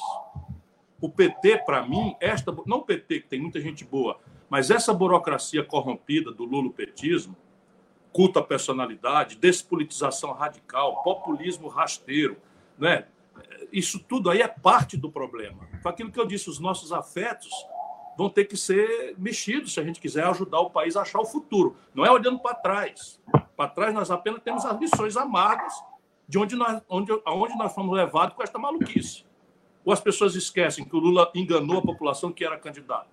[1.02, 4.20] O PT, para mim, esta não o PT, que tem muita gente boa,
[4.54, 7.36] mas essa burocracia corrompida do lulopetismo,
[8.12, 12.38] culto à personalidade, despolitização radical, populismo rasteiro,
[12.78, 13.08] né?
[13.72, 15.68] isso tudo aí é parte do problema.
[15.82, 17.50] Foi aquilo que eu disse, os nossos afetos
[18.16, 21.26] vão ter que ser mexidos se a gente quiser ajudar o país a achar o
[21.26, 21.76] futuro.
[21.92, 23.20] Não é olhando para trás.
[23.58, 25.74] Para trás nós apenas temos as lições amargas
[26.28, 29.26] de onde nós, onde, aonde nós fomos levados com esta maluquice.
[29.84, 33.13] Ou as pessoas esquecem que o Lula enganou a população que era candidato.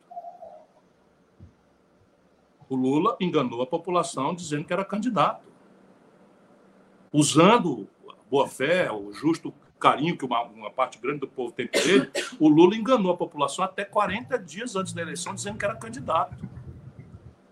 [2.70, 5.44] O Lula enganou a população dizendo que era candidato.
[7.12, 7.88] Usando
[8.30, 12.08] boa fé, o justo carinho que uma, uma, parte grande do povo tem por ele,
[12.38, 16.48] o Lula enganou a população até 40 dias antes da eleição, dizendo que era candidato.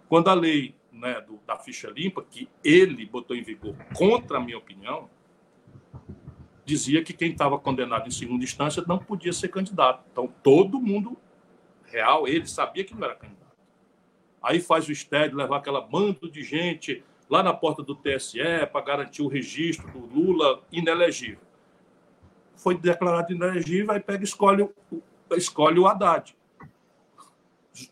[0.08, 4.40] Quando a lei né, do, da ficha limpa, que ele botou em vigor contra a
[4.40, 5.10] minha opinião,
[6.64, 10.04] dizia que quem estava condenado em segunda instância não podia ser candidato.
[10.12, 11.16] Então, todo mundo
[11.86, 13.47] real, ele sabia que não era candidato.
[14.42, 18.40] Aí faz o estédio, levar aquela bando de gente lá na porta do TSE
[18.72, 21.48] para garantir o registro do Lula inelegível
[22.58, 24.68] foi declarado inelegível, aí pega e escolhe,
[25.36, 26.36] escolhe o Haddad.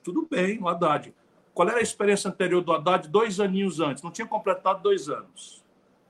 [0.02, 1.14] Tudo bem, o Haddad.
[1.54, 4.02] Qual era a experiência anterior do Haddad dois aninhos antes?
[4.02, 5.64] Não tinha completado dois anos.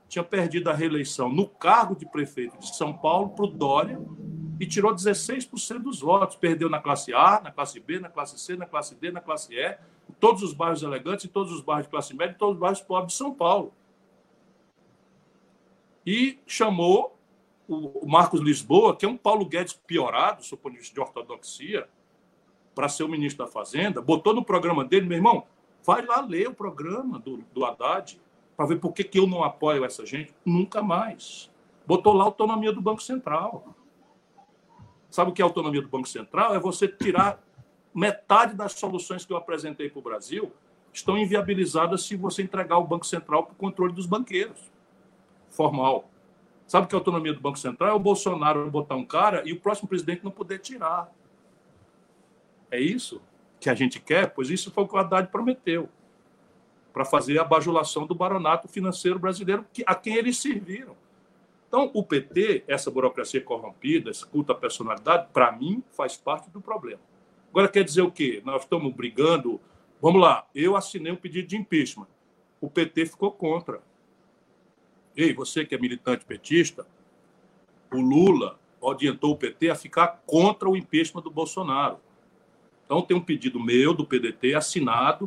[0.09, 4.01] Tinha perdido a reeleição no cargo de prefeito de São Paulo para o Dória
[4.59, 6.37] e tirou 16% dos votos.
[6.37, 9.55] Perdeu na classe A, na classe B, na classe C, na classe D, na classe
[9.55, 9.77] E,
[10.15, 13.13] todos os bairros elegantes, em todos os bairros de classe média, todos os bairros pobres
[13.13, 13.73] de São Paulo.
[16.05, 17.19] E chamou
[17.69, 21.89] o Marcos Lisboa, que é um Paulo Guedes piorado, do ponto de vista de ortodoxia,
[22.75, 25.47] para ser o ministro da Fazenda, botou no programa dele, meu irmão,
[25.83, 28.21] vai lá ler o programa do, do Haddad,
[28.57, 30.35] para ver por que, que eu não apoio essa gente.
[30.45, 31.51] Nunca mais.
[31.87, 33.75] Botou lá a autonomia do Banco Central.
[35.11, 36.55] Sabe o que é a autonomia do Banco Central?
[36.55, 37.43] É você tirar
[37.99, 40.53] metade das soluções que eu apresentei para o Brasil
[40.93, 44.71] estão inviabilizadas se você entregar o Banco Central para o controle dos banqueiros.
[45.51, 46.09] Formal.
[46.67, 49.61] Sabe que a autonomia do Banco Central é o Bolsonaro botar um cara e o
[49.61, 51.11] próximo presidente não poder tirar.
[52.71, 53.23] É isso
[53.59, 54.31] que a gente quer?
[54.31, 55.89] Pois isso foi o que o Haddad prometeu
[56.93, 60.97] para fazer a bajulação do baronato financeiro brasileiro a quem eles serviram.
[61.69, 66.61] Então, o PT, essa burocracia corrompida, esse culto à personalidade, para mim, faz parte do
[66.61, 67.01] problema.
[67.57, 68.43] Agora, quer dizer o quê?
[68.45, 69.59] Nós estamos brigando.
[70.03, 72.07] Vamos lá, eu assinei um pedido de impeachment.
[72.61, 73.81] O PT ficou contra.
[75.17, 76.87] Ei, você que é militante petista,
[77.91, 81.97] o Lula orientou o PT a ficar contra o impeachment do Bolsonaro.
[82.85, 85.27] Então, tem um pedido meu, do PDT, assinado.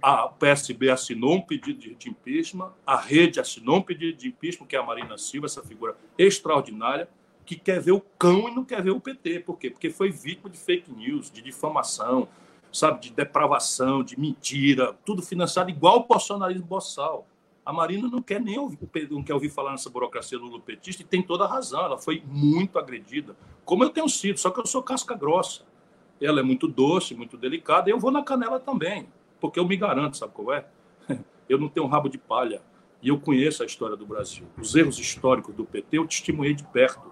[0.00, 4.76] A PSB assinou um pedido de impeachment, a rede assinou um pedido de impeachment, que
[4.76, 7.06] é a Marina Silva, essa figura extraordinária,
[7.44, 9.40] que quer ver o cão e não quer ver o PT.
[9.40, 9.70] Por quê?
[9.70, 12.28] Porque foi vítima de fake news, de difamação,
[12.72, 17.26] sabe, de depravação, de mentira, tudo financiado igual o bolsonarismo boçal.
[17.64, 18.78] A Marina não quer nem ouvir,
[19.10, 21.84] não quer ouvir falar nessa burocracia lulopetista e tem toda a razão.
[21.84, 25.62] Ela foi muito agredida, como eu tenho sido, só que eu sou casca grossa.
[26.20, 29.08] Ela é muito doce, muito delicada, e eu vou na canela também,
[29.40, 30.66] porque eu me garanto, sabe qual é?
[31.46, 32.62] Eu não tenho rabo de palha
[33.04, 34.46] e eu conheço a história do Brasil.
[34.58, 37.02] Os erros históricos do PT eu testemunhei de perto.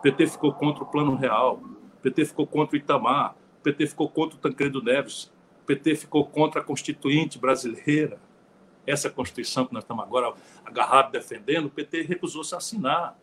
[0.00, 3.88] O PT ficou contra o Plano Real, o PT ficou contra o Itamar, o PT
[3.88, 5.24] ficou contra o Tancredo Neves,
[5.62, 8.18] o PT ficou contra a Constituinte brasileira
[8.86, 10.32] essa Constituição que nós estamos agora
[10.64, 13.14] agarrados defendendo, o PT recusou-se assinar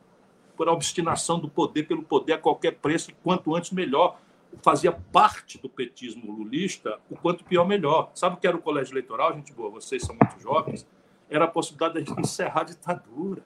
[0.55, 4.19] por obstinação do poder, pelo poder a qualquer preço, e quanto antes melhor.
[4.61, 8.11] Fazia parte do petismo lulista, o quanto pior melhor.
[8.13, 9.71] Sabe o que era o colégio eleitoral, gente boa?
[9.71, 10.87] Vocês são muito jovens.
[11.27, 13.43] Era a possibilidade de encerrar a ditadura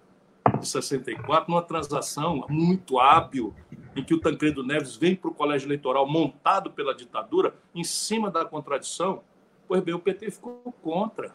[0.62, 3.54] de 64, numa transação muito hábil,
[3.96, 8.32] em que o Tancredo Neves vem para o colégio eleitoral montado pela ditadura, em cima
[8.32, 9.24] da contradição.
[9.68, 11.34] Pois bem, o PT ficou contra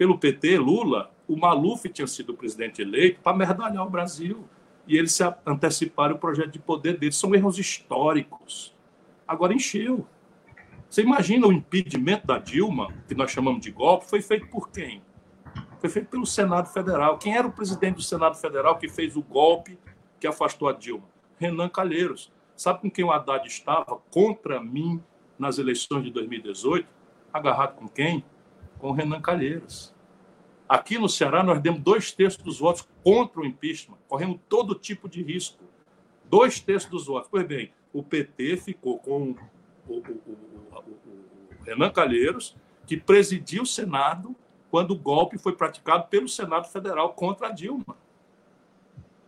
[0.00, 4.48] pelo PT, Lula, o Maluf tinha sido presidente eleito para merdalhar o Brasil.
[4.88, 7.16] E eles se anteciparam o projeto de poder deles.
[7.16, 8.74] São erros históricos.
[9.28, 10.06] Agora encheu.
[10.88, 15.02] Você imagina o impedimento da Dilma, que nós chamamos de golpe, foi feito por quem?
[15.80, 17.16] Foi feito pelo Senado Federal.
[17.16, 19.78] Quem era o presidente do Senado Federal que fez o golpe
[20.20, 21.08] que afastou a Dilma?
[21.38, 22.30] Renan Calheiros.
[22.54, 25.02] Sabe com quem o Haddad estava contra mim
[25.38, 26.86] nas eleições de 2018?
[27.32, 28.22] Agarrado com quem?
[28.78, 29.94] Com Renan Calheiros.
[30.68, 33.96] Aqui no Ceará, nós demos dois terços dos votos contra o impeachment.
[34.06, 35.64] Corremos todo tipo de risco.
[36.26, 37.30] Dois terços dos votos.
[37.30, 39.34] Pois bem, o PT ficou com
[39.88, 40.32] o, o, o,
[40.76, 42.54] o Renan Calheiros,
[42.86, 44.36] que presidiu o Senado
[44.70, 47.96] quando o golpe foi praticado pelo Senado Federal contra a Dilma.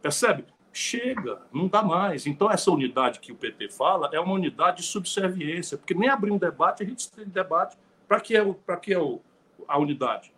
[0.00, 0.44] Percebe?
[0.72, 2.26] Chega, não dá mais.
[2.26, 6.30] Então, essa unidade que o PT fala é uma unidade de subserviência, porque nem abrir
[6.30, 7.76] um debate, a gente tem debate.
[8.08, 9.20] Para que é, o, que é o,
[9.66, 10.32] a unidade?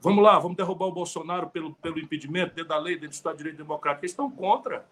[0.00, 3.32] Vamos lá, vamos derrubar o Bolsonaro pelo, pelo impedimento, dentro da lei, dentro do Estado
[3.32, 4.04] de Direito Democrático.
[4.04, 4.86] Eles estão contra.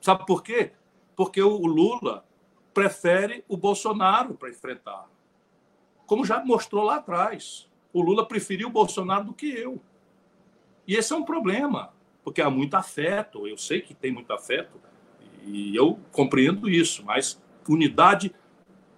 [0.00, 0.72] Sabe por quê?
[1.16, 2.24] Porque o Lula
[2.74, 5.08] prefere o Bolsonaro para enfrentar
[6.06, 7.68] como já mostrou lá atrás.
[7.92, 9.80] O Lula preferiu o Bolsonaro do que eu.
[10.86, 11.92] E esse é um problema,
[12.22, 13.46] porque há muito afeto.
[13.46, 14.80] Eu sei que tem muito afeto,
[15.44, 18.34] e eu compreendo isso, mas unidade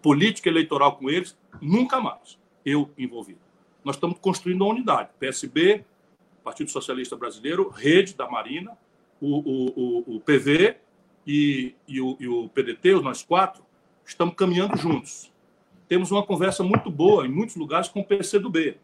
[0.02, 2.38] política eleitoral com eles, nunca mais.
[2.64, 3.40] Eu envolvido.
[3.84, 5.10] Nós estamos construindo uma unidade.
[5.18, 5.84] PSB,
[6.44, 8.76] Partido Socialista Brasileiro, Rede da Marina,
[9.20, 10.76] o, o, o, o PV
[11.26, 13.64] e, e, o, e o PDT, nós quatro,
[14.04, 15.32] estamos caminhando juntos
[15.88, 18.78] temos uma conversa muito boa em muitos lugares com o PCdoB.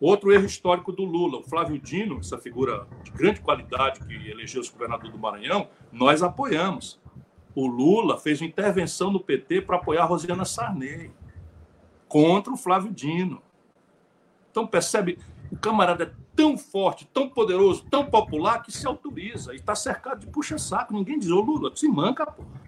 [0.00, 4.70] Outro erro histórico do Lula, o Flávio Dino, essa figura de grande qualidade que elegeu-se
[4.70, 7.00] governador do Maranhão, nós apoiamos.
[7.52, 11.10] O Lula fez uma intervenção no PT para apoiar a Rosiana Sarney
[12.06, 13.42] contra o Flávio Dino.
[14.52, 15.18] Então, percebe,
[15.50, 20.20] o camarada é tão forte, tão poderoso, tão popular que se autoriza e está cercado
[20.20, 20.94] de puxa-saco.
[20.94, 22.67] Ninguém diz, ô Lula, se manca, porra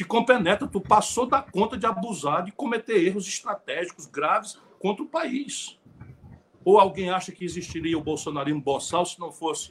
[0.00, 5.06] te compenetra, tu passou da conta de abusar, de cometer erros estratégicos graves contra o
[5.06, 5.78] país.
[6.64, 9.70] Ou alguém acha que existiria o bolsonarismo boçal se não fosse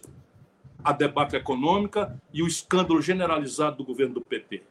[0.84, 4.62] a debate econômica e o escândalo generalizado do governo do PT?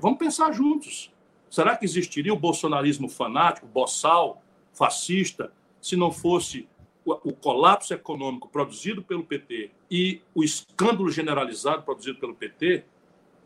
[0.00, 1.12] Vamos pensar juntos.
[1.50, 4.40] Será que existiria o bolsonarismo fanático, boçal,
[4.72, 6.68] fascista, se não fosse
[7.04, 12.84] o colapso econômico produzido pelo PT e o escândalo generalizado produzido pelo PT?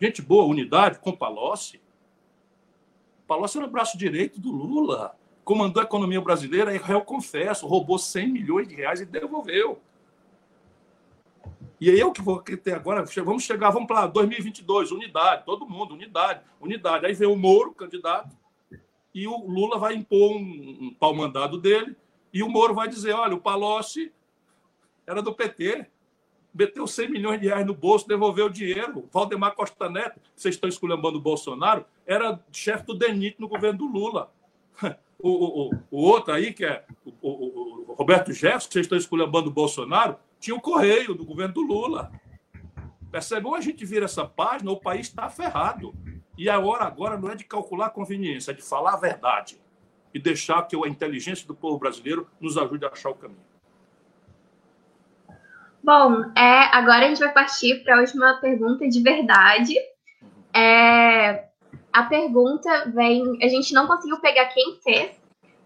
[0.05, 1.81] Gente boa, unidade, com Palocci.
[3.27, 8.29] Palocci era o braço direito do Lula, comandou a economia brasileira, eu confesso, roubou 100
[8.29, 9.81] milhões de reais e devolveu.
[11.81, 15.95] E aí eu que vou ter agora, vamos chegar, vamos para 2022, unidade, todo mundo,
[15.95, 17.07] unidade, unidade.
[17.07, 18.35] Aí vem o Moro, candidato,
[19.15, 21.97] e o Lula vai impor um, um mandado dele,
[22.33, 24.13] e o Moro vai dizer, olha, o Palocci
[25.07, 25.87] era do PT,
[26.55, 29.09] meteu 100 milhões de reais no bolso, devolveu o dinheiro.
[29.13, 33.87] Valdemar Costa Neto, vocês estão esculhambando o Bolsonaro, era chefe do DENIT no governo do
[33.87, 34.33] Lula.
[35.17, 39.49] O, o, o outro aí, que é o, o, o Roberto Jefferson, vocês estão esculhambando
[39.49, 42.13] o Bolsonaro, tinha o Correio do governo do Lula.
[43.11, 43.47] Percebe?
[43.47, 45.95] Ou a gente vira essa página, o país está ferrado.
[46.37, 49.59] E a hora agora não é de calcular conveniência, é de falar a verdade.
[50.13, 53.54] E deixar que a inteligência do povo brasileiro nos ajude a achar o caminho.
[55.85, 59.75] Bom, é, agora a gente vai partir para a última pergunta de verdade.
[60.57, 61.45] É,
[61.93, 63.39] a pergunta vem.
[63.43, 65.11] A gente não conseguiu pegar quem fez,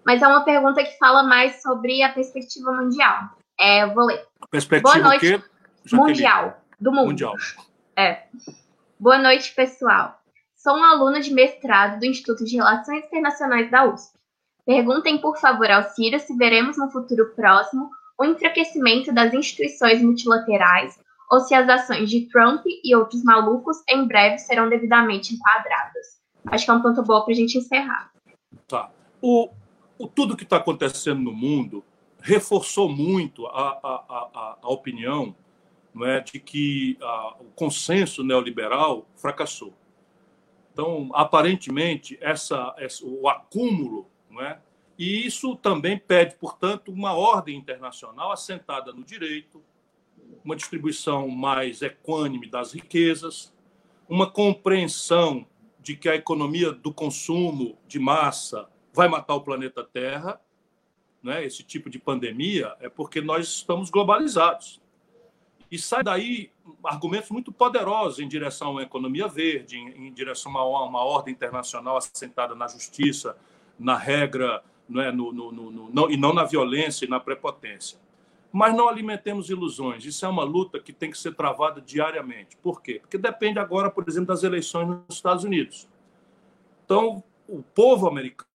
[0.05, 3.31] mas é uma pergunta que fala mais sobre a perspectiva mundial.
[3.61, 4.27] É, eu vou ler.
[4.51, 5.45] Perspectiva Boa noite.
[5.93, 6.65] Mundial.
[6.81, 7.11] Do mundo.
[7.11, 7.35] Mundial.
[7.97, 8.25] É.
[8.99, 10.21] Boa noite, pessoal.
[10.57, 14.19] Sou um aluno de mestrado do Instituto de Relações Internacionais da USP.
[14.67, 17.89] Perguntem, por favor, ao Ciro se veremos no futuro próximo
[18.19, 20.99] o enfraquecimento das instituições multilaterais
[21.31, 26.19] ou se as ações de Trump e outros malucos em breve serão devidamente enquadradas.
[26.47, 28.11] Acho que é um ponto bom para a gente encerrar.
[28.67, 28.91] Tá.
[29.21, 29.51] O,
[29.99, 31.85] o tudo que está acontecendo no mundo
[32.21, 35.35] reforçou muito a, a, a, a opinião
[35.95, 39.75] não é, de que a, o consenso neoliberal fracassou.
[40.73, 44.61] Então, aparentemente, essa, essa, o acúmulo não é,
[44.99, 49.63] e isso também pede, portanto, uma ordem internacional assentada no direito,
[50.45, 53.55] uma distribuição mais equânime das riquezas,
[54.09, 55.47] uma compreensão
[55.79, 60.41] de que a economia do consumo de massa vai matar o planeta Terra,
[61.23, 61.45] né?
[61.45, 64.81] esse tipo de pandemia, é porque nós estamos globalizados.
[65.71, 66.51] E sai daí
[66.83, 71.97] argumentos muito poderosos em direção a uma economia verde, em, direção a uma ordem internacional
[71.97, 73.37] assentada na justiça,
[73.79, 75.13] na regra não é?
[75.13, 77.99] no, no, no, no, e não na violência e na prepotência.
[78.51, 80.05] Mas não alimentemos ilusões.
[80.05, 82.57] Isso é uma luta que tem que ser travada diariamente.
[82.57, 82.99] Por quê?
[83.01, 85.89] Porque depende agora, por exemplo, das eleições nos Estados Unidos.
[86.85, 88.47] Então, o povo americano,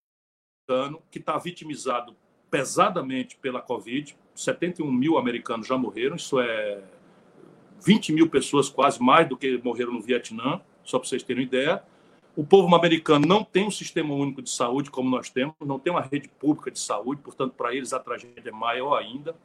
[1.11, 2.15] que está vitimizado
[2.49, 6.83] pesadamente pela Covid, 71 mil americanos já morreram, isso é
[7.85, 11.83] 20 mil pessoas, quase mais do que morreram no Vietnã, só para vocês terem ideia.
[12.35, 15.93] O povo americano não tem um sistema único de saúde como nós temos, não tem
[15.93, 19.35] uma rede pública de saúde, portanto, para eles a tragédia é maior ainda.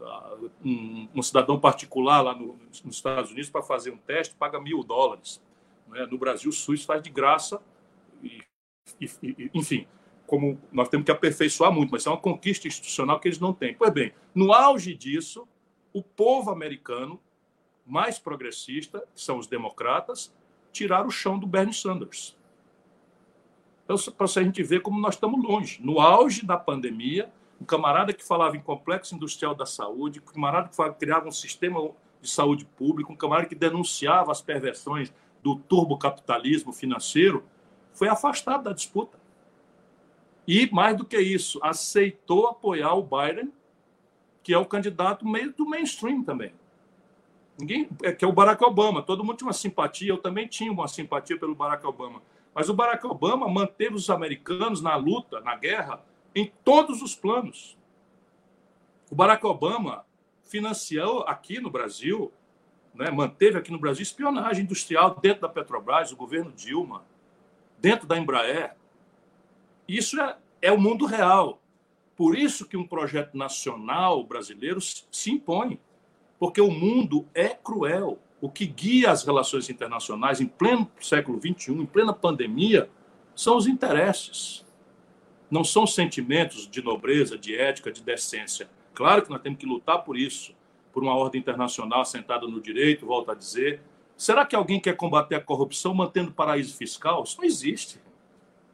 [0.00, 4.82] Ah, um, cidadão particular lá no, nos Estados Unidos, para fazer um teste, paga mil
[4.84, 5.42] dólares.
[5.88, 6.06] Né?
[6.06, 7.60] No Brasil, o SUS faz de graça.
[8.22, 8.40] E,
[9.00, 9.86] e, enfim,
[10.26, 13.74] como nós temos que aperfeiçoar muito, mas é uma conquista institucional que eles não têm.
[13.74, 15.46] Pois bem, no auge disso,
[15.92, 17.20] o povo americano
[17.84, 20.32] mais progressista, que são os democratas,
[20.72, 22.36] tiraram o chão do Bernie Sanders.
[23.84, 25.80] Então, para a gente ver como nós estamos longe.
[25.82, 27.30] No auge da pandemia,
[27.60, 31.80] um camarada que falava em complexo industrial da saúde, um camarada que criava um sistema
[32.20, 35.12] de saúde pública, um camarada que denunciava as perversões
[35.42, 37.44] do turbocapitalismo financeiro,
[37.92, 39.20] foi afastado da disputa.
[40.46, 43.52] E, mais do que isso, aceitou apoiar o Biden,
[44.42, 46.52] que é o candidato meio do mainstream também.
[47.58, 49.02] Ninguém, é, que é o Barack Obama.
[49.02, 52.22] Todo mundo tinha uma simpatia, eu também tinha uma simpatia pelo Barack Obama.
[52.54, 56.02] Mas o Barack Obama manteve os americanos na luta, na guerra,
[56.34, 57.76] em todos os planos.
[59.10, 60.04] O Barack Obama
[60.42, 62.32] financiou aqui no Brasil,
[62.94, 67.04] né, manteve aqui no Brasil espionagem industrial dentro da Petrobras, o governo Dilma,
[67.78, 68.74] dentro da Embraer.
[69.88, 71.60] Isso é, é o mundo real.
[72.16, 75.80] Por isso que um projeto nacional brasileiro se impõe
[76.42, 78.18] porque o mundo é cruel.
[78.40, 82.90] O que guia as relações internacionais em pleno século XXI, em plena pandemia,
[83.32, 84.66] são os interesses.
[85.48, 88.68] Não são sentimentos de nobreza, de ética, de decência.
[88.92, 90.52] Claro que nós temos que lutar por isso,
[90.92, 93.80] por uma ordem internacional sentada no direito, volto a dizer.
[94.16, 97.22] Será que alguém quer combater a corrupção mantendo paraíso fiscal?
[97.22, 98.00] Isso não existe.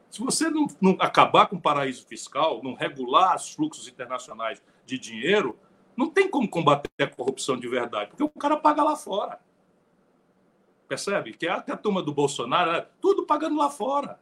[0.09, 4.97] Se você não, não acabar com o paraíso fiscal, não regular os fluxos internacionais de
[4.97, 5.55] dinheiro,
[5.99, 9.37] não tem como combater a corrupção de verdade, porque o cara paga lá fora.
[10.87, 11.33] Percebe?
[11.33, 14.17] Que é a, que a turma do Bolsonaro, é tudo pagando lá fora.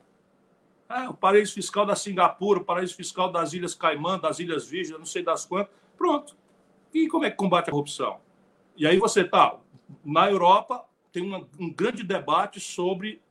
[0.90, 4.98] É, o paraíso fiscal da Singapura, o paraíso fiscal das Ilhas Caimã, das Ilhas Virgens,
[4.98, 5.72] não sei das quantas.
[5.96, 6.36] Pronto.
[6.92, 8.20] E como é que combate a corrupção?
[8.76, 9.60] E aí você tá.
[10.04, 13.22] Na Europa, tem uma, um grande debate sobre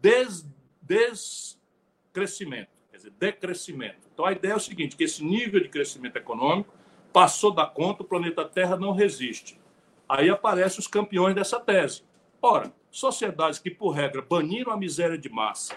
[0.00, 0.44] des,
[0.82, 4.08] descrescimento, quer dizer, decrescimento.
[4.12, 6.81] Então a ideia é o seguinte: que esse nível de crescimento econômico
[7.12, 9.60] passou da conta, o planeta Terra não resiste.
[10.08, 12.02] Aí aparecem os campeões dessa tese.
[12.40, 15.76] Ora, sociedades que, por regra, baniram a miséria de massa,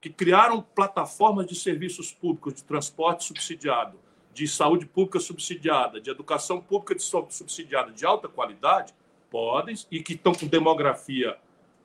[0.00, 3.98] que criaram plataformas de serviços públicos de transporte subsidiado,
[4.32, 8.94] de saúde pública subsidiada, de educação pública de subsidiada de alta qualidade,
[9.30, 11.36] podem, e que estão com demografia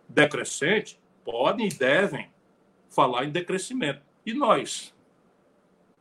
[0.08, 2.30] decrescente, podem e devem
[2.90, 4.02] falar em decrescimento.
[4.26, 4.94] E nós?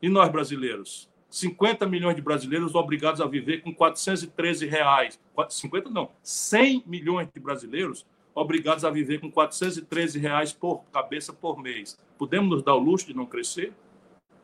[0.00, 1.11] E nós, brasileiros?
[1.32, 5.18] 50 milhões de brasileiros obrigados a viver com 413 reais.
[5.48, 8.04] 50 não, 100 milhões de brasileiros
[8.34, 11.98] obrigados a viver com 413 reais por cabeça por mês.
[12.18, 13.72] Podemos nos dar o luxo de não crescer?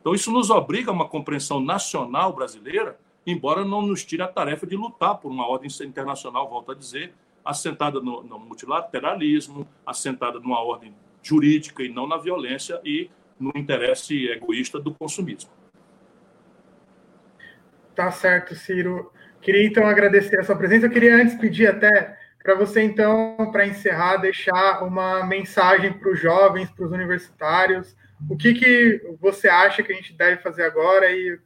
[0.01, 4.65] Então, isso nos obriga a uma compreensão nacional brasileira, embora não nos tire a tarefa
[4.65, 7.13] de lutar por uma ordem internacional, volto a dizer,
[7.45, 10.91] assentada no, no multilateralismo, assentada numa ordem
[11.21, 15.58] jurídica e não na violência e no interesse egoísta do consumismo.
[17.99, 19.11] Tá certo, Ciro.
[19.41, 20.85] Queria então agradecer a sua presença.
[20.85, 26.17] Eu queria antes pedir até para você, então, para encerrar, deixar uma mensagem para os
[26.17, 27.97] jovens, para os universitários.
[28.29, 31.37] O que, que você acha que a gente deve fazer agora e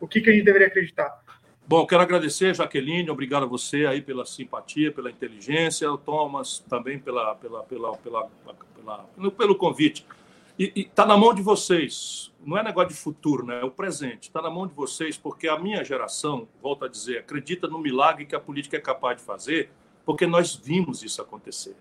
[0.00, 1.20] o que, que a gente deveria acreditar?
[1.68, 6.98] Bom, quero agradecer, Jaqueline, obrigado a você aí pela simpatia, pela inteligência, o Thomas também
[6.98, 10.06] pela, pela, pela, pela, pelo convite.
[10.58, 12.32] E está na mão de vocês.
[12.44, 13.60] Não é negócio de futuro, né?
[13.60, 14.24] é o presente.
[14.24, 18.26] Está na mão de vocês, porque a minha geração, volto a dizer, acredita no milagre
[18.26, 19.70] que a política é capaz de fazer,
[20.04, 21.76] porque nós vimos isso acontecer.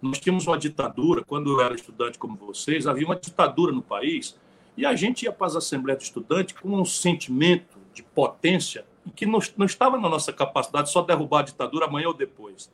[0.00, 4.36] Nós tínhamos uma ditadura, quando eu era estudante como vocês, havia uma ditadura no país,
[4.76, 8.84] e a gente ia para as assembleias de estudante com um sentimento de potência
[9.16, 12.70] que não, não estava na nossa capacidade só derrubar a ditadura amanhã ou depois.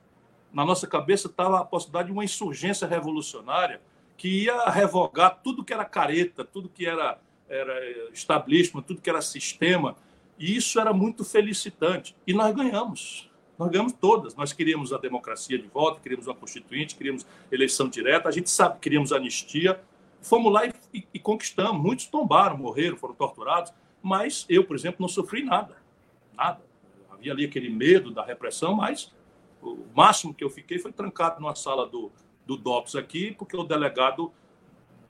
[0.52, 3.80] Na nossa cabeça estava a possibilidade de uma insurgência revolucionária
[4.16, 7.18] que ia revogar tudo que era careta, tudo que era,
[7.48, 9.96] era establishment, tudo que era sistema.
[10.38, 12.16] E isso era muito felicitante.
[12.26, 13.30] E nós ganhamos.
[13.58, 14.34] Nós ganhamos todas.
[14.34, 18.28] Nós queríamos a democracia de volta, queríamos uma constituinte, queríamos eleição direta.
[18.28, 19.80] A gente sabe que queríamos anistia.
[20.20, 21.80] fomos lá e, e, e conquistamos.
[21.80, 23.72] Muitos tombaram, morreram, foram torturados,
[24.02, 25.76] mas eu, por exemplo, não sofri nada.
[26.34, 26.60] Nada.
[27.10, 29.12] Havia ali aquele medo da repressão, mas
[29.62, 32.10] o máximo que eu fiquei foi trancado numa sala do,
[32.46, 34.32] do DOPS aqui, porque o delegado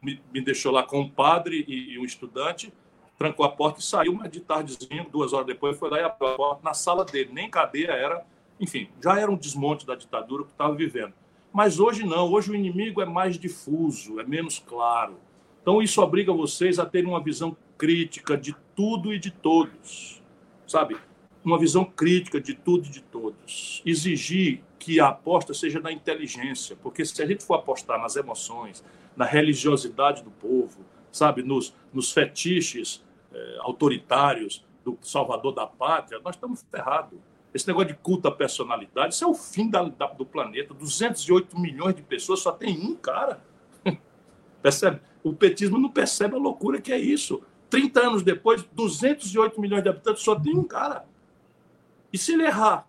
[0.02, 2.72] me, me deixou lá com um padre e, e, um estudante,
[3.16, 6.28] trancou a porta e saiu, mas de tardezinho, duas horas depois, foi lá e abriu
[6.28, 7.30] a porta na sala dele.
[7.32, 8.24] Nem cadeia era,
[8.60, 11.14] enfim, já era um desmonte da ditadura que estava vivendo.
[11.52, 15.16] Mas hoje não, hoje o inimigo é mais difuso, é menos claro.
[15.62, 20.22] Então isso obriga vocês a terem uma visão crítica de tudo e de todos,
[20.66, 20.96] sabe?
[21.44, 23.82] Uma visão crítica de tudo e de todos.
[23.86, 28.84] Exigir que a aposta seja na inteligência, porque se a gente for apostar nas emoções,
[29.16, 33.02] na religiosidade do povo, sabe, nos, nos fetiches
[33.32, 37.18] eh, autoritários do salvador da pátria, nós estamos ferrados.
[37.54, 40.74] Esse negócio de culto à personalidade, isso é o fim da, da, do planeta.
[40.74, 43.42] 208 milhões de pessoas, só tem um cara.
[44.60, 45.00] Percebe?
[45.22, 47.42] O petismo não percebe a loucura que é isso.
[47.70, 51.06] 30 anos depois, 208 milhões de habitantes, só tem um cara.
[52.12, 52.86] E se ele errar?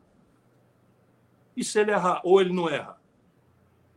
[1.56, 2.98] E se ele errar ou ele não erra?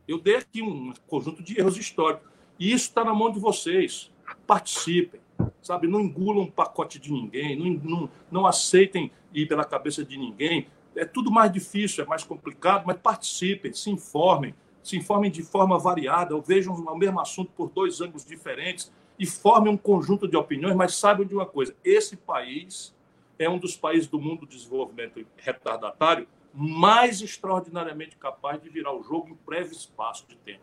[0.06, 2.28] Eu dei aqui um conjunto de erros históricos.
[2.58, 4.10] E isso está na mão de vocês.
[4.46, 5.20] Participem,
[5.60, 5.86] sabe?
[5.86, 10.66] Não engulam um pacote de ninguém, não, não, não aceitem ir pela cabeça de ninguém.
[10.96, 15.78] É tudo mais difícil, é mais complicado, mas participem, se informem, se informem de forma
[15.78, 20.36] variada, ou vejam o mesmo assunto por dois ângulos diferentes e formem um conjunto de
[20.36, 22.94] opiniões, mas saibam de uma coisa: esse país
[23.38, 29.02] é um dos países do mundo do desenvolvimento retardatário mais extraordinariamente capaz de virar o
[29.02, 30.62] jogo em breve espaço de tempo.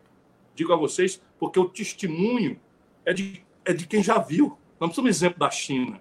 [0.54, 2.60] Digo a vocês, porque o testemunho
[3.04, 4.58] é de, é de quem já viu.
[4.80, 6.00] Não precisamos exemplo da China.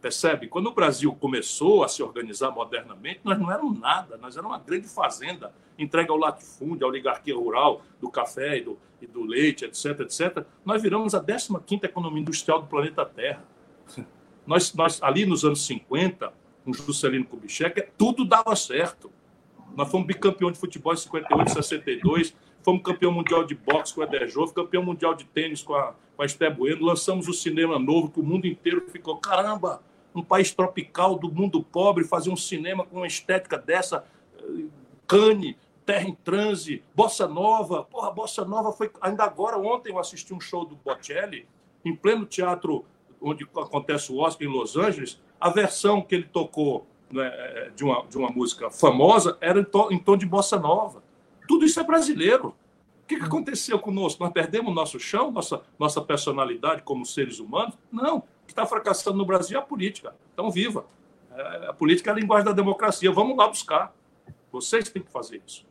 [0.00, 0.48] Percebe?
[0.48, 4.62] Quando o Brasil começou a se organizar modernamente, nós não éramos nada, nós éramos uma
[4.62, 9.64] grande fazenda entregue ao latifúndio, à oligarquia rural, do café e do, e do leite,
[9.64, 10.44] etc, etc.
[10.64, 13.44] Nós viramos a 15ª economia industrial do planeta Terra.
[14.46, 16.32] Nós, nós ali nos anos 50,
[16.66, 19.10] com Juscelino Kubitschek, tudo dava certo.
[19.76, 24.04] Nós fomos bicampeão de futebol em 58, 62, fomos campeão mundial de boxe com o
[24.04, 28.10] Ederjoff, campeão mundial de tênis com a, com a Esté Bueno, lançamos o cinema novo,
[28.10, 29.80] que o mundo inteiro ficou, caramba,
[30.12, 34.04] um país tropical do mundo pobre, fazer um cinema com uma estética dessa,
[35.06, 40.34] Cane, Terra em Transe, Bossa Nova, porra, Bossa Nova foi, ainda agora, ontem eu assisti
[40.34, 41.46] um show do Bocelli,
[41.84, 42.84] em pleno teatro
[43.20, 48.04] onde acontece o Oscar em Los Angeles, a versão que ele tocou né, de, uma,
[48.06, 51.02] de uma música famosa era em, to, em tom de bossa nova.
[51.46, 52.48] Tudo isso é brasileiro.
[53.02, 54.22] O que, que aconteceu conosco?
[54.22, 57.78] Nós perdemos nosso chão, nossa, nossa personalidade como seres humanos?
[57.90, 58.18] Não.
[58.18, 60.14] O que está fracassando no Brasil é a política.
[60.32, 60.86] Então, viva.
[61.32, 63.12] É, a política é a linguagem da democracia.
[63.12, 63.94] Vamos lá buscar.
[64.50, 65.64] Vocês têm que fazer isso.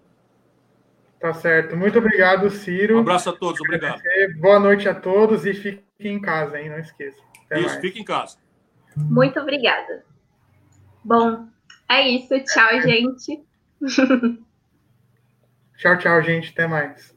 [1.20, 1.76] Tá certo.
[1.76, 2.98] Muito obrigado, Ciro.
[2.98, 3.60] Um abraço a todos.
[3.60, 4.02] Obrigado.
[4.40, 6.70] Boa noite a todos e fiquem em casa, hein?
[6.70, 7.18] Não esqueça.
[7.46, 7.82] Até isso, mais.
[7.82, 8.38] fique em casa.
[8.96, 10.04] Muito obrigada.
[11.04, 11.48] Bom,
[11.90, 12.40] é isso.
[12.46, 13.44] Tchau, gente.
[15.78, 16.52] tchau, tchau, gente.
[16.52, 17.14] Até mais.